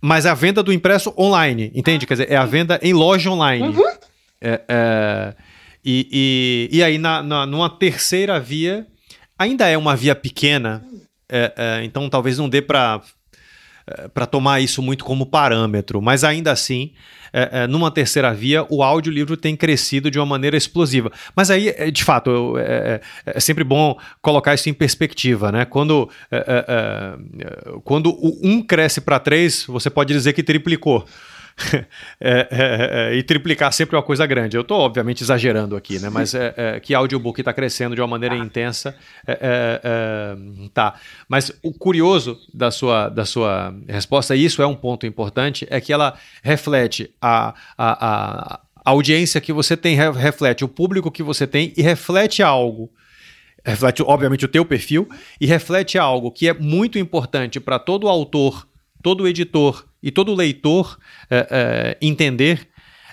Mas 0.00 0.24
a 0.24 0.32
venda 0.32 0.62
do 0.62 0.72
impresso 0.72 1.14
online, 1.18 1.70
entende? 1.74 2.06
Quer 2.06 2.14
dizer, 2.14 2.32
é 2.32 2.36
a 2.36 2.46
venda 2.46 2.80
em 2.82 2.94
loja 2.94 3.30
online. 3.30 3.68
Uhum. 3.68 3.84
E, 5.84 6.08
e, 6.10 6.78
e, 6.78 6.82
aí, 6.82 6.96
na, 6.96 7.22
na, 7.22 7.46
numa 7.46 7.68
terceira 7.68 8.40
via, 8.40 8.86
ainda 9.38 9.68
é 9.68 9.76
uma 9.76 9.94
via 9.94 10.14
pequena, 10.14 10.82
então 11.82 12.08
talvez 12.10 12.38
não 12.38 12.48
dê 12.48 12.60
para 12.60 13.02
para 14.12 14.26
tomar 14.26 14.60
isso 14.60 14.80
muito 14.82 15.04
como 15.04 15.26
parâmetro, 15.26 16.00
mas 16.00 16.24
ainda 16.24 16.50
assim, 16.50 16.92
é, 17.32 17.64
é, 17.64 17.66
numa 17.66 17.90
terceira 17.90 18.32
via, 18.32 18.64
o 18.70 18.80
audiolivro 18.80 19.36
tem 19.36 19.56
crescido 19.56 20.08
de 20.08 20.18
uma 20.20 20.24
maneira 20.24 20.56
explosiva. 20.56 21.10
Mas 21.34 21.50
aí, 21.50 21.90
de 21.90 22.04
fato, 22.04 22.54
é, 22.58 23.00
é, 23.26 23.40
sempre 23.40 23.64
bom 23.64 23.98
colocar 24.22 24.54
isso 24.54 24.68
em 24.68 24.72
perspectiva, 24.72 25.50
né? 25.50 25.64
Quando, 25.64 26.08
quando 27.82 28.10
o 28.10 28.38
1 28.40 28.50
um 28.50 28.62
cresce 28.62 29.00
para 29.00 29.18
3, 29.18 29.64
você 29.66 29.90
pode 29.90 30.14
dizer 30.14 30.32
que 30.32 30.44
triplicou. 30.44 31.04
É, 32.20 32.48
é, 32.50 33.10
é, 33.12 33.16
e 33.16 33.22
triplicar 33.22 33.72
sempre 33.72 33.96
é 33.96 33.98
uma 33.98 34.04
coisa 34.04 34.24
grande. 34.26 34.56
Eu 34.56 34.62
estou, 34.62 34.78
obviamente, 34.80 35.22
exagerando 35.22 35.76
aqui, 35.76 35.98
né? 35.98 36.08
Mas 36.08 36.34
é, 36.34 36.54
é 36.56 36.80
que 36.80 36.94
audiobook 36.94 37.38
está 37.40 37.52
crescendo 37.52 37.94
de 37.94 38.00
uma 38.00 38.06
maneira 38.06 38.34
ah. 38.34 38.38
intensa. 38.38 38.96
É, 39.26 40.36
tá. 40.72 40.94
Mas 41.28 41.52
o 41.62 41.72
curioso 41.72 42.38
da 42.52 42.70
sua, 42.70 43.08
da 43.08 43.24
sua 43.24 43.74
resposta, 43.86 44.34
e 44.34 44.44
isso 44.44 44.62
é 44.62 44.66
um 44.66 44.74
ponto 44.74 45.06
importante, 45.06 45.66
é 45.68 45.80
que 45.80 45.92
ela 45.92 46.14
reflete 46.42 47.10
a, 47.20 47.54
a, 47.76 48.54
a 48.84 48.90
audiência 48.90 49.40
que 49.40 49.52
você 49.52 49.76
tem, 49.76 49.96
reflete 49.96 50.64
o 50.64 50.68
público 50.68 51.10
que 51.10 51.22
você 51.22 51.46
tem 51.46 51.72
e 51.76 51.82
reflete 51.82 52.42
algo 52.42 52.90
reflete 53.66 54.02
obviamente 54.02 54.44
o 54.44 54.48
teu 54.48 54.62
perfil 54.62 55.08
e 55.40 55.46
reflete 55.46 55.96
algo 55.96 56.30
que 56.30 56.48
é 56.48 56.52
muito 56.52 56.98
importante 56.98 57.58
para 57.58 57.78
todo 57.78 58.08
autor, 58.08 58.68
todo 59.02 59.26
editor 59.26 59.86
e 60.04 60.10
todo 60.10 60.34
leitor 60.34 60.98
é, 61.30 61.48
é, 61.50 62.06
entender 62.06 62.68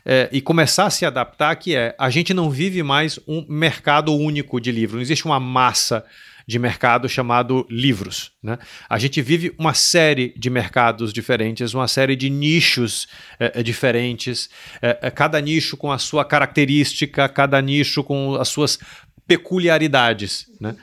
é, 0.05 0.27
e 0.29 0.41
começar 0.41 0.87
a 0.87 0.89
se 0.89 1.05
adaptar, 1.05 1.55
que 1.55 1.73
é 1.73 1.95
a 1.97 2.09
gente 2.09 2.33
não 2.33 2.49
vive 2.49 2.83
mais 2.83 3.17
um 3.25 3.45
mercado 3.47 4.13
único 4.13 4.59
de 4.59 4.73
livros, 4.73 4.95
não 4.95 5.01
existe 5.01 5.23
uma 5.23 5.39
massa 5.39 6.03
de 6.45 6.59
mercado 6.59 7.07
chamado 7.07 7.65
livros. 7.69 8.33
Né? 8.43 8.57
A 8.89 8.99
gente 8.99 9.21
vive 9.21 9.55
uma 9.57 9.73
série 9.73 10.33
de 10.35 10.49
mercados 10.49 11.13
diferentes, 11.13 11.73
uma 11.73 11.87
série 11.87 12.15
de 12.17 12.29
nichos 12.29 13.07
é, 13.39 13.63
diferentes, 13.63 14.49
é, 14.81 15.09
cada 15.11 15.39
nicho 15.39 15.77
com 15.77 15.93
a 15.93 15.97
sua 15.97 16.25
característica, 16.25 17.29
cada 17.29 17.61
nicho 17.61 18.03
com 18.03 18.35
as 18.35 18.49
suas 18.49 18.77
peculiaridades. 19.25 20.47
Né? 20.59 20.75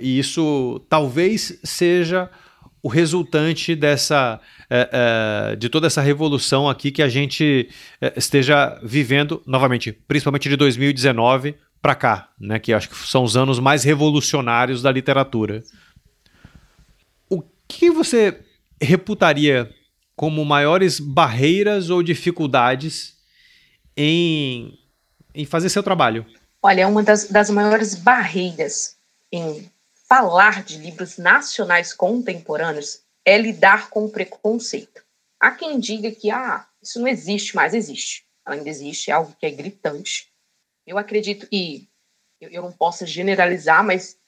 E 0.00 0.18
isso 0.18 0.84
talvez 0.88 1.60
seja 1.62 2.28
o 2.82 2.88
resultante 2.88 3.76
dessa 3.76 4.40
é, 4.68 4.88
é, 5.52 5.56
de 5.56 5.68
toda 5.68 5.86
essa 5.86 6.02
revolução 6.02 6.68
aqui 6.68 6.90
que 6.90 7.02
a 7.02 7.08
gente 7.08 7.68
é, 8.00 8.12
esteja 8.16 8.78
vivendo 8.82 9.40
novamente, 9.46 9.92
principalmente 9.92 10.48
de 10.48 10.56
2019 10.56 11.54
para 11.80 11.94
cá, 11.94 12.28
né? 12.38 12.58
Que 12.58 12.72
acho 12.72 12.88
que 12.88 12.96
são 12.96 13.22
os 13.22 13.36
anos 13.36 13.60
mais 13.60 13.84
revolucionários 13.84 14.82
da 14.82 14.90
literatura. 14.90 15.62
O 17.30 17.42
que 17.68 17.90
você 17.90 18.40
reputaria 18.80 19.70
como 20.16 20.44
maiores 20.44 20.98
barreiras 20.98 21.88
ou 21.88 22.02
dificuldades 22.02 23.16
em, 23.96 24.76
em 25.34 25.44
fazer 25.44 25.68
seu 25.68 25.82
trabalho? 25.82 26.26
Olha, 26.60 26.86
uma 26.88 27.02
das, 27.02 27.28
das 27.28 27.50
maiores 27.50 27.94
barreiras 27.94 28.96
em 29.32 29.68
falar 30.12 30.62
de 30.62 30.76
livros 30.76 31.16
nacionais 31.16 31.94
contemporâneos 31.94 33.00
é 33.24 33.38
lidar 33.38 33.88
com 33.88 34.04
o 34.04 34.10
preconceito. 34.10 35.02
Há 35.40 35.52
quem 35.52 35.80
diga 35.80 36.10
que 36.10 36.30
ah, 36.30 36.66
isso 36.82 37.00
não 37.00 37.08
existe 37.08 37.56
mais, 37.56 37.72
existe. 37.72 38.26
Ainda 38.44 38.68
existe, 38.68 39.10
é 39.10 39.14
algo 39.14 39.34
que 39.40 39.46
é 39.46 39.50
gritante. 39.50 40.30
Eu 40.86 40.98
acredito, 40.98 41.48
e 41.50 41.88
eu, 42.42 42.50
eu 42.50 42.62
não 42.62 42.72
posso 42.72 43.06
generalizar, 43.06 43.82
mas 43.82 44.18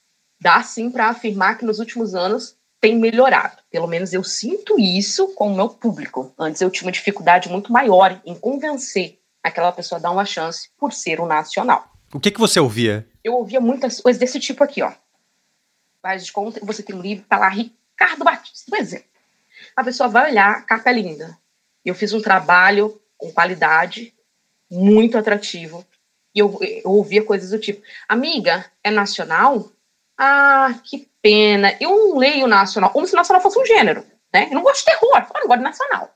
dá 0.41 0.63
sim 0.63 0.89
para 0.89 1.09
afirmar 1.09 1.59
que 1.59 1.65
nos 1.65 1.77
últimos 1.77 2.15
anos 2.15 2.57
tem 2.81 2.97
melhorado. 2.97 3.61
Pelo 3.69 3.85
menos 3.85 4.11
eu 4.11 4.23
sinto 4.23 4.79
isso 4.79 5.35
com 5.35 5.53
o 5.53 5.55
meu 5.55 5.69
público. 5.69 6.33
Antes 6.35 6.63
eu 6.63 6.71
tinha 6.71 6.87
uma 6.87 6.91
dificuldade 6.91 7.47
muito 7.47 7.71
maior 7.71 8.19
em 8.25 8.33
convencer 8.33 9.19
aquela 9.43 9.71
pessoa 9.71 9.99
a 9.99 10.01
dar 10.01 10.09
uma 10.09 10.25
chance 10.25 10.67
por 10.79 10.91
ser 10.91 11.21
um 11.21 11.27
nacional. 11.27 11.91
O 12.11 12.19
que, 12.19 12.31
que 12.31 12.39
você 12.39 12.59
ouvia? 12.59 13.07
Eu 13.23 13.35
ouvia 13.35 13.61
muitas 13.61 14.01
coisas 14.01 14.19
desse 14.19 14.39
tipo 14.39 14.63
aqui, 14.63 14.81
ó. 14.81 14.91
De 16.13 16.31
conta, 16.31 16.59
você 16.63 16.83
tem 16.83 16.95
um 16.95 17.01
livro, 17.01 17.25
tá 17.27 17.37
lá 17.37 17.49
Ricardo 17.49 18.23
Batista, 18.23 18.69
por 18.69 18.77
exemplo. 18.77 19.07
A 19.75 19.83
pessoa 19.83 20.07
vai 20.07 20.29
olhar, 20.29 20.65
capa 20.65 20.91
é 20.91 20.93
linda. 20.93 21.37
Eu 21.83 21.95
fiz 21.95 22.13
um 22.13 22.21
trabalho 22.21 23.01
com 23.17 23.31
qualidade, 23.31 24.13
muito 24.69 25.17
atrativo. 25.17 25.85
E 26.33 26.39
eu, 26.39 26.59
eu 26.61 26.91
ouvia 26.91 27.23
coisas 27.23 27.49
do 27.49 27.59
tipo: 27.59 27.81
Amiga, 28.07 28.65
é 28.83 28.91
nacional? 28.91 29.71
Ah, 30.17 30.79
que 30.83 31.09
pena. 31.21 31.75
Eu 31.79 31.89
não 31.89 32.17
leio 32.17 32.47
nacional, 32.47 32.91
como 32.91 33.07
se 33.07 33.15
nacional 33.15 33.41
fosse 33.41 33.59
um 33.59 33.65
gênero. 33.65 34.05
Né? 34.31 34.47
Eu 34.49 34.55
não 34.55 34.61
gosto 34.61 34.79
de 34.79 34.85
terror, 34.85 35.17
eu 35.17 35.41
não 35.41 35.47
gosto 35.47 35.59
de 35.59 35.63
nacional. 35.63 36.15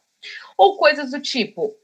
Ou 0.55 0.77
coisas 0.77 1.11
do 1.11 1.19
tipo: 1.19 1.75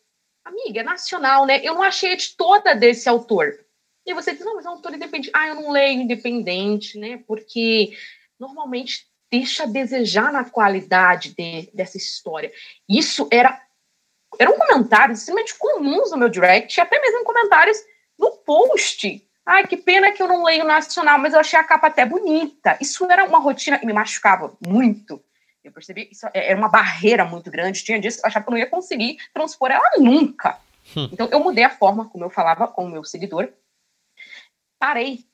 Amiga, 0.43 0.81
é 0.81 0.83
nacional, 0.83 1.45
né? 1.45 1.59
Eu 1.63 1.73
não 1.73 1.81
achei 1.81 2.11
a 2.11 2.13
editora 2.13 2.75
desse 2.75 3.09
autor. 3.09 3.64
E 4.05 4.13
você 4.13 4.33
diz: 4.33 4.45
Não, 4.45 4.55
mas 4.55 4.65
é 4.65 4.69
um 4.69 4.73
autor 4.73 4.93
independente. 4.93 5.31
Ah, 5.33 5.47
eu 5.47 5.55
não 5.55 5.71
leio 5.71 6.01
independente, 6.01 6.97
né? 6.97 7.21
Porque 7.27 7.91
normalmente 8.39 9.07
deixa 9.31 9.63
a 9.63 9.67
desejar 9.67 10.31
na 10.31 10.43
qualidade 10.43 11.33
de, 11.35 11.69
dessa 11.73 11.97
história. 11.97 12.51
Isso 12.87 13.27
era 13.31 13.61
eram 14.39 14.57
comentários 14.57 15.19
extremamente 15.19 15.57
comuns 15.57 16.11
no 16.11 16.17
meu 16.17 16.29
direct, 16.29 16.79
até 16.79 16.99
mesmo 16.99 17.23
comentários 17.23 17.77
no 18.19 18.31
post. 18.31 19.25
Ai, 19.45 19.65
que 19.67 19.77
pena 19.77 20.11
que 20.11 20.21
eu 20.21 20.27
não 20.27 20.43
leio 20.43 20.65
nacional, 20.65 21.19
mas 21.19 21.33
eu 21.33 21.39
achei 21.39 21.57
a 21.57 21.63
capa 21.63 21.87
até 21.87 22.05
bonita. 22.05 22.77
Isso 22.81 23.09
era 23.09 23.23
uma 23.25 23.39
rotina 23.39 23.77
que 23.77 23.85
me 23.85 23.93
machucava 23.93 24.53
muito. 24.65 25.23
Eu 25.63 25.71
percebi 25.71 26.05
que 26.05 26.13
isso 26.13 26.25
é, 26.33 26.51
era 26.51 26.57
uma 26.57 26.67
barreira 26.67 27.25
muito 27.25 27.49
grande. 27.51 27.83
Tinha 27.83 27.99
dias 27.99 28.15
que 28.15 28.25
eu 28.25 28.27
achava 28.27 28.43
que 28.43 28.49
eu 28.49 28.51
não 28.51 28.57
ia 28.57 28.69
conseguir 28.69 29.17
transpor 29.33 29.71
ela 29.71 29.91
nunca. 29.97 30.57
Hum. 30.95 31.09
Então, 31.11 31.27
eu 31.31 31.39
mudei 31.39 31.63
a 31.63 31.69
forma 31.69 32.09
como 32.09 32.23
eu 32.23 32.29
falava 32.29 32.67
com 32.67 32.85
o 32.85 32.89
meu 32.89 33.03
seguidor. 33.03 33.49
Parei 34.85 35.25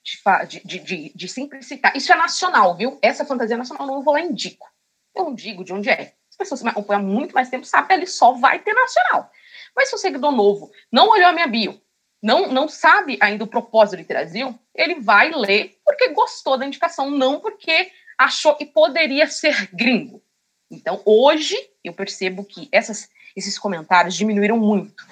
de, 0.47 0.62
de, 0.62 0.80
de, 0.80 1.12
de, 1.14 1.28
simplificar. 1.28 1.93
Isso 1.93 2.10
é 2.14 2.16
nacional, 2.16 2.78
viu? 2.78 2.97
Essa 3.02 3.26
fantasia 3.26 3.58
nacional 3.58 3.86
eu 3.86 3.95
não 3.95 4.02
vou 4.02 4.14
lá 4.14 4.22
indico. 4.22 4.66
Eu 5.14 5.26
não 5.26 5.36
digo 5.36 5.66
de 5.66 5.74
onde 5.74 5.89
é. 5.89 6.14
As 6.30 6.38
pessoas 6.38 6.62
que 6.62 6.64
me 6.64 6.72
acompanham 6.72 7.02
há 7.02 7.04
muito 7.04 7.34
mais 7.36 7.49
tempo 7.49 7.66
sabem 7.66 7.97
ele 7.97 8.08
só 8.08 8.32
vai 8.32 8.60
ter 8.60 8.74
nacional. 8.74 9.30
Mas 9.76 9.89
se 9.89 9.95
o 9.95 9.97
seguidor 9.97 10.32
novo 10.32 10.72
não 10.89 11.10
olhou 11.10 11.28
a 11.28 11.34
minha 11.34 11.47
bio, 11.47 11.82
não, 12.24 12.47
não 12.47 12.70
sabe 12.70 13.18
ainda 13.20 13.43
o 13.43 13.47
propósito 13.47 14.02
do 14.02 14.08
Brasil, 14.08 14.58
ele 14.74 15.02
vai 15.02 15.32
ler 15.32 15.78
porque 15.84 16.14
gostou 16.14 16.58
da 16.58 16.66
indicação, 16.66 17.12
não 17.12 17.41
porque 17.41 17.91
achou 18.18 18.56
que 18.56 18.66
poderia 18.66 19.28
ser 19.28 19.68
gringo. 19.76 20.24
Então, 20.72 21.02
hoje, 21.04 21.58
eu 21.84 21.91
percebo 21.91 22.45
que 22.45 22.70
essas, 22.72 23.10
esses 23.36 23.60
comentários 23.60 24.16
diminuíram 24.16 24.58
muito. 24.58 25.04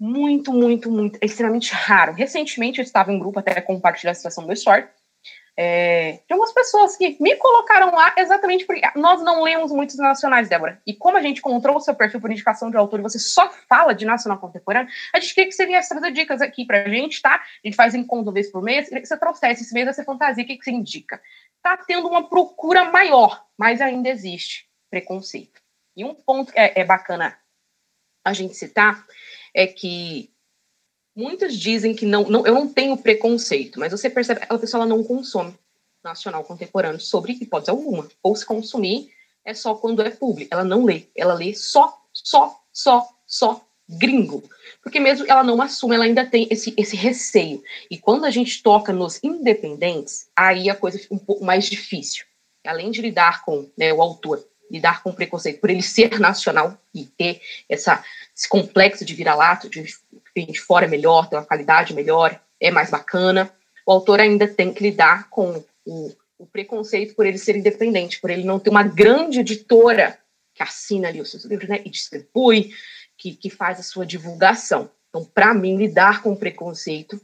Muito, 0.00 0.50
muito, 0.50 0.90
muito. 0.90 1.18
É 1.20 1.26
extremamente 1.26 1.74
raro. 1.74 2.14
Recentemente, 2.14 2.78
eu 2.78 2.82
estava 2.82 3.12
em 3.12 3.18
grupo 3.18 3.38
até 3.38 3.60
compartilhar 3.60 4.12
a 4.12 4.14
situação 4.14 4.46
do 4.46 4.52
story, 4.54 4.88
é, 5.54 6.12
de 6.26 6.32
algumas 6.32 6.54
pessoas 6.54 6.96
que 6.96 7.18
me 7.20 7.36
colocaram 7.36 7.94
lá 7.94 8.14
exatamente 8.16 8.64
porque 8.64 8.80
nós 8.96 9.22
não 9.22 9.42
lemos 9.42 9.70
muitos 9.70 9.96
nacionais, 9.96 10.48
Débora. 10.48 10.80
E 10.86 10.94
como 10.94 11.18
a 11.18 11.20
gente 11.20 11.40
encontrou 11.40 11.76
o 11.76 11.80
seu 11.80 11.94
perfil 11.94 12.18
por 12.18 12.30
indicação 12.30 12.70
de 12.70 12.78
autor 12.78 12.98
e 12.98 13.02
você 13.02 13.18
só 13.18 13.52
fala 13.68 13.94
de 13.94 14.06
nacional 14.06 14.38
contemporâneo, 14.38 14.90
a 15.14 15.20
gente 15.20 15.34
queria 15.34 15.50
que 15.50 15.54
você 15.54 15.66
viesse 15.66 15.90
trazer 15.90 16.12
dicas 16.12 16.40
aqui 16.40 16.64
pra 16.64 16.88
gente, 16.88 17.20
tá? 17.20 17.34
A 17.34 17.68
gente 17.68 17.76
faz 17.76 17.94
encontro 17.94 18.28
uma 18.28 18.32
vez 18.32 18.50
por 18.50 18.62
mês, 18.62 18.88
você 18.88 19.18
trouxesse 19.18 19.64
esse 19.64 19.74
mês 19.74 19.86
essa 19.86 20.02
fantasia, 20.02 20.42
o 20.42 20.46
que, 20.46 20.56
que 20.56 20.64
você 20.64 20.70
indica? 20.70 21.20
Tá 21.62 21.76
tendo 21.76 22.08
uma 22.08 22.26
procura 22.26 22.90
maior, 22.90 23.44
mas 23.58 23.82
ainda 23.82 24.08
existe 24.08 24.66
preconceito. 24.88 25.60
E 25.94 26.06
um 26.06 26.14
ponto 26.14 26.52
que 26.52 26.58
é, 26.58 26.80
é 26.80 26.84
bacana 26.84 27.36
a 28.24 28.32
gente 28.32 28.54
citar 28.54 29.04
é 29.54 29.66
que 29.66 30.30
Muitos 31.14 31.58
dizem 31.58 31.94
que 31.94 32.06
não, 32.06 32.22
não, 32.30 32.46
eu 32.46 32.54
não 32.54 32.68
tenho 32.68 32.96
preconceito, 32.96 33.80
mas 33.80 33.90
você 33.90 34.08
percebe 34.08 34.40
a 34.48 34.56
pessoa 34.56 34.86
não 34.86 35.02
consome 35.02 35.54
nacional 36.02 36.44
contemporâneo 36.44 37.00
sobre 37.00 37.32
hipótese 37.32 37.70
alguma. 37.70 38.08
Ou 38.22 38.34
se 38.34 38.46
consumir, 38.46 39.10
é 39.44 39.52
só 39.52 39.74
quando 39.74 40.02
é 40.02 40.10
público. 40.10 40.48
Ela 40.52 40.64
não 40.64 40.84
lê. 40.84 41.04
Ela 41.14 41.34
lê 41.34 41.52
só, 41.52 42.00
só, 42.12 42.58
só, 42.72 43.06
só 43.26 43.60
gringo. 43.88 44.42
Porque 44.82 45.00
mesmo 45.00 45.26
ela 45.28 45.42
não 45.42 45.60
assume, 45.60 45.96
ela 45.96 46.04
ainda 46.04 46.24
tem 46.24 46.46
esse, 46.48 46.72
esse 46.76 46.96
receio. 46.96 47.62
E 47.90 47.98
quando 47.98 48.24
a 48.24 48.30
gente 48.30 48.62
toca 48.62 48.92
nos 48.92 49.22
independentes, 49.22 50.30
aí 50.34 50.70
a 50.70 50.76
coisa 50.76 50.98
fica 50.98 51.14
um 51.14 51.18
pouco 51.18 51.44
mais 51.44 51.66
difícil. 51.66 52.24
Além 52.64 52.90
de 52.90 53.02
lidar 53.02 53.44
com 53.44 53.68
né, 53.76 53.92
o 53.92 54.00
autor, 54.00 54.42
lidar 54.70 55.02
com 55.02 55.12
preconceito 55.12 55.60
por 55.60 55.70
ele 55.70 55.82
ser 55.82 56.18
nacional 56.20 56.78
e 56.94 57.04
ter 57.04 57.40
essa, 57.68 58.02
esse 58.36 58.48
complexo 58.48 59.04
de 59.04 59.14
vira-lato, 59.14 59.68
de 59.68 59.84
vem 60.34 60.46
de 60.46 60.60
fora 60.60 60.86
é 60.86 60.88
melhor, 60.88 61.28
tem 61.28 61.38
uma 61.38 61.44
qualidade 61.44 61.92
melhor, 61.92 62.40
é 62.60 62.70
mais 62.70 62.90
bacana. 62.90 63.52
O 63.86 63.92
autor 63.92 64.20
ainda 64.20 64.46
tem 64.46 64.72
que 64.72 64.82
lidar 64.82 65.28
com 65.28 65.64
o, 65.84 66.12
o 66.38 66.46
preconceito 66.46 67.14
por 67.14 67.26
ele 67.26 67.38
ser 67.38 67.56
independente, 67.56 68.20
por 68.20 68.30
ele 68.30 68.44
não 68.44 68.58
ter 68.58 68.70
uma 68.70 68.84
grande 68.84 69.40
editora 69.40 70.18
que 70.54 70.62
assina 70.62 71.08
ali 71.08 71.20
os 71.20 71.30
seus 71.30 71.44
livros 71.44 71.68
né, 71.68 71.80
e 71.84 71.90
distribui, 71.90 72.72
que, 73.16 73.34
que 73.34 73.50
faz 73.50 73.78
a 73.80 73.82
sua 73.82 74.06
divulgação. 74.06 74.90
Então, 75.08 75.24
para 75.24 75.52
mim, 75.52 75.76
lidar 75.76 76.22
com 76.22 76.32
o 76.32 76.36
preconceito 76.36 77.20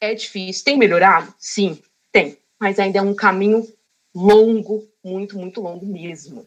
é 0.00 0.14
difícil. 0.14 0.64
Tem 0.64 0.78
melhorado? 0.78 1.32
Sim, 1.38 1.80
tem. 2.10 2.38
Mas 2.58 2.78
ainda 2.78 2.98
é 2.98 3.02
um 3.02 3.14
caminho 3.14 3.66
longo, 4.14 4.88
muito, 5.06 5.38
muito 5.38 5.60
longo 5.60 5.86
mesmo. 5.86 6.44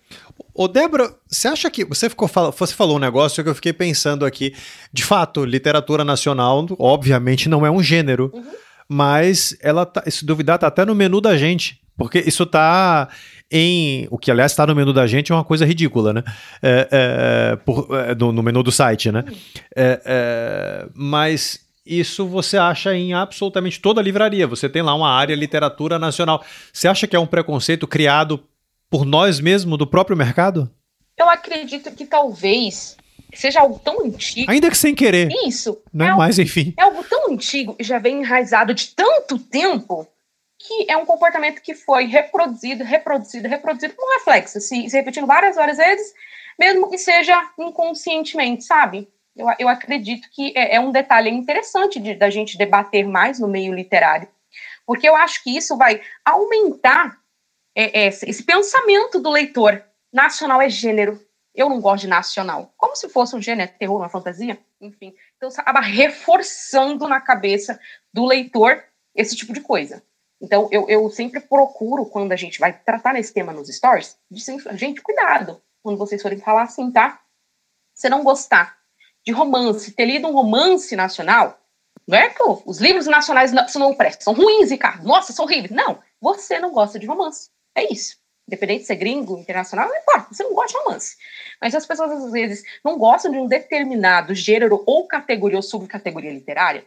Ô, 0.54 0.68
Débora, 0.68 1.16
você 1.28 1.48
acha 1.48 1.72
que. 1.72 1.86
Você, 1.86 2.10
ficou, 2.10 2.28
você 2.28 2.74
falou 2.74 2.98
um 2.98 3.00
negócio 3.00 3.42
que 3.44 3.50
eu 3.50 3.56
fiquei 3.56 3.72
pensando 3.72 4.26
aqui. 4.26 4.54
De 4.92 5.04
fato, 5.04 5.46
literatura 5.46 6.04
nacional, 6.04 6.66
obviamente, 6.78 7.48
não 7.48 7.66
é 7.66 7.72
um 7.72 7.82
gênero. 7.82 8.30
Uhum. 8.34 8.44
Mas 8.88 9.56
ela 9.62 9.86
tá, 9.86 10.04
se 10.10 10.26
duvidar, 10.26 10.58
tá 10.58 10.68
até 10.68 10.84
no 10.84 10.94
menu 10.94 11.22
da 11.22 11.38
gente. 11.38 11.80
Porque 11.96 12.20
isso 12.20 12.46
tá 12.46 13.08
em. 13.52 14.08
O 14.12 14.18
que, 14.18 14.32
aliás, 14.32 14.52
está 14.52 14.68
no 14.68 14.76
menu 14.76 14.92
da 14.92 15.08
gente 15.08 15.32
é 15.32 15.36
uma 15.36 15.44
coisa 15.44 15.66
ridícula, 15.66 16.12
né? 16.12 16.24
É, 16.62 16.88
é, 16.92 17.56
por, 17.58 17.88
é, 17.92 18.16
no, 18.16 18.32
no, 18.32 18.44
menu 18.44 18.64
do 18.64 18.72
site, 18.72 19.12
né? 19.12 19.24
Uhum. 19.28 19.36
É, 19.76 20.02
é, 20.06 20.88
mas 20.94 21.69
isso 21.86 22.28
você 22.28 22.58
acha 22.58 22.94
em 22.94 23.14
absolutamente 23.14 23.80
toda 23.80 24.02
livraria. 24.02 24.48
Você 24.48 24.70
tem 24.70 24.82
lá 24.82 24.94
uma 24.94 25.12
área 25.12 25.36
literatura 25.36 25.98
nacional. 25.98 26.44
Você 26.72 26.88
acha 26.88 27.08
que 27.08 27.16
é 27.16 27.20
um 27.20 27.28
preconceito 27.28 27.88
criado 27.88 28.44
por 28.90 29.06
nós 29.06 29.40
mesmos, 29.40 29.78
do 29.78 29.88
próprio 29.88 30.18
mercado? 30.18 30.70
Eu 31.18 31.30
acredito 31.30 31.92
que 31.92 32.06
talvez 32.06 32.96
seja 33.34 33.62
algo 33.62 33.80
tão 33.80 34.06
antigo. 34.06 34.50
Ainda 34.50 34.70
que 34.70 34.78
sem 34.78 34.96
querer. 34.96 35.30
Isso. 35.46 35.82
Né? 35.94 36.08
É 36.08 36.16
Mas 36.16 36.40
enfim. 36.40 36.74
É 36.78 36.84
algo 36.84 37.04
tão 37.04 37.32
antigo 37.32 37.76
e 37.80 37.84
já 37.84 38.00
vem 38.00 38.22
enraizado 38.22 38.74
de 38.74 38.88
tanto 38.90 39.38
tempo 39.38 40.08
que 40.58 40.92
é 40.92 40.98
um 40.98 41.06
comportamento 41.06 41.62
que 41.62 41.74
foi 41.74 42.06
reproduzido, 42.06 42.84
reproduzido, 42.84 43.48
reproduzido 43.48 43.94
com 43.96 44.18
reflexo, 44.18 44.60
se, 44.60 44.90
se 44.90 44.98
repetindo 44.98 45.26
várias, 45.26 45.56
várias 45.56 45.78
vezes, 45.78 46.14
mesmo 46.60 46.90
que 46.90 46.98
seja 46.98 47.50
inconscientemente, 47.58 48.66
sabe? 48.66 49.08
Eu, 49.40 49.48
eu 49.58 49.70
acredito 49.70 50.30
que 50.32 50.52
é, 50.56 50.76
é 50.76 50.80
um 50.82 50.92
detalhe 50.92 51.30
interessante 51.30 51.98
de, 51.98 52.14
da 52.14 52.30
gente 52.30 52.58
debater 52.58 53.08
mais 53.08 53.40
no 53.40 53.48
meio 53.48 53.74
literário, 53.74 54.28
porque 54.86 55.08
eu 55.08 55.16
acho 55.16 55.42
que 55.42 55.56
isso 55.56 55.78
vai 55.78 56.02
aumentar 56.26 57.18
é, 57.74 58.02
é, 58.02 58.08
esse 58.08 58.44
pensamento 58.44 59.20
do 59.20 59.30
leitor. 59.30 59.82
Nacional 60.12 60.62
é 60.62 60.68
gênero. 60.68 61.24
Eu 61.56 61.70
não 61.70 61.80
gosto 61.80 62.02
de 62.02 62.08
nacional. 62.08 62.74
Como 62.76 62.96
se 62.96 63.08
fosse 63.10 63.36
um 63.36 63.42
gênero, 63.42 63.72
terror, 63.80 63.98
uma 63.98 64.10
fantasia, 64.10 64.60
enfim. 64.82 65.14
Então, 65.38 65.50
você 65.50 65.62
acaba 65.62 65.80
reforçando 65.80 67.08
na 67.08 67.22
cabeça 67.22 67.80
do 68.12 68.26
leitor 68.26 68.84
esse 69.16 69.36
tipo 69.36 69.54
de 69.54 69.62
coisa. 69.62 70.04
Então, 70.42 70.68
eu, 70.72 70.90
eu 70.90 71.10
sempre 71.10 71.40
procuro, 71.40 72.06
quando 72.06 72.32
a 72.32 72.36
gente 72.36 72.60
vai 72.60 72.74
tratar 72.74 73.14
nesse 73.14 73.34
tema 73.34 73.54
nos 73.54 73.68
stories, 73.68 74.18
de 74.30 74.42
sempre, 74.42 74.76
gente, 74.78 75.02
cuidado 75.02 75.62
quando 75.84 75.98
vocês 75.98 76.22
forem 76.22 76.40
falar 76.40 76.64
assim, 76.64 76.92
tá? 76.92 77.22
Se 77.94 78.10
não 78.10 78.24
gostar 78.24 78.79
de 79.30 79.32
romance, 79.32 79.92
ter 79.92 80.06
lido 80.06 80.28
um 80.28 80.32
romance 80.32 80.96
nacional, 80.96 81.60
não 82.08 82.18
é 82.18 82.30
que 82.30 82.42
os 82.66 82.80
livros 82.80 83.06
nacionais 83.06 83.52
não, 83.52 83.64
não 83.76 83.94
prestam, 83.94 84.34
são 84.34 84.44
ruins, 84.44 84.72
Ricardo, 84.72 85.08
nossa, 85.08 85.32
são 85.32 85.46
horríveis. 85.46 85.70
Não, 85.70 86.00
você 86.20 86.58
não 86.58 86.72
gosta 86.72 86.98
de 86.98 87.06
romance. 87.06 87.50
É 87.76 87.94
isso. 87.94 88.18
Independente 88.48 88.82
de 88.82 88.88
ser 88.88 88.96
gringo, 88.96 89.38
internacional, 89.38 89.88
não 89.88 89.96
importa, 89.96 90.34
você 90.34 90.44
não 90.44 90.56
gosta 90.56 90.76
de 90.76 90.84
romance. 90.84 91.16
Mas 91.62 91.76
as 91.76 91.86
pessoas, 91.86 92.12
às 92.12 92.32
vezes, 92.32 92.64
não 92.84 92.98
gostam 92.98 93.32
de 93.32 93.38
um 93.38 93.46
determinado 93.46 94.34
gênero 94.34 94.84
ou 94.88 95.08
categoria 95.08 95.60
ou 95.60 95.62
subcategoria 95.62 96.34
literária, 96.34 96.84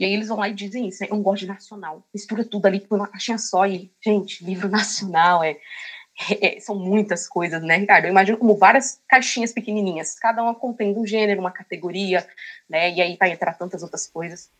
e 0.00 0.04
aí 0.04 0.12
eles 0.12 0.26
vão 0.26 0.38
lá 0.38 0.48
e 0.48 0.54
dizem 0.54 0.88
isso, 0.88 1.02
né? 1.02 1.08
Eu 1.08 1.14
não 1.14 1.22
gosto 1.22 1.42
de 1.42 1.46
nacional. 1.46 2.04
Mistura 2.12 2.44
tudo 2.44 2.66
ali 2.66 2.80
por 2.80 2.98
uma 2.98 3.06
caixinha 3.06 3.38
só. 3.38 3.64
E, 3.64 3.92
gente, 4.04 4.44
livro 4.44 4.66
nacional 4.68 5.44
é, 5.44 5.56
é, 6.40 6.60
são 6.60 6.76
muitas 6.76 7.28
coisas, 7.28 7.62
né, 7.62 7.76
Ricardo? 7.76 8.04
Eu 8.04 8.10
imagino 8.10 8.38
como 8.38 8.56
várias 8.56 9.00
caixinhas 9.08 9.52
pequenininhas, 9.52 10.18
cada 10.18 10.42
uma 10.42 10.54
contendo 10.54 11.00
um 11.00 11.06
gênero, 11.06 11.40
uma 11.40 11.50
categoria, 11.50 12.26
né? 12.68 12.92
E 12.92 13.00
aí 13.00 13.16
vai 13.18 13.32
entrar 13.32 13.54
tantas 13.54 13.82
outras 13.82 14.06
coisas. 14.06 14.50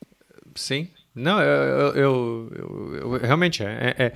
Sim. 0.55 0.89
Não, 1.15 1.41
eu, 1.41 1.95
eu, 1.95 2.51
eu, 2.55 2.97
eu 2.97 3.11
realmente 3.21 3.65
é, 3.65 3.95
é, 3.97 4.13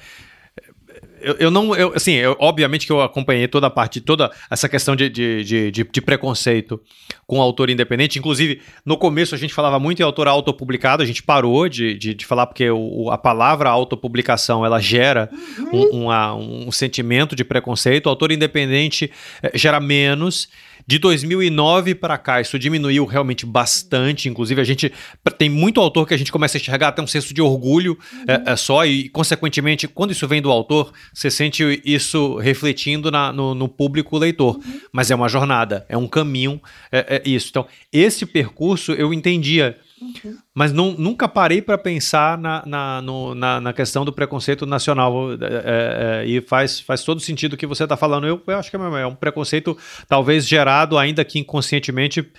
eu, 1.21 1.35
eu, 1.35 1.51
não, 1.51 1.75
eu, 1.75 1.93
assim, 1.95 2.13
eu, 2.13 2.37
obviamente 2.39 2.87
que 2.87 2.93
eu 2.93 3.01
acompanhei 3.01 3.49
toda 3.49 3.67
a 3.67 3.71
parte, 3.71 4.01
toda 4.01 4.31
essa 4.51 4.69
questão 4.69 4.95
de, 4.95 5.09
de, 5.09 5.45
de, 5.45 5.71
de, 5.71 5.85
de 5.85 6.01
preconceito 6.01 6.81
com 7.27 7.39
o 7.39 7.43
autor 7.43 7.71
independente. 7.71 8.19
Inclusive, 8.19 8.61
no 8.85 8.97
começo 8.97 9.35
a 9.35 9.39
gente 9.39 9.53
falava 9.55 9.79
muito 9.79 10.01
em 10.01 10.03
autor 10.03 10.29
autopublicado, 10.29 11.03
a 11.03 11.07
gente 11.07 11.23
parou 11.23 11.69
de, 11.69 11.95
de, 11.95 12.15
de 12.15 12.27
falar 12.27 12.47
porque 12.47 12.71
o, 12.71 13.11
a 13.11 13.19
palavra 13.19 13.69
autopublicação 13.69 14.65
ela 14.65 14.81
gera 14.81 15.31
um, 15.73 16.03
uma, 16.05 16.35
um 16.35 16.73
sentimento 16.73 17.37
de 17.37 17.45
preconceito. 17.45 18.07
O 18.07 18.11
autor 18.11 18.33
independente 18.33 19.11
é, 19.43 19.57
gera 19.57 19.81
menos. 19.81 20.49
De 20.89 20.99
2009 20.99 21.95
para 21.95 22.17
cá, 22.17 22.41
isso 22.41 22.59
diminuiu 22.59 23.05
realmente 23.05 23.45
bastante. 23.45 24.27
Inclusive, 24.27 24.59
a 24.59 24.65
gente 24.65 24.91
tem 25.37 25.51
muito 25.51 25.83
autor 25.83 26.09
que 26.09 26.15
a 26.15 26.17
gente 26.17 26.33
começa 26.33 26.57
a 26.57 26.59
enxergar 26.59 26.89
até 26.89 27.03
um 27.03 27.07
senso 27.07 27.35
de 27.35 27.43
orgulho 27.43 27.99
uhum. 28.11 28.25
é, 28.27 28.53
é, 28.53 28.57
só, 28.57 28.87
e, 28.87 29.11
consequentemente, 29.11 29.87
quando 29.87 30.13
isso 30.13 30.27
vem 30.27 30.41
do 30.41 30.51
autor, 30.51 30.91
você 31.13 31.31
sente 31.31 31.83
isso 31.85 32.39
refletindo 32.39 33.11
na, 33.11 33.31
no, 33.31 33.55
no, 33.55 33.69
público 33.69 34.17
leitor. 34.17 34.57
Uhum. 34.57 34.81
Mas 34.91 35.11
é 35.11 35.15
uma 35.15 35.29
jornada, 35.29 35.85
é 35.91 35.97
um 35.99 36.09
caminho, 36.09 36.59
é, 36.91 37.21
é 37.23 37.29
isso. 37.29 37.49
Então, 37.51 37.67
esse 37.93 38.25
percurso 38.25 38.93
eu 38.93 39.13
entendia 39.13 39.77
Uhum. 40.01 40.39
Mas 40.55 40.73
não, 40.73 40.93
nunca 40.93 41.29
parei 41.29 41.61
para 41.61 41.77
pensar 41.77 42.39
na, 42.39 42.63
na, 42.65 43.03
no, 43.03 43.35
na, 43.35 43.61
na, 43.61 43.73
questão 43.73 44.05
do 44.05 44.13
preconceito 44.13 44.67
nacional. 44.67 45.33
É, 45.33 45.35
é, 45.35 46.23
é, 46.23 46.27
e 46.27 46.41
faz, 46.41 46.81
faz 46.81 47.03
todo 47.03 47.21
sentido 47.21 47.55
o 47.55 47.57
que 47.57 47.67
você 47.67 47.85
está 47.85 47.97
falando. 47.97 48.27
Eu, 48.27 48.43
eu 48.47 48.57
acho 48.57 48.71
que 48.71 48.77
é, 48.77 48.81
é 48.81 49.07
um 49.07 49.15
preconceito, 49.15 49.77
talvez 50.09 50.47
gerado, 50.47 50.99
ainda 50.99 51.25
que 51.25 51.39
inconscientemente, 51.39 52.31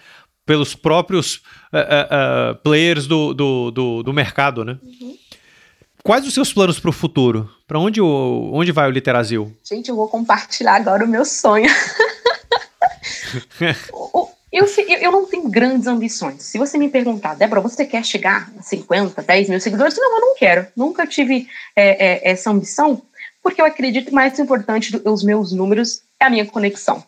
pelos 0.45 0.73
próprios 0.73 1.41
é, 1.71 2.55
players 2.63 3.05
do, 3.05 3.33
do, 3.33 3.71
do, 3.71 4.03
do, 4.03 4.13
mercado, 4.13 4.65
né? 4.65 4.79
Uhum. 4.81 5.15
quais 6.03 6.25
os 6.25 6.33
seus 6.33 6.51
planos 6.51 6.79
para 6.79 6.89
o 6.89 6.93
futuro? 6.93 7.49
Para 7.67 7.77
onde, 7.77 8.01
onde 8.01 8.71
vai 8.71 8.87
o 8.87 8.91
Literazil? 8.91 9.55
Gente, 9.63 9.89
eu 9.89 9.95
vou 9.95 10.07
compartilhar 10.07 10.75
agora 10.75 11.05
o 11.05 11.07
meu 11.07 11.23
sonho. 11.23 11.69
eu, 14.51 14.65
eu 15.01 15.11
não 15.11 15.25
tenho 15.25 15.47
grandes 15.47 15.87
ambições. 15.87 16.43
Se 16.43 16.57
você 16.57 16.77
me 16.77 16.89
perguntar, 16.89 17.35
Débora, 17.35 17.61
você 17.61 17.85
quer 17.85 18.03
chegar 18.03 18.51
a 18.57 18.61
50, 18.61 19.21
10 19.21 19.49
mil 19.49 19.59
seguidores? 19.59 19.95
Não, 19.97 20.15
eu 20.15 20.21
não 20.21 20.35
quero. 20.35 20.67
Nunca 20.75 21.05
tive 21.05 21.47
é, 21.75 22.27
é, 22.27 22.31
essa 22.31 22.49
ambição, 22.49 23.01
porque 23.43 23.61
eu 23.61 23.65
acredito 23.65 24.07
que 24.07 24.13
mais 24.13 24.39
importante 24.39 24.91
do 24.91 24.99
que 24.99 25.09
os 25.09 25.23
meus 25.23 25.51
números 25.51 26.01
é 26.19 26.25
a 26.25 26.29
minha 26.29 26.45
conexão. 26.45 27.03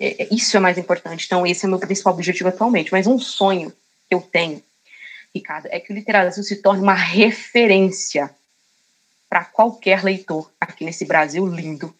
É, 0.00 0.24
é, 0.24 0.28
isso 0.30 0.56
é 0.56 0.60
mais 0.60 0.78
importante. 0.78 1.26
Então, 1.26 1.46
esse 1.46 1.64
é 1.64 1.68
o 1.68 1.70
meu 1.70 1.78
principal 1.78 2.14
objetivo 2.14 2.48
atualmente. 2.48 2.92
Mas 2.92 3.06
um 3.06 3.18
sonho 3.18 3.72
que 4.08 4.14
eu 4.14 4.20
tenho, 4.20 4.62
Ricardo, 5.34 5.68
é 5.70 5.78
que 5.78 5.92
o 5.92 5.94
Literatura 5.94 6.42
se 6.42 6.56
torne 6.56 6.82
uma 6.82 6.94
referência 6.94 8.30
para 9.28 9.44
qualquer 9.44 10.02
leitor 10.02 10.50
aqui 10.58 10.84
nesse 10.84 11.04
Brasil 11.04 11.46
lindo. 11.46 11.94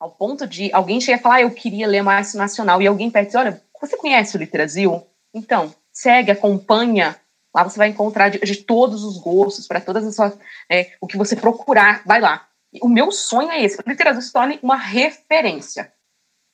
Ao 0.00 0.10
ponto 0.10 0.46
de 0.46 0.72
alguém 0.72 1.00
chegar 1.00 1.18
e 1.18 1.22
falar, 1.22 1.34
ah, 1.36 1.42
eu 1.42 1.50
queria 1.50 1.86
ler 1.86 2.02
mais 2.02 2.32
nacional, 2.34 2.80
e 2.80 2.86
alguém 2.86 3.10
pede, 3.10 3.36
olha, 3.36 3.60
você 3.80 3.96
conhece 3.96 4.36
o 4.36 4.38
Literasil? 4.38 5.06
Então, 5.32 5.74
segue, 5.92 6.30
acompanha. 6.30 7.16
Lá 7.54 7.64
você 7.64 7.78
vai 7.78 7.88
encontrar 7.88 8.28
de, 8.28 8.38
de 8.38 8.56
todos 8.56 9.04
os 9.04 9.18
gostos, 9.18 9.66
para 9.66 9.80
todas 9.80 10.06
as 10.06 10.14
suas. 10.14 10.38
É, 10.70 10.92
o 11.00 11.06
que 11.06 11.16
você 11.16 11.36
procurar, 11.36 12.02
vai 12.06 12.20
lá. 12.20 12.46
O 12.82 12.88
meu 12.88 13.10
sonho 13.10 13.50
é 13.50 13.62
esse: 13.62 13.78
o 13.78 13.88
Literasil 13.88 14.22
se 14.22 14.32
torne 14.32 14.58
uma 14.62 14.76
referência 14.76 15.92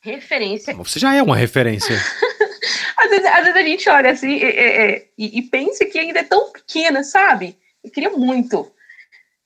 referência. 0.05 0.75
Você 0.75 0.99
já 0.99 1.15
é 1.15 1.23
uma 1.23 1.35
referência. 1.35 1.97
às, 2.99 3.09
vezes, 3.09 3.27
às, 3.27 3.45
vezes, 3.45 3.57
a 3.57 3.63
gente 3.63 3.89
olha 3.89 4.11
assim 4.11 4.33
e, 4.33 5.09
e, 5.17 5.39
e, 5.39 5.43
pensa 5.43 5.87
que 5.87 5.99
ainda 5.99 6.21
é 6.21 6.25
tão 6.25 6.53
pequena, 6.53 7.03
sabe? 7.03 7.57
Eu 7.83 7.91
queria 7.91 8.11
muito 8.11 8.71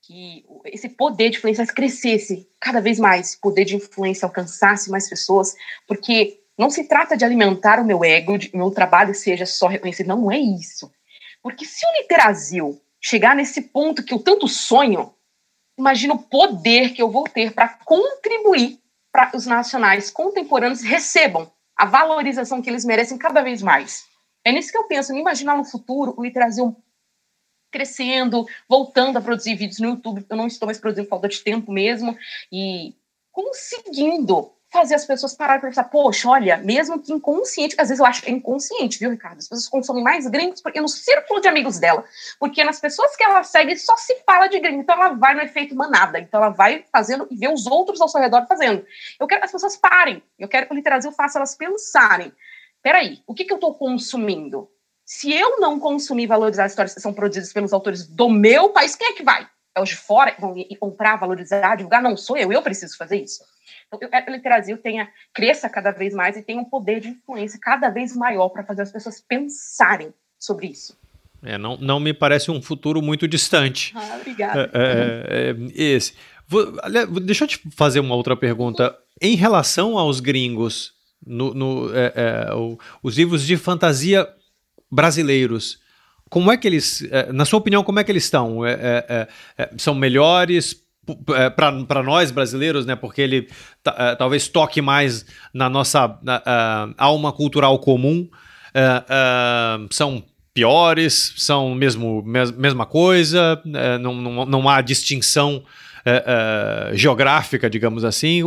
que 0.03 0.45
esse 0.64 0.89
poder 0.89 1.31
de 1.31 1.39
influência 1.39 1.66
crescesse 1.66 2.49
cada 2.61 2.81
vez 2.81 2.99
mais, 2.99 3.37
poder 3.37 3.64
de 3.64 3.76
influência 3.76 4.26
alcançasse 4.26 4.91
mais 4.91 5.09
pessoas, 5.09 5.55
porque 5.87 6.41
não 6.59 6.69
se 6.69 6.85
trata 6.85 7.17
de 7.17 7.25
alimentar 7.25 7.81
o 7.81 7.85
meu 7.85 8.05
ego, 8.05 8.37
de 8.37 8.55
meu 8.55 8.71
trabalho 8.73 9.15
seja 9.15 9.47
só 9.47 9.69
reconhecido, 9.69 10.09
não 10.09 10.31
é 10.31 10.39
isso. 10.39 10.91
Porque 11.41 11.65
se 11.65 11.87
o 11.87 12.03
Literasil 12.03 12.83
chegar 13.01 13.37
nesse 13.37 13.63
ponto 13.63 14.03
que 14.03 14.13
eu 14.13 14.19
tanto 14.19 14.49
sonho, 14.49 15.15
imagina 15.79 16.15
o 16.15 16.19
poder 16.19 16.93
que 16.93 17.01
eu 17.01 17.11
vou 17.11 17.25
ter 17.25 17.53
para 17.53 17.69
contribuir 17.85 18.81
para 19.13 19.31
os 19.37 19.47
nacionais 19.47 20.11
contemporâneos 20.11 20.83
recebam 20.83 21.51
a 21.77 21.87
valorização 21.87 22.61
que 22.61 22.69
eles 22.69 22.85
merecem 22.85 23.17
cada 23.17 23.41
vez 23.41 23.63
mais. 23.63 24.07
É 24.45 24.51
nisso 24.51 24.73
que 24.73 24.79
eu 24.79 24.85
penso, 24.85 25.13
me 25.13 25.21
imaginar 25.21 25.57
no 25.57 25.65
futuro 25.65 26.15
o 26.17 26.31
Brasil 26.33 26.77
crescendo, 27.71 28.47
voltando 28.69 29.17
a 29.17 29.21
produzir 29.21 29.55
vídeos 29.55 29.79
no 29.79 29.91
YouTube. 29.91 30.27
Eu 30.29 30.37
não 30.37 30.47
estou 30.47 30.67
mais 30.67 30.79
produzindo 30.79 31.09
falta 31.09 31.29
de 31.29 31.41
tempo 31.41 31.71
mesmo 31.71 32.17
e 32.51 32.95
conseguindo 33.31 34.53
fazer 34.71 34.95
as 34.95 35.07
pessoas 35.07 35.35
pararem 35.35 35.61
e 35.61 35.66
pensar, 35.66 35.85
poxa, 35.85 36.29
olha, 36.29 36.59
mesmo 36.59 37.01
que 37.01 37.12
inconsciente, 37.12 37.75
às 37.79 37.89
vezes 37.89 38.01
eu 38.01 38.07
acho 38.07 38.23
que 38.23 38.29
é 38.29 38.33
inconsciente, 38.33 38.99
viu, 38.99 39.11
Ricardo? 39.11 39.39
As 39.39 39.49
pessoas 39.49 39.69
consomem 39.69 40.05
mais 40.05 40.27
gringos 40.27 40.61
porque 40.61 40.81
no 40.81 40.89
círculo 40.89 41.41
de 41.41 41.49
amigos 41.49 41.79
dela, 41.79 42.05
porque 42.39 42.62
nas 42.62 42.79
pessoas 42.79 43.16
que 43.16 43.25
ela 43.25 43.43
segue 43.43 43.77
só 43.77 43.97
se 43.97 44.16
fala 44.27 44.47
de 44.47 44.61
gringo, 44.61 44.83
então 44.83 44.95
ela 44.95 45.14
vai 45.14 45.35
no 45.35 45.41
efeito 45.41 45.75
manada, 45.75 46.19
então 46.19 46.43
ela 46.43 46.51
vai 46.51 46.85
fazendo 46.93 47.27
e 47.31 47.37
vê 47.37 47.49
os 47.49 47.66
outros 47.66 48.01
ao 48.01 48.09
seu 48.09 48.21
redor 48.21 48.47
fazendo. 48.47 48.85
Eu 49.19 49.27
quero 49.27 49.41
que 49.41 49.47
as 49.47 49.53
pessoas 49.53 49.77
parem, 49.77 50.23
eu 50.39 50.49
quero 50.49 50.66
que 50.66 50.73
o 50.73 50.77
Literasil 50.77 51.12
faça 51.12 51.39
elas 51.39 51.55
pensarem, 51.55 52.31
peraí, 52.83 53.23
o 53.27 53.35
que, 53.35 53.45
que 53.45 53.53
eu 53.53 53.57
estou 53.57 53.75
consumindo? 53.75 54.71
Se 55.03 55.33
eu 55.33 55.59
não 55.59 55.81
consumir 55.81 56.25
e 56.25 56.27
valorizar 56.27 56.64
as 56.64 56.73
histórias 56.73 56.93
que 56.93 57.01
são 57.01 57.14
produzidas 57.14 57.55
pelos 57.55 57.73
autores 57.73 58.07
do 58.07 58.29
meu 58.29 58.69
país, 58.69 58.95
quem 58.95 59.09
é 59.09 59.12
que 59.14 59.23
vai? 59.23 59.49
É 59.75 59.81
os 59.81 59.89
de 59.89 59.97
fora 59.97 60.33
que 60.33 60.41
vão 60.41 60.55
comprar, 60.79 61.16
valorizar, 61.16 61.77
divulgar? 61.77 62.03
Não, 62.03 62.14
sou 62.16 62.37
eu, 62.37 62.53
eu 62.53 62.61
preciso 62.61 62.95
fazer 62.99 63.16
isso. 63.16 63.43
Então, 63.89 63.99
eu 64.03 64.09
quero 64.11 64.26
que 64.26 64.39
o 64.39 64.43
Brasil 64.43 64.78
tenha, 64.78 65.09
cresça 65.32 65.68
cada 65.68 65.91
vez 65.91 66.14
mais 66.14 66.36
e 66.36 66.43
tenha 66.43 66.61
um 66.61 66.64
poder 66.64 67.01
de 67.01 67.09
influência 67.09 67.59
cada 67.61 67.89
vez 67.89 68.14
maior 68.14 68.51
para 68.51 68.62
fazer 68.62 68.82
as 68.82 68.93
pessoas 68.93 69.20
pensarem 69.20 70.12
sobre 70.39 70.68
isso. 70.68 70.97
É, 71.43 71.57
não, 71.57 71.76
não 71.76 71.99
me 71.99 72.12
parece 72.12 72.51
um 72.51 72.61
futuro 72.61 73.01
muito 73.01 73.26
distante. 73.26 73.93
Ah, 73.97 74.16
obrigada. 74.20 74.70
É, 74.74 74.80
é, 74.80 75.51
é, 75.51 75.82
esse. 75.82 76.14
Vou, 76.47 76.72
deixa 77.22 77.45
eu 77.45 77.49
te 77.49 77.61
fazer 77.74 78.01
uma 78.01 78.14
outra 78.14 78.36
pergunta. 78.36 78.97
Em 79.20 79.36
relação 79.36 79.99
aos 79.99 80.20
gringos, 80.20 80.93
no, 81.24 81.55
no 81.55 81.97
é, 81.97 82.12
é, 82.14 82.55
o, 82.55 82.78
os 83.03 83.16
livros 83.16 83.47
de 83.47 83.57
fantasia 83.57 84.28
brasileiros, 84.91 85.78
como 86.28 86.51
é 86.51 86.57
que 86.57 86.66
eles, 86.66 87.07
é, 87.11 87.32
na 87.32 87.45
sua 87.45 87.59
opinião, 87.59 87.84
como 87.84 87.99
é 87.99 88.05
que 88.05 88.11
eles 88.12 88.24
estão? 88.24 88.61
são 89.78 89.95
melhores? 89.95 90.88
É, 91.35 91.51
para 91.51 92.03
nós 92.03 92.31
brasileiros, 92.31 92.85
né? 92.85 92.95
Porque 92.95 93.23
ele 93.23 93.49
é, 93.85 94.15
talvez 94.17 94.49
toque 94.49 94.81
mais 94.81 95.25
na 95.53 95.69
nossa 95.69 96.07
uh, 96.07 96.95
alma 96.97 97.33
cultural 97.33 97.79
comum. 97.79 98.29
Uh, 98.69 99.85
uh, 99.85 99.95
são 99.95 100.23
piores, 100.53 101.35
são 101.37 101.75
mesmo 101.75 102.23
mes, 102.23 102.51
mesma 102.51 102.85
coisa, 102.85 103.61
não, 103.65 104.15
não, 104.15 104.45
não 104.45 104.69
há 104.69 104.81
distinção 104.81 105.63
geográfica, 106.95 107.69
digamos 107.71 108.03
assim. 108.03 108.43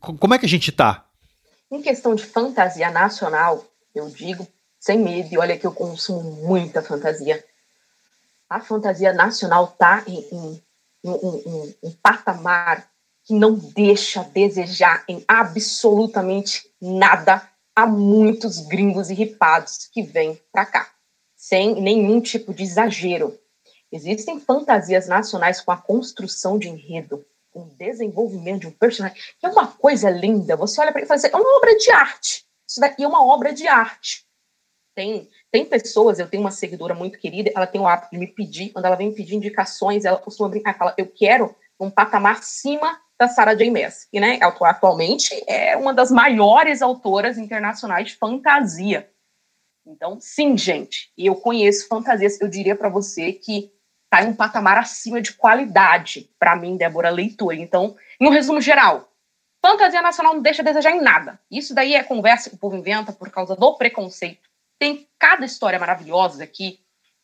Como 0.00 0.32
é 0.32 0.38
que 0.38 0.46
a 0.46 0.48
gente 0.48 0.70
está? 0.70 1.04
Em 1.70 1.82
questão 1.82 2.14
de 2.14 2.24
fantasia 2.24 2.90
nacional, 2.90 3.64
eu 3.94 4.08
digo 4.08 4.46
sem 4.80 4.98
medo, 4.98 5.28
e 5.32 5.38
olha 5.38 5.58
que 5.58 5.66
eu 5.66 5.72
consumo 5.72 6.46
muita 6.46 6.80
fantasia. 6.80 7.42
A 8.48 8.60
fantasia 8.60 9.12
nacional 9.12 9.64
está 9.72 10.04
em, 10.06 10.18
em 10.32 10.62
um, 11.04 11.12
um, 11.12 11.74
um 11.84 11.92
patamar 12.02 12.88
que 13.24 13.34
não 13.34 13.54
deixa 13.54 14.20
a 14.20 14.24
desejar 14.24 15.04
em 15.08 15.24
absolutamente 15.26 16.68
nada 16.80 17.48
a 17.74 17.86
muitos 17.86 18.58
gringos 18.66 19.10
irripados 19.10 19.88
que 19.92 20.02
vêm 20.02 20.38
para 20.52 20.66
cá, 20.66 20.90
sem 21.36 21.80
nenhum 21.80 22.20
tipo 22.20 22.52
de 22.52 22.62
exagero. 22.62 23.38
Existem 23.90 24.40
fantasias 24.40 25.06
nacionais 25.06 25.60
com 25.60 25.70
a 25.70 25.76
construção 25.76 26.58
de 26.58 26.68
enredo, 26.68 27.24
com 27.50 27.64
o 27.64 27.74
desenvolvimento 27.76 28.62
de 28.62 28.66
um 28.68 28.72
personagem, 28.72 29.18
que 29.38 29.46
é 29.46 29.48
uma 29.48 29.66
coisa 29.66 30.10
linda. 30.10 30.56
Você 30.56 30.80
olha 30.80 30.90
para 30.90 31.00
ele 31.00 31.06
e 31.06 31.08
fala 31.08 31.18
assim, 31.18 31.28
é 31.32 31.36
uma 31.36 31.56
obra 31.56 31.76
de 31.76 31.90
arte. 31.90 32.46
Isso 32.66 32.80
daqui 32.80 33.04
é 33.04 33.08
uma 33.08 33.24
obra 33.24 33.52
de 33.52 33.66
arte. 33.68 34.26
Tem, 34.94 35.28
tem 35.50 35.64
pessoas, 35.64 36.18
eu 36.18 36.28
tenho 36.28 36.42
uma 36.42 36.50
seguidora 36.50 36.94
muito 36.94 37.18
querida, 37.18 37.50
ela 37.54 37.66
tem 37.66 37.80
o 37.80 37.86
hábito 37.86 38.10
de 38.12 38.18
me 38.18 38.26
pedir, 38.26 38.70
quando 38.70 38.84
ela 38.84 38.96
vem 38.96 39.08
me 39.08 39.14
pedir 39.14 39.34
indicações, 39.34 40.04
ela 40.04 40.18
costuma 40.18 40.50
brincar, 40.50 40.76
fala, 40.76 40.94
eu 40.98 41.06
quero 41.06 41.54
um 41.80 41.90
patamar 41.90 42.36
acima 42.36 43.00
da 43.18 43.26
Sarah 43.26 43.54
J. 43.54 43.70
Maas, 43.70 44.04
que 44.04 44.20
né, 44.20 44.38
atualmente 44.42 45.42
é 45.46 45.76
uma 45.76 45.94
das 45.94 46.10
maiores 46.10 46.82
autoras 46.82 47.38
internacionais 47.38 48.08
de 48.08 48.16
fantasia. 48.16 49.08
Então, 49.86 50.18
sim, 50.20 50.56
gente, 50.56 51.10
eu 51.16 51.34
conheço 51.36 51.88
fantasias, 51.88 52.40
eu 52.40 52.48
diria 52.48 52.76
para 52.76 52.88
você 52.88 53.32
que 53.32 53.72
está 54.04 54.22
em 54.22 54.28
um 54.28 54.36
patamar 54.36 54.76
acima 54.76 55.22
de 55.22 55.32
qualidade, 55.32 56.30
para 56.38 56.54
mim, 56.54 56.76
Débora 56.76 57.10
Leitura. 57.10 57.56
Então, 57.56 57.96
em 58.20 58.26
um 58.26 58.30
resumo 58.30 58.60
geral, 58.60 59.08
fantasia 59.64 60.02
nacional 60.02 60.34
não 60.34 60.42
deixa 60.42 60.62
a 60.62 60.64
desejar 60.64 60.92
em 60.92 61.00
nada. 61.00 61.40
Isso 61.50 61.74
daí 61.74 61.94
é 61.94 62.02
conversa 62.02 62.50
que 62.50 62.56
o 62.56 62.58
povo 62.58 62.76
inventa 62.76 63.12
por 63.12 63.30
causa 63.30 63.56
do 63.56 63.74
preconceito 63.76 64.51
tem 64.82 65.08
cada 65.16 65.44
história 65.44 65.78
maravilhosa 65.78 66.42
aqui 66.42 66.80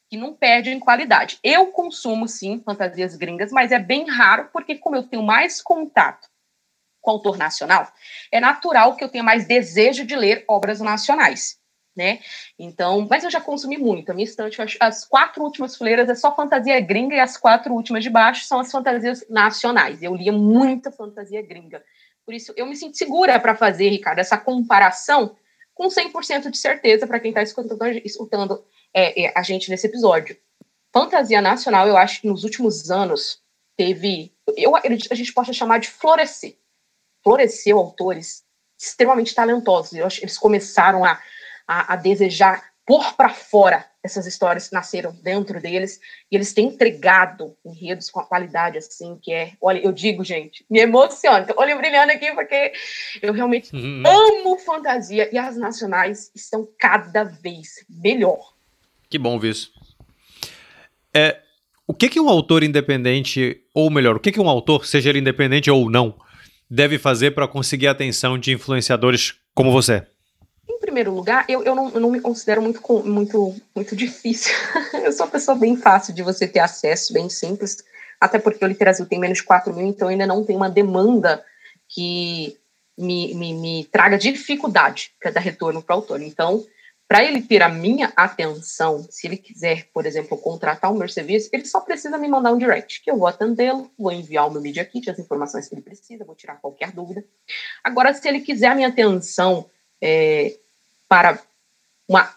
que 0.09 0.17
não 0.17 0.33
perde 0.33 0.71
em 0.71 0.79
qualidade. 0.79 1.41
Eu 1.43 1.67
consumo, 1.73 2.29
sim, 2.29 2.63
fantasias 2.65 3.17
gringas, 3.17 3.51
mas 3.51 3.73
é 3.73 3.81
bem 3.81 4.09
raro, 4.09 4.49
porque 4.53 4.77
como 4.77 4.95
eu 4.95 5.03
tenho 5.03 5.25
mais 5.25 5.61
contato 5.61 6.29
com 7.01 7.11
o 7.11 7.15
autor 7.15 7.37
nacional, 7.37 7.93
é 8.31 8.39
natural 8.39 8.95
que 8.95 9.03
eu 9.03 9.09
tenha 9.09 9.25
mais 9.25 9.45
desejo 9.45 10.07
de 10.07 10.15
ler 10.15 10.45
obras 10.47 10.81
nacionais, 10.81 11.59
né? 11.97 12.21
Então, 12.57 13.05
mas 13.11 13.25
eu 13.25 13.31
já 13.31 13.41
consumi 13.41 13.77
muito. 13.77 14.13
A 14.13 14.15
minha 14.15 14.25
estante, 14.25 14.57
as 14.79 15.05
quatro 15.05 15.43
últimas 15.43 15.77
fileiras 15.77 16.09
é 16.09 16.15
só 16.15 16.37
fantasia 16.37 16.79
gringa 16.81 17.17
e 17.17 17.21
as 17.21 17.37
quatro 17.37 17.75
últimas 17.75 18.05
de 18.05 18.11
baixo 18.11 18.45
são 18.45 18.61
as 18.61 18.71
fantasias 18.71 19.27
nacionais. 19.29 20.01
Eu 20.01 20.15
lia 20.15 20.33
muita 20.33 20.93
fantasia 20.93 21.43
gringa. 21.43 21.83
Por 22.25 22.35
isso, 22.35 22.55
eu 22.57 22.67
me 22.67 22.77
sinto 22.77 22.97
segura 22.97 23.41
para 23.41 23.57
fazer, 23.57 23.89
Ricardo, 23.89 24.21
essa 24.21 24.39
comparação 24.39 25.35
com 25.79 25.87
100% 25.87 26.51
de 26.51 26.59
certeza 26.59 27.07
para 27.07 27.21
quem 27.21 27.31
está 27.31 27.41
escutando, 27.41 27.85
escutando 28.05 28.65
é, 28.93 29.27
é, 29.27 29.33
a 29.35 29.43
gente 29.43 29.71
nesse 29.71 29.87
episódio. 29.87 30.37
Fantasia 30.93 31.41
nacional, 31.41 31.87
eu 31.87 31.97
acho 31.97 32.21
que 32.21 32.27
nos 32.27 32.43
últimos 32.43 32.91
anos 32.91 33.41
teve, 33.77 34.35
eu 34.57 34.75
a 34.75 35.15
gente 35.15 35.33
pode 35.33 35.55
chamar 35.55 35.79
de 35.79 35.89
florescer. 35.89 36.59
Floresceu 37.23 37.79
autores 37.79 38.45
extremamente 38.77 39.33
talentosos. 39.33 39.93
Eu 39.93 40.05
acho, 40.05 40.21
eles 40.21 40.37
começaram 40.37 41.05
a, 41.05 41.23
a, 41.67 41.93
a 41.93 41.97
desejar 41.97 42.73
pôr 42.85 43.15
para 43.15 43.29
fora 43.29 43.89
essas 44.09 44.27
histórias 44.27 44.71
nasceram 44.71 45.15
dentro 45.23 45.61
deles 45.61 46.01
e 46.31 46.37
eles 46.37 46.53
têm 46.53 46.67
entregado 46.67 47.57
enredos 47.65 48.11
com 48.11 48.21
a 48.21 48.25
qualidade 48.25 48.79
assim 48.79 49.19
que 49.23 49.33
é, 49.33 49.53
olha, 49.61 49.79
eu 49.79 49.93
digo, 49.93 50.25
gente, 50.25 50.65
me 50.69 50.81
emociona. 50.81 51.45
Tô 51.45 51.61
olho 51.61 51.77
brilhando 51.77 52.11
aqui 52.13 52.33
porque 52.33 52.73
eu 53.23 53.33
realmente 53.33 53.75
uhum. 53.75 54.03
amo 54.05 54.59
fantasia 54.59 55.29
e 55.33 55.39
as 55.39 55.57
nacionais 55.57 56.31
estão 56.35 56.67
cada 56.79 57.25
vez 57.25 57.85
melhor. 57.89 58.55
Que 59.09 59.19
bom 59.19 59.39
ver 59.39 59.51
isso. 59.51 59.73
É, 61.15 61.41
O 61.87 61.95
que, 61.95 62.11
que 62.11 62.21
um 62.21 62.29
autor 62.29 62.63
independente, 62.63 63.63
ou 63.75 63.91
melhor, 63.91 64.17
o 64.17 64.21
que, 64.21 64.31
que 64.31 64.41
um 64.41 64.49
autor, 64.49 64.85
seja 64.85 65.09
ele 65.09 65.21
independente 65.21 65.71
ou 65.71 65.89
não, 65.89 66.15
deve 66.71 66.99
fazer 66.99 67.31
para 67.31 67.49
conseguir 67.49 67.89
a 67.89 67.93
atenção 67.93 68.37
de 68.39 68.53
influenciadores 68.53 69.37
como 69.55 69.73
você? 69.73 70.07
Em 70.69 70.79
primeiro 70.79 71.13
lugar, 71.13 71.47
eu, 71.49 71.63
eu, 71.65 71.75
não, 71.75 71.89
eu 71.91 72.01
não 72.01 72.11
me 72.11 72.21
considero 72.21 72.61
muito, 72.61 72.81
muito, 73.05 73.57
muito 73.75 73.97
difícil. 73.97 74.55
eu 75.03 75.13
sou 75.13 75.25
uma 75.27 75.33
pessoa 75.33 75.57
bem 75.57 75.77
fácil 75.77 76.13
de 76.13 76.23
você 76.23 76.47
ter 76.47 76.61
acesso, 76.61 77.13
bem 77.13 77.29
simples. 77.31 77.79
Até 78.21 78.39
porque 78.39 78.65
o 78.65 78.69
Literasil 78.69 79.07
tem 79.07 79.19
menos 79.19 79.39
de 79.39 79.45
4 79.45 79.73
mil, 79.75 79.87
então 79.87 80.09
ainda 80.09 80.27
não 80.27 80.45
tem 80.45 80.57
uma 80.57 80.69
demanda 80.69 81.45
que 81.89 82.59
me, 82.99 83.33
me, 83.35 83.55
me 83.55 83.85
traga 83.87 84.19
dificuldade 84.19 85.13
para 85.21 85.31
dar 85.31 85.41
retorno 85.41 85.83
para 85.83 85.95
o 85.95 85.99
autor. 85.99 86.21
Então, 86.21 86.65
para 87.07 87.25
ele 87.25 87.41
ter 87.41 87.63
a 87.63 87.69
minha 87.71 88.13
atenção, 88.15 89.07
se 89.09 89.27
ele 89.27 89.39
quiser, 89.39 89.89
por 89.95 90.05
exemplo, 90.05 90.37
contratar 90.37 90.93
o 90.93 90.99
meu 90.99 91.09
serviço, 91.09 91.49
ele 91.53 91.65
só 91.65 91.81
precisa 91.81 92.19
me 92.19 92.29
mandar 92.29 92.53
um 92.53 92.59
direct, 92.59 93.03
que 93.03 93.11
eu 93.11 93.17
vou 93.17 93.27
atendê-lo, 93.27 93.91
vou 93.99 94.13
enviar 94.13 94.47
o 94.47 94.51
meu 94.51 94.61
Media 94.61 94.85
Kit, 94.85 95.09
as 95.09 95.19
informações 95.19 95.67
que 95.67 95.75
ele 95.75 95.81
precisa, 95.81 96.25
vou 96.25 96.35
tirar 96.35 96.57
qualquer 96.57 96.93
dúvida. 96.93 97.25
Agora, 97.83 98.13
se 98.13 98.29
ele 98.29 98.41
quiser 98.41 98.67
a 98.67 98.75
minha 98.75 98.89
atenção 98.89 99.71
é, 100.03 100.57
para 101.09 101.39
uma 102.09 102.35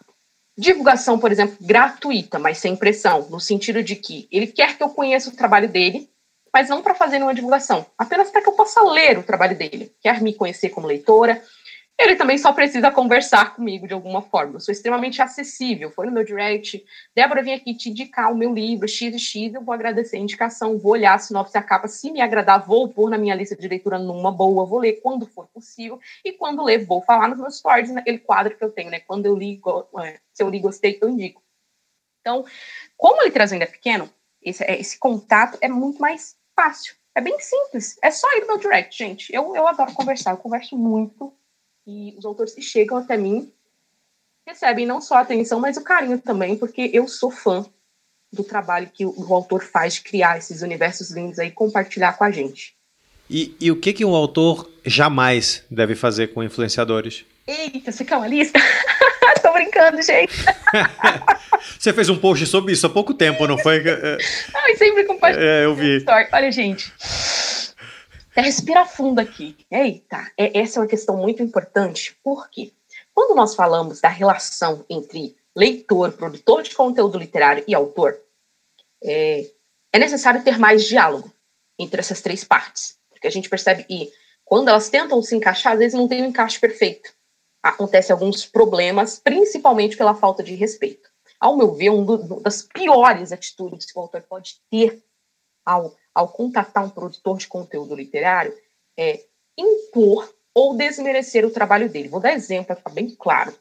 divulgação, 0.58 1.18
por 1.18 1.32
exemplo, 1.32 1.58
gratuita, 1.62 2.38
mas 2.38 2.58
sem 2.58 2.76
pressão, 2.76 3.28
no 3.30 3.40
sentido 3.40 3.84
de 3.84 3.96
que 3.96 4.28
ele 4.32 4.48
quer 4.48 4.78
que 4.78 4.84
eu 4.84 4.90
conheça 4.90 5.30
o 5.30 5.36
trabalho 5.36 5.70
dele, 5.70 6.10
mas 6.54 6.70
não 6.70 6.82
para 6.82 6.94
fazer 6.94 7.22
uma 7.22 7.34
divulgação, 7.34 7.86
apenas 7.98 8.30
para 8.30 8.42
que 8.42 8.50
eu 8.50 8.54
possa 8.54 8.82
ler 8.84 9.18
o 9.18 9.24
trabalho 9.24 9.58
dele, 9.58 9.96
quer 10.02 10.22
me 10.22 10.34
conhecer 10.34 10.70
como 10.70 10.88
leitora, 10.88 11.42
ele 12.02 12.16
também 12.16 12.38
só 12.38 12.54
precisa 12.54 12.92
conversar 12.92 13.56
comigo 13.56 13.88
de 13.88 13.94
alguma 13.94 14.22
forma. 14.22 14.56
Eu 14.56 14.60
sou 14.60 14.72
extremamente 14.72 15.22
acessível. 15.22 15.92
Foi 15.92 16.06
no 16.06 16.12
meu 16.12 16.24
direct. 16.24 16.84
Débora, 17.16 17.44
vim 17.44 17.54
aqui 17.54 17.74
te 17.74 17.90
indicar 17.90 18.32
o 18.32 18.36
meu 18.36 18.54
livro, 18.54 18.88
X 18.88 19.16
e 19.16 19.20
X. 19.20 19.54
Eu 19.54 19.62
vou 19.62 19.74
agradecer 19.74 20.18
a 20.18 20.20
indicação, 20.20 20.78
vou 20.78 20.94
olhar 20.94 21.14
a 21.14 21.20
sinopse 21.20 21.58
a 21.58 21.62
capa. 21.64 21.88
Se 21.88 22.12
me 22.12 22.22
agradar, 22.22 22.66
vou 22.66 22.88
pôr 22.88 23.10
na 23.10 23.18
minha 23.18 23.36
lista 23.36 23.56
de 23.56 23.68
leitura 23.68 24.00
numa 24.00 24.32
boa. 24.32 24.66
Vou 24.66 24.80
ler 24.80 25.02
quando 25.02 25.26
for 25.26 25.48
possível. 25.48 26.00
E 26.24 26.32
quando 26.32 26.64
ler, 26.64 26.86
vou 26.86 27.02
falar 27.02 27.28
nos 27.28 27.40
meus 27.40 27.58
stories, 27.58 27.92
naquele 27.92 28.20
quadro 28.20 28.56
que 28.56 28.64
eu 28.64 28.72
tenho, 28.72 28.90
né? 28.90 29.00
Quando 29.00 29.26
eu 29.26 29.36
li, 29.36 29.62
é, 30.04 30.20
se 30.34 30.44
eu 30.44 30.50
li, 30.50 30.60
gostei, 30.60 30.98
eu 31.02 31.10
indico. 31.10 31.42
Então, 32.22 32.46
como 32.98 33.22
ele 33.22 33.32
traz 33.32 33.52
ainda 33.52 33.66
é 33.66 33.68
pequeno, 33.68 34.10
esse, 34.42 34.64
é, 34.64 34.80
esse 34.80 34.98
contato 34.98 35.58
é 35.62 35.68
muito 35.68 36.00
mais 36.00 36.36
fácil. 36.56 36.96
É 37.14 37.22
bem 37.22 37.38
simples. 37.40 37.98
É 38.02 38.10
só 38.10 38.28
ir 38.38 38.42
no 38.42 38.48
meu 38.48 38.58
direct, 38.58 38.98
gente. 38.98 39.34
Eu, 39.34 39.56
eu 39.56 39.68
adoro 39.68 39.94
conversar. 39.94 40.32
Eu 40.32 40.38
converso 40.38 40.78
muito 40.78 41.34
e 41.86 42.16
os 42.18 42.26
autores 42.26 42.54
que 42.54 42.62
chegam 42.62 42.98
até 42.98 43.18
mim 43.18 43.52
recebem 44.46 44.86
não 44.86 45.00
só 45.02 45.16
a 45.16 45.22
atenção, 45.22 45.60
mas 45.60 45.78
o 45.78 45.84
carinho 45.84 46.20
também, 46.20 46.58
porque 46.58 46.90
eu 46.94 47.08
sou 47.08 47.32
fã 47.32 47.66
do 48.32 48.44
trabalho 48.44 48.90
que 48.94 49.06
o, 49.06 49.14
o 49.18 49.34
autor 49.34 49.64
faz 49.64 49.96
de 49.96 50.02
criar 50.02 50.38
esses 50.38 50.62
universos 50.62 51.12
lindos 51.12 51.40
aí 51.40 51.50
e 51.50 51.52
compartilhar 51.52 52.14
com 52.14 52.24
a 52.24 52.32
gente. 52.32 52.76
E, 53.30 53.56
e 53.60 53.72
o 53.72 53.80
que, 53.80 53.94
que 53.94 54.04
um 54.04 54.16
autor 54.16 54.70
jamais 54.86 55.64
deve 55.70 55.96
fazer 55.96 56.34
com 56.34 56.44
influenciadores? 56.44 57.26
Eita, 57.48 57.92
você 57.92 58.04
quer 58.04 58.18
uma 58.18 58.28
lista? 58.28 58.60
Tô 59.42 59.54
brincando, 59.54 60.02
gente. 60.02 60.34
você 61.80 61.94
fez 61.94 62.10
um 62.10 62.18
post 62.18 62.46
sobre 62.46 62.74
isso 62.74 62.86
há 62.86 62.90
pouco 62.90 63.14
tempo, 63.14 63.48
não 63.48 63.58
foi? 63.58 63.82
Ai, 64.54 64.76
sempre 64.76 65.04
compartilho. 65.06 65.44
É, 65.44 65.66
eu 65.66 65.76
vi. 65.76 66.04
Olha, 66.32 66.52
gente. 66.52 66.92
Até 68.32 68.42
respira 68.42 68.86
fundo 68.86 69.20
aqui. 69.20 69.58
Eita, 69.70 70.32
é, 70.38 70.60
essa 70.60 70.80
é 70.80 70.82
uma 70.82 70.88
questão 70.88 71.18
muito 71.18 71.44
importante, 71.44 72.18
porque 72.24 72.72
quando 73.14 73.36
nós 73.36 73.56
falamos 73.56 74.00
da 74.00 74.08
relação 74.08 74.86
entre 74.90 75.36
leitor, 75.56 76.14
produtor 76.14 76.64
de 76.64 76.74
conteúdo 76.74 77.18
literário 77.18 77.64
e 77.68 77.76
autor, 77.76 78.18
é, 79.04 79.52
é 79.92 80.00
necessário 80.00 80.44
ter 80.44 80.58
mais 80.58 80.86
diálogo 80.86 81.32
entre 81.78 82.00
essas 82.00 82.22
três 82.22 82.44
partes. 82.44 82.98
Porque 83.10 83.28
a 83.28 83.32
gente 83.32 83.50
percebe 83.50 83.84
que 83.84 84.12
quando 84.46 84.70
elas 84.70 84.90
tentam 84.90 85.22
se 85.22 85.36
encaixar, 85.36 85.74
às 85.74 85.80
vezes 85.80 85.98
não 85.98 86.08
tem 86.08 86.24
um 86.24 86.28
encaixe 86.28 86.60
perfeito. 86.60 87.14
Acontece 87.62 88.12
alguns 88.12 88.46
problemas, 88.46 89.20
principalmente 89.20 89.98
pela 89.98 90.16
falta 90.16 90.42
de 90.42 90.56
respeito. 90.56 91.10
Ao 91.40 91.58
meu 91.58 91.74
ver, 91.74 91.90
uma 91.90 92.18
das 92.42 92.62
piores 92.62 93.32
atitudes 93.32 93.92
que 93.92 93.98
o 93.98 94.02
autor 94.02 94.22
pode 94.22 94.62
ter 94.70 95.04
ao 95.66 95.96
ao 96.14 96.28
contatar 96.28 96.84
um 96.84 96.90
produtor 96.90 97.38
de 97.38 97.48
conteúdo 97.48 97.96
literário 97.96 98.54
é 98.98 99.22
impor 99.58 100.34
ou 100.54 100.76
desmerecer 100.76 101.46
o 101.46 101.52
trabalho 101.52 101.90
dele. 101.90 102.10
Vou 102.10 102.20
dar 102.20 102.34
exemplo 102.34 102.68
para 102.68 102.76
ficar 102.76 102.92
bem 102.92 103.10
claro. 103.18 103.56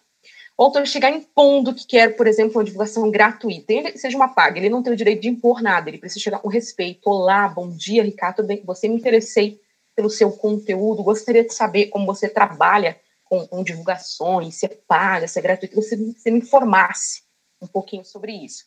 O 0.58 0.64
autor 0.64 0.86
chegar 0.86 1.10
impondo 1.10 1.74
que 1.74 1.86
quer, 1.86 2.16
por 2.16 2.26
exemplo, 2.26 2.58
uma 2.58 2.64
divulgação 2.64 3.10
gratuita, 3.10 3.72
ele 3.72 3.96
seja 3.96 4.16
uma 4.16 4.28
paga, 4.28 4.58
ele 4.58 4.68
não 4.68 4.82
tem 4.82 4.92
o 4.92 4.96
direito 4.96 5.22
de 5.22 5.28
impor 5.28 5.62
nada, 5.62 5.88
ele 5.88 5.96
precisa 5.96 6.22
chegar 6.22 6.38
com 6.38 6.48
respeito. 6.48 7.08
Olá, 7.08 7.48
bom 7.48 7.70
dia, 7.70 8.02
Ricardo, 8.02 8.42
bem, 8.42 8.62
você 8.64 8.86
me 8.86 8.96
interessei 8.96 9.58
pelo 9.96 10.10
seu 10.10 10.30
conteúdo, 10.32 11.02
gostaria 11.02 11.44
de 11.44 11.54
saber 11.54 11.86
como 11.86 12.04
você 12.04 12.28
trabalha 12.28 13.00
com, 13.24 13.46
com 13.46 13.62
divulgações, 13.62 14.56
se 14.56 14.66
é 14.66 14.68
paga, 14.68 15.26
se 15.26 15.38
é 15.38 15.42
gratuito, 15.42 15.76
você, 15.76 15.96
você 15.96 16.30
me 16.30 16.40
informasse 16.40 17.22
um 17.62 17.66
pouquinho 17.66 18.04
sobre 18.04 18.32
isso. 18.32 18.64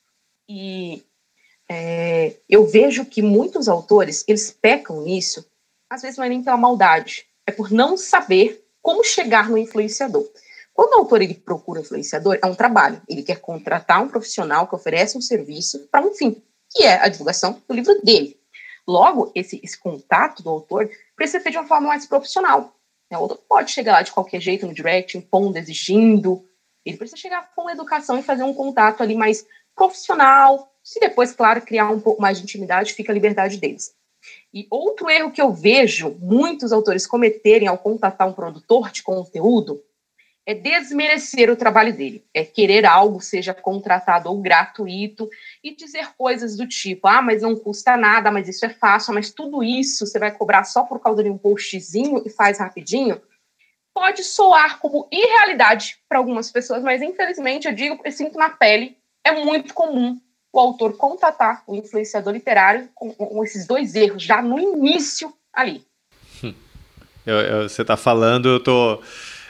E 0.49 1.03
é, 1.75 2.37
eu 2.47 2.67
vejo 2.67 3.03
que 3.03 3.23
muitos 3.23 3.67
autores, 3.67 4.23
eles 4.27 4.51
pecam 4.51 5.01
nisso, 5.01 5.43
às 5.89 6.03
vezes 6.03 6.17
não 6.17 6.25
é 6.25 6.29
nem 6.29 6.43
pela 6.43 6.55
maldade, 6.55 7.25
é 7.47 7.51
por 7.51 7.71
não 7.71 7.97
saber 7.97 8.63
como 8.79 9.03
chegar 9.03 9.49
no 9.49 9.57
influenciador. 9.57 10.23
Quando 10.71 10.93
o 10.93 10.99
autor 10.99 11.23
ele 11.23 11.33
procura 11.33 11.79
um 11.79 11.83
influenciador, 11.83 12.37
é 12.41 12.45
um 12.45 12.53
trabalho. 12.53 13.01
Ele 13.07 13.23
quer 13.23 13.39
contratar 13.39 14.03
um 14.03 14.07
profissional 14.07 14.67
que 14.67 14.75
oferece 14.75 15.17
um 15.17 15.21
serviço 15.21 15.87
para 15.91 16.05
um 16.05 16.13
fim, 16.13 16.43
que 16.69 16.83
é 16.83 17.01
a 17.01 17.07
divulgação 17.07 17.61
do 17.67 17.73
livro 17.73 17.99
dele. 18.03 18.39
Logo, 18.87 19.31
esse, 19.33 19.59
esse 19.63 19.77
contato 19.77 20.43
do 20.43 20.49
autor 20.49 20.89
precisa 21.15 21.41
ser 21.41 21.51
de 21.51 21.57
uma 21.57 21.67
forma 21.67 21.87
mais 21.87 22.05
profissional. 22.05 22.75
O 23.11 23.15
autor 23.15 23.37
pode 23.47 23.71
chegar 23.71 23.93
lá 23.93 24.01
de 24.01 24.11
qualquer 24.11 24.41
jeito 24.41 24.65
no 24.65 24.73
direct, 24.73 25.17
impondo, 25.17 25.57
exigindo. 25.57 26.43
Ele 26.83 26.97
precisa 26.97 27.17
chegar 27.17 27.51
com 27.55 27.69
educação 27.69 28.17
e 28.17 28.23
fazer 28.23 28.43
um 28.43 28.53
contato 28.53 29.01
ali 29.01 29.15
mais 29.15 29.45
profissional, 29.75 30.72
se 30.83 30.99
depois, 30.99 31.31
claro, 31.31 31.61
criar 31.61 31.89
um 31.89 31.99
pouco 31.99 32.21
mais 32.21 32.37
de 32.37 32.43
intimidade, 32.43 32.93
fica 32.93 33.11
a 33.11 33.15
liberdade 33.15 33.57
deles. 33.57 33.95
E 34.53 34.67
outro 34.69 35.09
erro 35.09 35.31
que 35.31 35.41
eu 35.41 35.51
vejo 35.51 36.15
muitos 36.19 36.71
autores 36.71 37.07
cometerem 37.07 37.67
ao 37.67 37.77
contatar 37.77 38.27
um 38.27 38.33
produtor 38.33 38.91
de 38.91 39.01
conteúdo 39.01 39.81
é 40.45 40.53
desmerecer 40.53 41.49
o 41.49 41.55
trabalho 41.55 41.95
dele, 41.95 42.25
é 42.33 42.43
querer 42.43 42.85
algo 42.85 43.21
seja 43.21 43.53
contratado 43.53 44.29
ou 44.29 44.41
gratuito 44.41 45.29
e 45.63 45.73
dizer 45.73 46.13
coisas 46.17 46.57
do 46.57 46.67
tipo: 46.67 47.07
ah, 47.07 47.21
mas 47.21 47.41
não 47.41 47.55
custa 47.55 47.95
nada, 47.95 48.29
mas 48.29 48.49
isso 48.49 48.65
é 48.65 48.69
fácil, 48.69 49.13
mas 49.13 49.31
tudo 49.31 49.63
isso 49.63 50.05
você 50.05 50.19
vai 50.19 50.31
cobrar 50.31 50.65
só 50.65 50.83
por 50.83 50.99
causa 50.99 51.23
de 51.23 51.29
um 51.29 51.37
postzinho 51.37 52.21
e 52.25 52.29
faz 52.29 52.59
rapidinho. 52.59 53.21
Pode 53.93 54.23
soar 54.23 54.79
como 54.79 55.07
irrealidade 55.11 55.97
para 56.09 56.17
algumas 56.17 56.51
pessoas, 56.51 56.83
mas 56.83 57.01
infelizmente 57.01 57.67
eu 57.67 57.73
digo, 57.73 58.01
eu 58.03 58.11
sinto 58.11 58.37
na 58.37 58.49
pele, 58.49 58.97
é 59.23 59.31
muito 59.31 59.73
comum 59.73 60.19
o 60.53 60.59
autor 60.59 60.95
contatar 60.95 61.63
o 61.65 61.75
influenciador 61.75 62.31
literário 62.31 62.87
com, 62.93 63.11
com 63.11 63.43
esses 63.43 63.65
dois 63.65 63.95
erros 63.95 64.21
já 64.21 64.41
no 64.41 64.59
início 64.59 65.33
ali. 65.51 65.83
Eu, 67.25 67.35
eu, 67.35 67.69
você 67.69 67.81
está 67.81 67.95
falando, 67.95 68.49
eu 68.49 68.59
tô. 68.59 69.01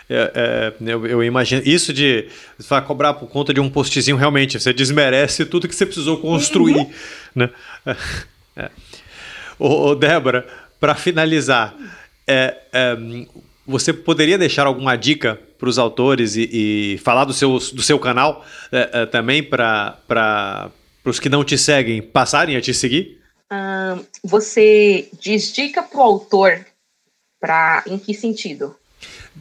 É, 0.09 0.31
é, 0.35 0.91
eu, 0.91 1.07
eu, 1.07 1.23
imagino 1.23 1.63
isso 1.65 1.91
de 1.91 2.27
você 2.57 2.67
vai 2.67 2.85
cobrar 2.85 3.15
por 3.15 3.27
conta 3.27 3.53
de 3.53 3.59
um 3.59 3.69
postzinho 3.69 4.17
realmente 4.17 4.59
você 4.59 4.73
desmerece 4.73 5.45
tudo 5.45 5.67
que 5.67 5.73
você 5.73 5.85
precisou 5.85 6.17
construir 6.17 6.75
uhum. 6.75 6.91
né 7.33 7.49
é. 8.55 8.69
Ô, 9.57 9.95
Débora 9.95 10.45
para 10.77 10.93
finalizar 10.93 11.73
é, 12.27 12.53
é, 12.73 12.97
você 13.65 13.93
poderia 13.93 14.37
deixar 14.37 14.67
alguma 14.67 14.97
dica 14.97 15.39
para 15.57 15.69
os 15.69 15.79
autores 15.79 16.35
e, 16.35 16.49
e, 16.51 16.97
falar 16.97 17.23
do 17.23 17.33
seu, 17.33 17.53
do 17.53 17.81
seu 17.81 17.97
canal 17.97 18.45
é, 18.73 18.89
é, 18.91 19.05
também 19.05 19.41
para 19.41 20.69
para 21.03 21.11
os 21.11 21.19
que 21.19 21.29
não 21.29 21.43
te 21.43 21.57
seguem 21.57 22.01
passarem 22.01 22.55
a 22.55 22.61
te 22.61 22.73
seguir? 22.73 23.21
Você 24.23 25.09
diz 25.19 25.51
dica 25.51 25.83
para 25.83 25.99
o 25.99 26.01
autor 26.01 26.65
para 27.39 27.83
em 27.85 27.99
que 27.99 28.13
sentido? 28.13 28.75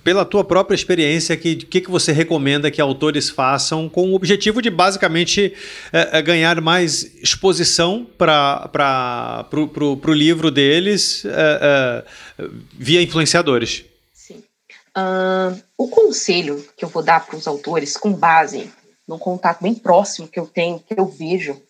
Pela 0.03 0.25
tua 0.25 0.43
própria 0.43 0.75
experiência, 0.75 1.37
o 1.37 1.39
que, 1.39 1.55
que, 1.55 1.81
que 1.83 1.91
você 1.91 2.11
recomenda 2.11 2.71
que 2.71 2.81
autores 2.81 3.31
façam 3.31 3.89
com 3.89 4.11
o 4.11 4.15
objetivo 4.15 4.61
de 4.61 4.71
basicamente 4.71 5.55
é, 5.93 6.19
é 6.19 6.23
ganhar 6.23 6.61
mais 6.61 7.05
exposição 7.23 8.05
para 8.19 9.49
o 9.53 10.13
livro 10.13 10.51
deles 10.51 11.25
é, 11.25 12.05
é, 12.41 12.49
via 12.77 13.03
influenciadores? 13.03 13.85
Sim. 14.13 14.43
Uh, 14.97 15.63
o 15.79 15.87
conselho 15.87 16.67
que 16.77 16.85
eu 16.85 16.89
vou 16.89 17.05
dar 17.05 17.25
para 17.25 17.37
os 17.37 17.47
autores, 17.47 17.97
com 17.97 18.13
base 18.13 18.69
num 19.07 19.19
contato 19.19 19.63
bem 19.63 19.75
próximo 19.75 20.29
que 20.29 20.39
eu 20.39 20.47
tenho, 20.47 20.81
que 20.81 20.95
eu 20.99 21.07
vejo 21.07 21.61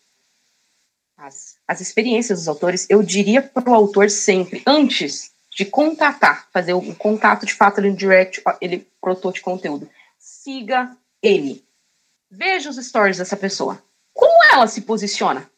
as, 1.16 1.56
as 1.68 1.80
experiências 1.80 2.40
dos 2.40 2.48
autores, 2.48 2.86
eu 2.90 3.02
diria 3.02 3.42
para 3.42 3.70
o 3.70 3.74
autor 3.74 4.10
sempre, 4.10 4.62
antes 4.66 5.32
de 5.54 5.64
contatar, 5.64 6.48
fazer 6.52 6.72
o 6.72 6.94
contato 6.96 7.46
de 7.46 7.54
fato 7.54 7.78
ali 7.78 7.90
no 7.90 7.96
direct, 7.96 8.42
ele 8.60 8.88
produtor 9.00 9.32
de 9.32 9.40
conteúdo, 9.40 9.88
siga 10.18 10.96
ele. 11.22 11.64
Veja 12.30 12.70
os 12.70 12.76
stories 12.76 13.18
dessa 13.18 13.36
pessoa. 13.36 13.82
Como 14.14 14.44
ela 14.52 14.66
se 14.66 14.80
posiciona? 14.80 15.50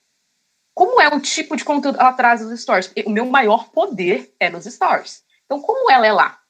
Como 0.75 1.01
é 1.01 1.09
o 1.09 1.21
tipo 1.21 1.57
de 1.57 1.65
conteúdo 1.65 2.01
ela 2.01 2.13
traz 2.13 2.41
nos 2.41 2.61
stories? 2.61 2.93
O 3.07 3.11
meu 3.11 3.27
maior 3.27 3.71
poder 3.71 4.35
é 4.41 4.51
nos 4.51 4.65
stories. 4.65 5.23
Então, 5.45 5.61
como 5.61 5.91
ela 5.91 6.07
é 6.07 6.13
lá? 6.13 6.41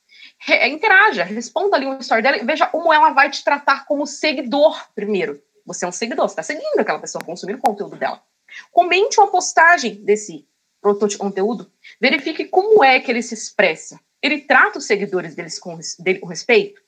Interaja, 0.47 1.25
responda 1.25 1.77
ali 1.77 1.87
um 1.87 1.99
story 1.99 2.23
dela 2.23 2.37
e 2.37 2.45
veja 2.45 2.67
como 2.67 2.93
ela 2.93 3.11
vai 3.11 3.31
te 3.31 3.43
tratar 3.43 3.87
como 3.87 4.07
seguidor 4.07 4.89
primeiro. 4.95 5.43
Você 5.65 5.85
é 5.85 5.89
um 5.89 5.93
seguidor, 5.93 6.29
você 6.29 6.33
está 6.33 6.43
seguindo 6.43 6.79
aquela 6.79 6.99
pessoa, 6.99 7.25
consumindo 7.25 7.59
o 7.59 7.63
conteúdo 7.63 7.97
dela. 7.97 8.23
Comente 8.71 9.19
uma 9.19 9.31
postagem 9.31 10.05
desse 10.05 10.47
produtor 10.81 11.09
de 11.09 11.17
conteúdo, 11.17 11.73
verifique 11.99 12.45
como 12.45 12.85
é 12.85 13.01
que 13.01 13.11
ele 13.11 13.23
se 13.23 13.33
expressa. 13.33 13.99
Ele 14.23 14.43
trata 14.43 14.79
os 14.79 14.87
seguidores 14.87 15.35
deles 15.35 15.59
com, 15.59 15.79
dele 15.99 16.19
com 16.19 16.27
respeito? 16.27 16.81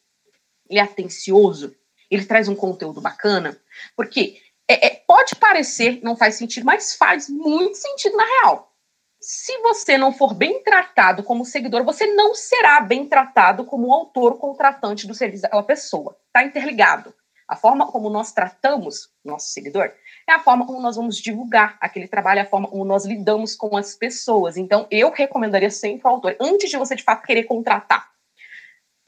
Ele 0.68 0.78
é 0.78 0.82
atencioso? 0.82 1.74
Ele 2.10 2.24
traz 2.24 2.48
um 2.48 2.54
conteúdo 2.54 3.00
bacana? 3.00 3.58
Porque 3.96 4.38
é, 4.68 4.86
é, 4.86 5.02
pode 5.06 5.34
parecer, 5.36 6.00
não 6.02 6.16
faz 6.16 6.34
sentido, 6.34 6.66
mas 6.66 6.94
faz 6.94 7.28
muito 7.28 7.76
sentido 7.76 8.16
na 8.16 8.24
real. 8.24 8.65
Se 9.28 9.58
você 9.58 9.98
não 9.98 10.12
for 10.12 10.32
bem 10.32 10.62
tratado 10.62 11.24
como 11.24 11.44
seguidor, 11.44 11.82
você 11.82 12.06
não 12.06 12.32
será 12.32 12.80
bem 12.80 13.08
tratado 13.08 13.64
como 13.64 13.92
autor 13.92 14.38
contratante 14.38 15.04
do 15.04 15.14
serviço 15.14 15.42
daquela 15.42 15.64
pessoa. 15.64 16.16
Está 16.28 16.44
interligado. 16.44 17.12
A 17.48 17.56
forma 17.56 17.90
como 17.90 18.08
nós 18.08 18.30
tratamos 18.30 19.10
nosso 19.24 19.48
seguidor 19.48 19.92
é 20.28 20.32
a 20.32 20.38
forma 20.38 20.64
como 20.64 20.80
nós 20.80 20.94
vamos 20.94 21.16
divulgar 21.16 21.76
aquele 21.80 22.06
trabalho, 22.06 22.38
é 22.38 22.42
a 22.42 22.48
forma 22.48 22.68
como 22.68 22.84
nós 22.84 23.04
lidamos 23.04 23.56
com 23.56 23.76
as 23.76 23.96
pessoas. 23.96 24.56
Então, 24.56 24.86
eu 24.92 25.10
recomendaria 25.10 25.72
sempre 25.72 26.06
ao 26.06 26.14
autor, 26.14 26.36
antes 26.40 26.70
de 26.70 26.76
você 26.76 26.94
de 26.94 27.02
fato 27.02 27.26
querer 27.26 27.42
contratar, 27.42 28.08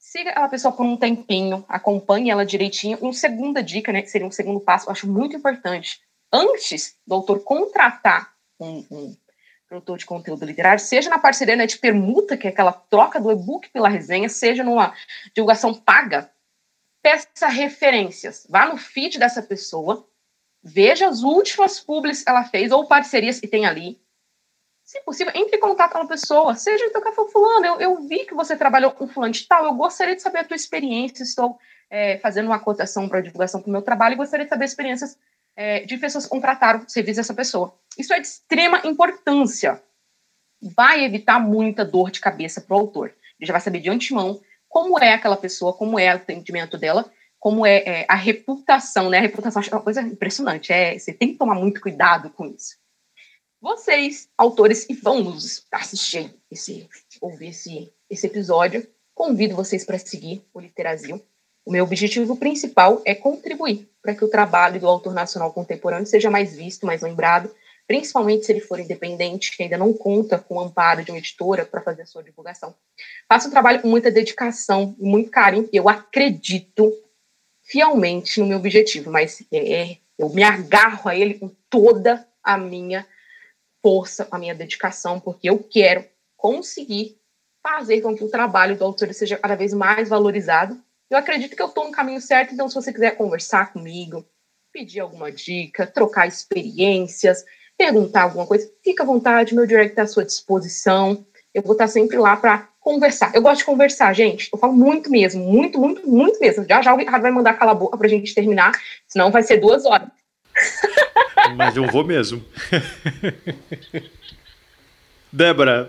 siga 0.01 0.31
aquela 0.31 0.49
pessoa 0.49 0.73
por 0.73 0.85
um 0.85 0.97
tempinho, 0.97 1.65
acompanhe 1.69 2.29
ela 2.29 2.45
direitinho. 2.45 2.99
Uma 3.01 3.13
segunda 3.13 3.63
dica, 3.63 3.93
né, 3.93 4.03
que 4.03 4.11
seria 4.11 4.27
um 4.27 4.33
segundo 4.33 4.59
passo, 4.59 4.89
eu 4.89 4.93
acho 4.93 5.09
muito 5.09 5.37
importante. 5.37 6.01
Antes 6.33 6.97
do 7.07 7.15
autor 7.15 7.45
contratar 7.45 8.33
um, 8.59 8.85
um 8.91 9.17
produtor 9.69 9.99
de 9.99 10.07
conteúdo 10.07 10.47
literário, 10.47 10.81
seja 10.81 11.11
na 11.11 11.19
parceria 11.19 11.55
né, 11.55 11.67
de 11.67 11.79
permuta, 11.79 12.37
que 12.37 12.47
é 12.47 12.51
aquela 12.51 12.73
troca 12.73 13.21
do 13.21 13.31
e-book 13.31 13.69
pela 13.69 13.89
resenha, 13.89 14.29
seja 14.29 14.65
numa 14.65 14.95
divulgação 15.35 15.75
paga, 15.75 16.31
peça 17.03 17.47
referências. 17.49 18.47
Vá 18.49 18.67
no 18.67 18.79
feed 18.79 19.19
dessa 19.19 19.43
pessoa, 19.43 20.09
veja 20.63 21.07
as 21.07 21.23
últimas 21.23 21.79
publis 21.79 22.23
que 22.25 22.31
ela 22.31 22.45
fez 22.45 22.73
ou 22.73 22.87
parcerias 22.87 23.39
que 23.39 23.47
tem 23.47 23.67
ali. 23.67 24.01
Se 24.83 25.03
possível, 25.03 25.35
entre 25.37 25.59
em 25.59 25.61
contato 25.61 25.93
com 25.93 25.99
a 25.99 26.09
pessoa, 26.09 26.55
seja 26.55 26.87
então 26.87 27.03
café 27.03 27.23
fulano, 27.31 27.67
eu, 27.67 27.79
eu 27.79 28.09
vi 28.09 28.25
que 28.25 28.35
você 28.35 28.57
trabalhou 28.57 28.91
com 28.91 29.07
fulano 29.07 29.35
de 29.35 29.47
tal, 29.47 29.67
eu 29.67 29.75
gostaria 29.75 30.17
de 30.17 30.23
saber 30.23 30.39
a 30.39 30.45
tua 30.45 30.57
experiência, 30.57 31.23
estou 31.23 31.59
é, 31.91 32.17
fazendo 32.19 32.47
uma 32.47 32.59
cotação 32.59 33.07
para 33.07 33.21
divulgação 33.21 33.61
para 33.61 33.69
o 33.69 33.73
meu 33.73 33.83
trabalho 33.83 34.15
e 34.15 34.17
gostaria 34.17 34.47
de 34.47 34.51
saber 34.51 34.65
experiências 34.65 35.19
é, 35.59 35.81
de 35.81 35.99
pessoas 35.99 36.23
que 36.23 36.31
contrataram 36.31 36.85
o 36.85 36.89
serviço 36.89 37.17
dessa 37.17 37.35
pessoa. 37.35 37.75
Isso 37.99 38.15
é 38.15 38.21
de 38.21 38.29
extrema 38.29 38.81
importância. 38.87 39.83
Vai 40.63 41.05
evitar 41.05 41.41
muita 41.41 41.85
dor 41.85 42.13
de 42.13 42.21
cabeça 42.21 42.61
para 42.61 42.77
o 42.77 42.79
autor. 42.79 43.09
Ele 43.09 43.47
já 43.47 43.53
vai 43.53 43.61
saber 43.61 43.81
de 43.81 43.91
antemão 43.91 44.41
como 44.69 45.01
é 45.01 45.15
aquela 45.15 45.37
pessoa, 45.37 45.73
como 45.73 45.99
é 45.99 46.13
o 46.13 46.17
atendimento 46.17 46.79
dela, 46.79 47.11
como 47.41 47.67
é, 47.67 47.79
é, 47.79 48.07
a 48.09 48.15
reputação, 48.15 49.11
né? 49.11 49.19
A 49.19 49.23
reputação 49.23 49.61
é 49.61 49.75
uma 49.75 49.83
coisa 49.83 50.01
impressionante. 50.01 50.73
É, 50.73 50.97
você 50.97 51.13
tem 51.13 51.33
que 51.33 51.39
tomar 51.39 51.57
muito 51.57 51.81
cuidado 51.81 52.31
com 52.31 52.47
isso. 52.47 52.77
Vocês, 53.61 54.29
autores 54.39 54.87
vão 55.03 55.25
nos 55.25 55.67
assistir, 55.73 56.33
esse, 56.49 56.89
ouvir 57.21 57.49
esse, 57.49 57.93
esse 58.09 58.29
episódio, 58.29 58.89
convido 59.13 59.57
vocês 59.57 59.85
para 59.85 59.99
seguir 59.99 60.45
o 60.55 60.61
Literazil. 60.61 61.21
O 61.69 61.71
meu 61.71 61.85
objetivo 61.85 62.35
principal 62.35 63.03
é 63.05 63.15
contribuir 63.15 63.91
para 64.01 64.15
que 64.15 64.25
o 64.25 64.31
trabalho 64.31 64.81
do 64.81 64.89
autor 64.89 65.13
nacional 65.13 65.53
contemporâneo 65.53 66.07
seja 66.07 66.31
mais 66.31 66.57
visto, 66.57 66.87
mais 66.87 67.03
lembrado, 67.03 67.55
principalmente 67.87 68.47
se 68.47 68.53
ele 68.53 68.63
for 68.63 68.81
independente, 68.81 69.55
que 69.55 69.63
ainda 69.63 69.77
não 69.77 69.93
conta 69.93 70.39
com 70.39 70.55
o 70.55 70.61
amparo 70.61 71.05
de 71.05 71.11
uma 71.11 71.19
editora 71.19 71.67
para 71.67 71.83
fazer 71.83 72.01
a 72.01 72.07
sua 72.07 72.23
divulgação. 72.23 72.75
Faço 73.29 73.49
um 73.49 73.51
trabalho 73.51 73.83
com 73.83 73.89
muita 73.89 74.11
dedicação 74.11 74.97
e 74.99 75.05
muito 75.05 75.31
carinho, 75.31 75.69
e 75.71 75.77
eu 75.77 75.91
acredito 75.91 76.91
fielmente 77.63 78.41
no 78.41 78.47
meu 78.47 78.57
objetivo, 78.57 79.11
mas 79.11 79.45
é, 79.53 79.73
é, 79.75 79.99
eu 80.19 80.31
me 80.31 80.43
agarro 80.43 81.11
a 81.11 81.15
ele 81.15 81.35
com 81.35 81.51
toda 81.69 82.27
a 82.43 82.57
minha 82.57 83.07
força, 83.83 84.27
a 84.31 84.39
minha 84.39 84.55
dedicação, 84.55 85.21
porque 85.21 85.51
eu 85.51 85.59
quero 85.59 86.03
conseguir 86.35 87.19
fazer 87.63 88.01
com 88.01 88.17
que 88.17 88.25
o 88.25 88.31
trabalho 88.31 88.75
do 88.75 88.87
autor 88.87 89.13
seja 89.13 89.37
cada 89.37 89.55
vez 89.55 89.75
mais 89.75 90.09
valorizado. 90.09 90.83
Eu 91.11 91.17
acredito 91.17 91.57
que 91.57 91.63
eu 91.63 91.67
estou 91.67 91.85
no 91.85 91.93
caminho 91.93 92.21
certo, 92.21 92.53
então 92.53 92.69
se 92.69 92.75
você 92.75 92.93
quiser 92.93 93.13
conversar 93.13 93.73
comigo, 93.73 94.27
pedir 94.73 95.01
alguma 95.01 95.33
dica, 95.33 95.87
trocar 95.87 96.27
experiências, 96.27 97.45
perguntar 97.79 98.23
alguma 98.25 98.47
coisa, 98.47 98.71
fica 98.85 99.03
à 99.03 99.07
vontade, 99.07 99.55
meu 99.55 99.67
direct 99.67 99.93
está 99.93 100.03
à 100.03 100.07
sua 100.07 100.25
disposição. 100.25 101.27
Eu 101.55 101.63
vou 101.63 101.73
estar 101.73 101.89
sempre 101.89 102.19
lá 102.19 102.37
para 102.37 102.69
conversar. 102.79 103.35
Eu 103.35 103.41
gosto 103.41 103.61
de 103.61 103.65
conversar, 103.65 104.13
gente. 104.13 104.51
Eu 104.53 104.59
falo 104.59 104.75
muito 104.75 105.11
mesmo, 105.11 105.43
muito, 105.43 105.79
muito, 105.79 106.07
muito 106.07 106.39
mesmo. 106.41 106.67
Já 106.69 106.83
já 106.83 106.93
o 106.93 106.99
Ricardo 106.99 107.23
vai 107.23 107.31
mandar 107.31 107.55
calar 107.55 107.75
a 107.75 107.79
boca 107.79 107.97
para 107.97 108.07
a 108.07 108.11
gente 108.11 108.35
terminar, 108.35 108.73
senão 109.07 109.31
vai 109.31 109.43
ser 109.43 109.59
duas 109.59 109.87
horas. 109.87 110.09
Mas 111.57 111.77
eu 111.77 111.87
vou 111.87 112.05
mesmo. 112.05 112.45
Débora, 115.33 115.89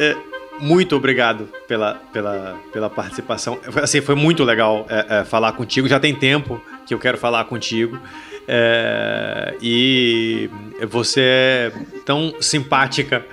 é, 0.00 0.16
muito 0.60 0.96
obrigado 0.96 1.48
pela, 1.66 1.94
pela, 2.12 2.58
pela 2.72 2.90
participação. 2.90 3.58
Assim, 3.82 4.00
foi 4.00 4.14
muito 4.14 4.44
legal 4.44 4.86
é, 4.88 5.20
é, 5.20 5.24
falar 5.24 5.52
contigo. 5.52 5.88
Já 5.88 5.98
tem 5.98 6.14
tempo 6.14 6.60
que 6.86 6.94
eu 6.94 6.98
quero 6.98 7.18
falar 7.18 7.44
contigo. 7.44 7.98
É, 8.46 9.54
e 9.62 10.50
você 10.88 11.20
é 11.20 11.72
tão 12.04 12.34
simpática 12.40 13.24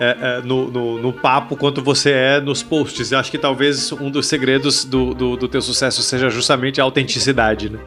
é, 0.00 0.16
é, 0.20 0.42
no, 0.42 0.70
no, 0.70 0.98
no, 1.00 1.12
papo 1.12 1.56
quanto 1.56 1.82
você 1.82 2.10
é 2.10 2.40
nos 2.40 2.62
posts. 2.62 3.12
Eu 3.12 3.18
acho 3.18 3.30
que 3.30 3.38
talvez 3.38 3.92
um 3.92 4.10
dos 4.10 4.26
segredos 4.26 4.84
do, 4.84 5.14
do, 5.14 5.36
do 5.36 5.48
teu 5.48 5.62
sucesso 5.62 6.02
seja 6.02 6.28
justamente 6.28 6.80
a 6.80 6.84
autenticidade. 6.84 7.70
Né? 7.70 7.78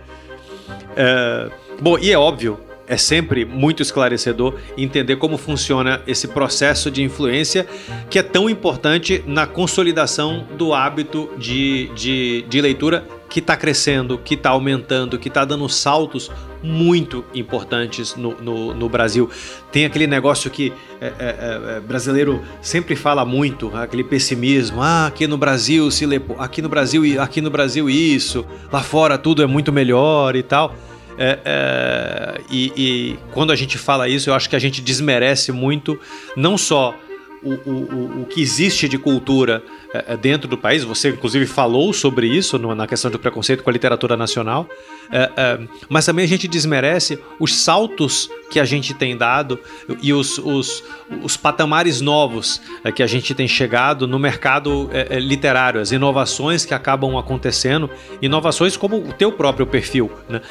É, 0.96 1.50
bom, 1.82 1.98
e 2.00 2.12
é 2.12 2.18
óbvio, 2.18 2.58
é 2.88 2.98
sempre 2.98 3.44
muito 3.44 3.82
esclarecedor 3.82 4.56
entender 4.78 5.18
como 5.18 5.38
funciona 5.38 6.02
esse 6.08 6.28
processo 6.28 6.90
de 6.90 7.04
influência 7.04 7.68
que 8.10 8.18
é 8.18 8.24
tão 8.24 8.50
importante 8.50 9.24
na 9.28 9.46
consolidação 9.46 10.48
do 10.58 10.74
hábito 10.74 11.30
de, 11.38 11.90
de, 11.94 12.46
de 12.48 12.62
leitura 12.62 13.06
que 13.30 13.40
está 13.40 13.58
crescendo, 13.58 14.18
que 14.18 14.36
está 14.36 14.52
aumentando, 14.52 15.20
que 15.20 15.28
está 15.28 15.44
dando 15.44 15.68
saltos 15.68 16.32
muito 16.64 17.26
importantes 17.36 18.16
no, 18.16 18.32
no, 18.42 18.74
no, 18.74 18.90
Brasil. 18.90 19.30
Tem 19.72 19.86
aquele 19.86 20.08
negócio 20.08 20.50
que 20.50 20.72
é, 21.00 21.08
é, 21.08 21.14
é, 21.20 21.78
é 21.78 21.80
brasileiro 21.82 22.42
sempre 22.62 22.96
fala 22.96 23.26
muito, 23.26 23.70
aquele 23.76 24.04
pessimismo. 24.04 24.82
Ah, 24.82 25.08
aqui 25.08 25.28
no 25.28 25.38
Brasil 25.38 25.92
se 25.92 26.06
lê, 26.06 26.22
aqui 26.40 26.62
no 26.62 26.70
Brasil, 26.70 27.22
aqui 27.22 27.42
no 27.42 27.50
Brasil 27.50 27.90
isso, 27.90 28.46
lá 28.72 28.82
fora 28.82 29.18
tudo 29.18 29.44
é 29.44 29.46
muito 29.46 29.74
melhor 29.74 30.36
e 30.36 30.42
tal. 30.42 30.74
É, 31.18 31.40
é, 31.44 32.42
e, 32.50 32.72
e 32.76 33.20
quando 33.34 33.52
a 33.52 33.56
gente 33.56 33.78
fala 33.78 34.08
isso, 34.08 34.30
eu 34.30 34.34
acho 34.34 34.50
que 34.50 34.56
a 34.56 34.60
gente 34.60 34.82
desmerece 34.82 35.52
muito 35.52 36.00
não 36.36 36.58
só 36.58 36.96
o, 37.44 37.54
o, 37.54 38.22
o 38.22 38.26
que 38.26 38.42
existe 38.42 38.88
de 38.88 38.98
cultura 38.98 39.64
é, 39.94 40.14
é, 40.14 40.18
dentro 40.18 40.48
do 40.48 40.58
país. 40.58 40.84
Você, 40.84 41.10
inclusive, 41.10 41.46
falou 41.46 41.94
sobre 41.94 42.28
isso 42.28 42.58
no, 42.58 42.74
na 42.76 42.88
questão 42.88 43.10
do 43.10 43.20
preconceito 43.20 43.64
com 43.64 43.70
a 43.70 43.74
literatura 43.74 44.16
nacional. 44.16 44.68
É, 45.12 45.32
é, 45.36 45.60
mas 45.90 46.06
também 46.06 46.26
a 46.26 46.28
gente 46.28 46.48
desmerece 46.48 47.20
os 47.40 47.56
saltos 47.56 48.30
que 48.50 48.60
a 48.60 48.66
gente 48.66 48.94
tem 48.94 49.18
dado 49.18 49.60
e 50.02 50.14
os, 50.14 50.38
os, 50.38 50.84
os 51.24 51.36
patamares 51.38 52.02
novos 52.02 52.62
é, 52.84 52.92
que 52.92 53.04
a 53.04 53.08
gente 53.08 53.34
tem 53.34 53.48
chegado 53.48 54.08
no 54.08 54.20
mercado 54.20 54.90
é, 54.92 55.20
literário, 55.20 55.82
as 55.82 55.92
inovações 55.92 56.66
que 56.66 56.74
acabam 56.74 57.18
acontecendo, 57.18 57.90
inovações 58.22 58.78
como 58.78 58.98
o 58.98 59.14
teu 59.14 59.32
próprio 59.32 59.66
perfil, 59.66 60.12
né? 60.30 60.42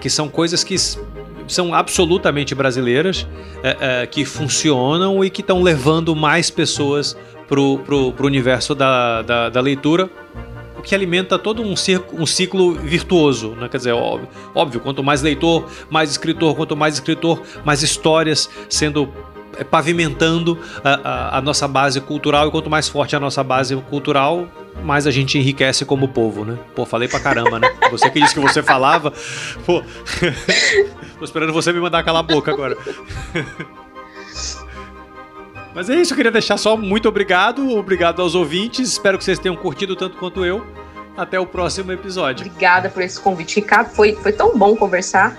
que 0.00 0.10
são 0.10 0.28
coisas 0.28 0.62
que 0.64 0.76
são 1.48 1.74
absolutamente 1.74 2.54
brasileiras, 2.54 3.26
é, 3.62 4.02
é, 4.02 4.06
que 4.06 4.24
funcionam 4.24 5.24
e 5.24 5.30
que 5.30 5.40
estão 5.40 5.62
levando 5.62 6.14
mais 6.14 6.50
pessoas 6.50 7.16
para 7.46 7.60
o 7.60 8.14
universo 8.20 8.74
da, 8.74 9.22
da, 9.22 9.48
da, 9.50 9.60
leitura, 9.60 10.08
que 10.84 10.94
alimenta 10.94 11.38
todo 11.38 11.62
um, 11.62 11.74
circo, 11.74 12.20
um 12.20 12.26
ciclo 12.26 12.74
virtuoso. 12.74 13.50
Né? 13.50 13.68
Quer 13.68 13.78
dizer, 13.78 13.92
óbvio, 13.92 14.28
óbvio, 14.54 14.80
quanto 14.80 15.02
mais 15.02 15.22
leitor, 15.22 15.66
mais 15.90 16.10
escritor, 16.10 16.54
quanto 16.54 16.76
mais 16.76 16.94
escritor, 16.94 17.42
mais 17.64 17.82
histórias 17.82 18.48
sendo 18.68 19.08
é, 19.56 19.64
pavimentando 19.64 20.58
a, 20.82 20.94
a, 20.94 21.38
a, 21.38 21.40
nossa 21.40 21.66
base 21.66 22.00
cultural, 22.00 22.48
e 22.48 22.50
quanto 22.50 22.68
mais 22.68 22.88
forte 22.88 23.14
a 23.14 23.20
nossa 23.20 23.42
base 23.42 23.74
cultural, 23.88 24.48
mais 24.82 25.06
a 25.06 25.10
gente 25.10 25.38
enriquece 25.38 25.84
como 25.84 26.08
povo, 26.08 26.44
né? 26.44 26.58
Pô, 26.74 26.84
falei 26.84 27.08
pra 27.08 27.20
caramba, 27.20 27.58
né? 27.58 27.68
Você 27.90 28.10
que 28.10 28.20
disse 28.20 28.34
que 28.34 28.40
você 28.40 28.62
falava, 28.62 29.12
pô. 29.64 29.82
Tô 31.18 31.24
esperando 31.24 31.52
você 31.52 31.72
me 31.72 31.78
mandar 31.78 32.02
calar 32.02 32.20
a 32.20 32.22
boca 32.24 32.50
agora. 32.50 32.76
Mas 35.74 35.90
é 35.90 35.96
isso, 35.96 36.12
eu 36.12 36.16
queria 36.16 36.30
deixar 36.30 36.56
só 36.56 36.76
muito 36.76 37.08
obrigado, 37.08 37.68
obrigado 37.76 38.22
aos 38.22 38.36
ouvintes, 38.36 38.92
espero 38.92 39.18
que 39.18 39.24
vocês 39.24 39.40
tenham 39.40 39.56
curtido 39.56 39.96
tanto 39.96 40.16
quanto 40.16 40.44
eu. 40.44 40.64
Até 41.16 41.38
o 41.38 41.46
próximo 41.46 41.92
episódio. 41.92 42.46
Obrigada 42.46 42.88
por 42.88 43.02
esse 43.02 43.20
convite, 43.20 43.56
Ricardo. 43.56 43.88
Foi, 43.90 44.14
foi 44.16 44.32
tão 44.32 44.56
bom 44.56 44.74
conversar 44.74 45.36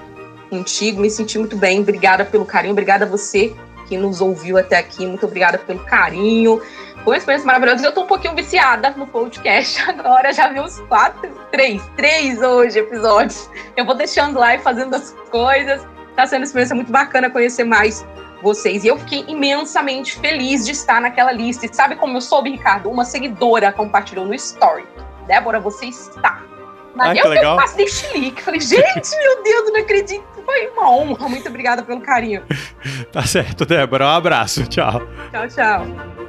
contigo, 0.50 1.02
me 1.02 1.10
senti 1.10 1.38
muito 1.38 1.58
bem. 1.58 1.82
Obrigada 1.82 2.24
pelo 2.24 2.46
carinho, 2.46 2.72
obrigada 2.72 3.06
a 3.06 3.08
você 3.08 3.54
que 3.88 3.98
nos 3.98 4.20
ouviu 4.20 4.58
até 4.58 4.78
aqui, 4.78 5.06
muito 5.06 5.26
obrigada 5.26 5.58
pelo 5.58 5.80
carinho. 5.80 6.62
Foi 7.04 7.14
uma 7.14 7.18
experiência 7.18 7.46
maravilhosa. 7.46 7.86
Eu 7.86 7.92
tô 7.92 8.02
um 8.04 8.08
pouquinho 8.08 8.36
viciada 8.36 8.90
no 8.92 9.06
podcast 9.06 9.82
agora, 9.88 10.34
já 10.34 10.50
vi 10.50 10.60
uns 10.60 10.80
quatro, 10.82 11.30
três, 11.52 11.82
três 11.96 12.42
hoje 12.42 12.80
episódios. 12.80 13.50
Eu 13.78 13.86
vou 13.86 13.96
deixando 13.96 14.40
lá 14.40 14.56
e 14.56 14.60
fazendo 14.60 14.96
as 14.96 15.12
coisas. 15.30 15.86
Tá 16.16 16.26
sendo 16.26 16.40
uma 16.40 16.46
experiência 16.46 16.76
muito 16.76 16.92
bacana 16.92 17.30
conhecer 17.30 17.64
mais 17.64 18.06
vocês. 18.42 18.84
E 18.84 18.88
eu 18.88 18.98
fiquei 18.98 19.26
imensamente 19.28 20.20
feliz 20.20 20.66
de 20.66 20.72
estar 20.72 21.02
naquela 21.02 21.32
lista. 21.32 21.66
E 21.66 21.74
sabe 21.74 21.96
como 21.96 22.18
eu 22.18 22.22
soube, 22.22 22.52
Ricardo? 22.52 22.90
Uma 22.90 23.06
seguidora 23.06 23.72
compartilhou 23.72 24.26
no 24.26 24.34
Story. 24.34 24.86
Débora, 25.28 25.60
você 25.60 25.88
está. 25.88 26.44
Mas 26.96 27.18
ah, 27.18 27.22
eu 27.22 27.30
legal. 27.30 27.58
quase 27.58 27.76
dei 27.76 27.88
chilique. 27.88 28.42
Falei, 28.42 28.62
gente, 28.62 29.16
meu 29.18 29.44
Deus, 29.44 29.72
não 29.74 29.82
acredito. 29.82 30.24
Foi 30.46 30.68
uma 30.70 30.90
honra. 30.90 31.28
Muito 31.28 31.50
obrigada 31.50 31.84
pelo 31.84 32.02
carinho. 32.02 32.44
tá 33.12 33.24
certo, 33.24 33.66
Débora. 33.66 34.06
Um 34.06 34.12
abraço. 34.12 34.66
Tchau. 34.68 35.02
Tchau, 35.32 35.48
tchau. 35.48 36.25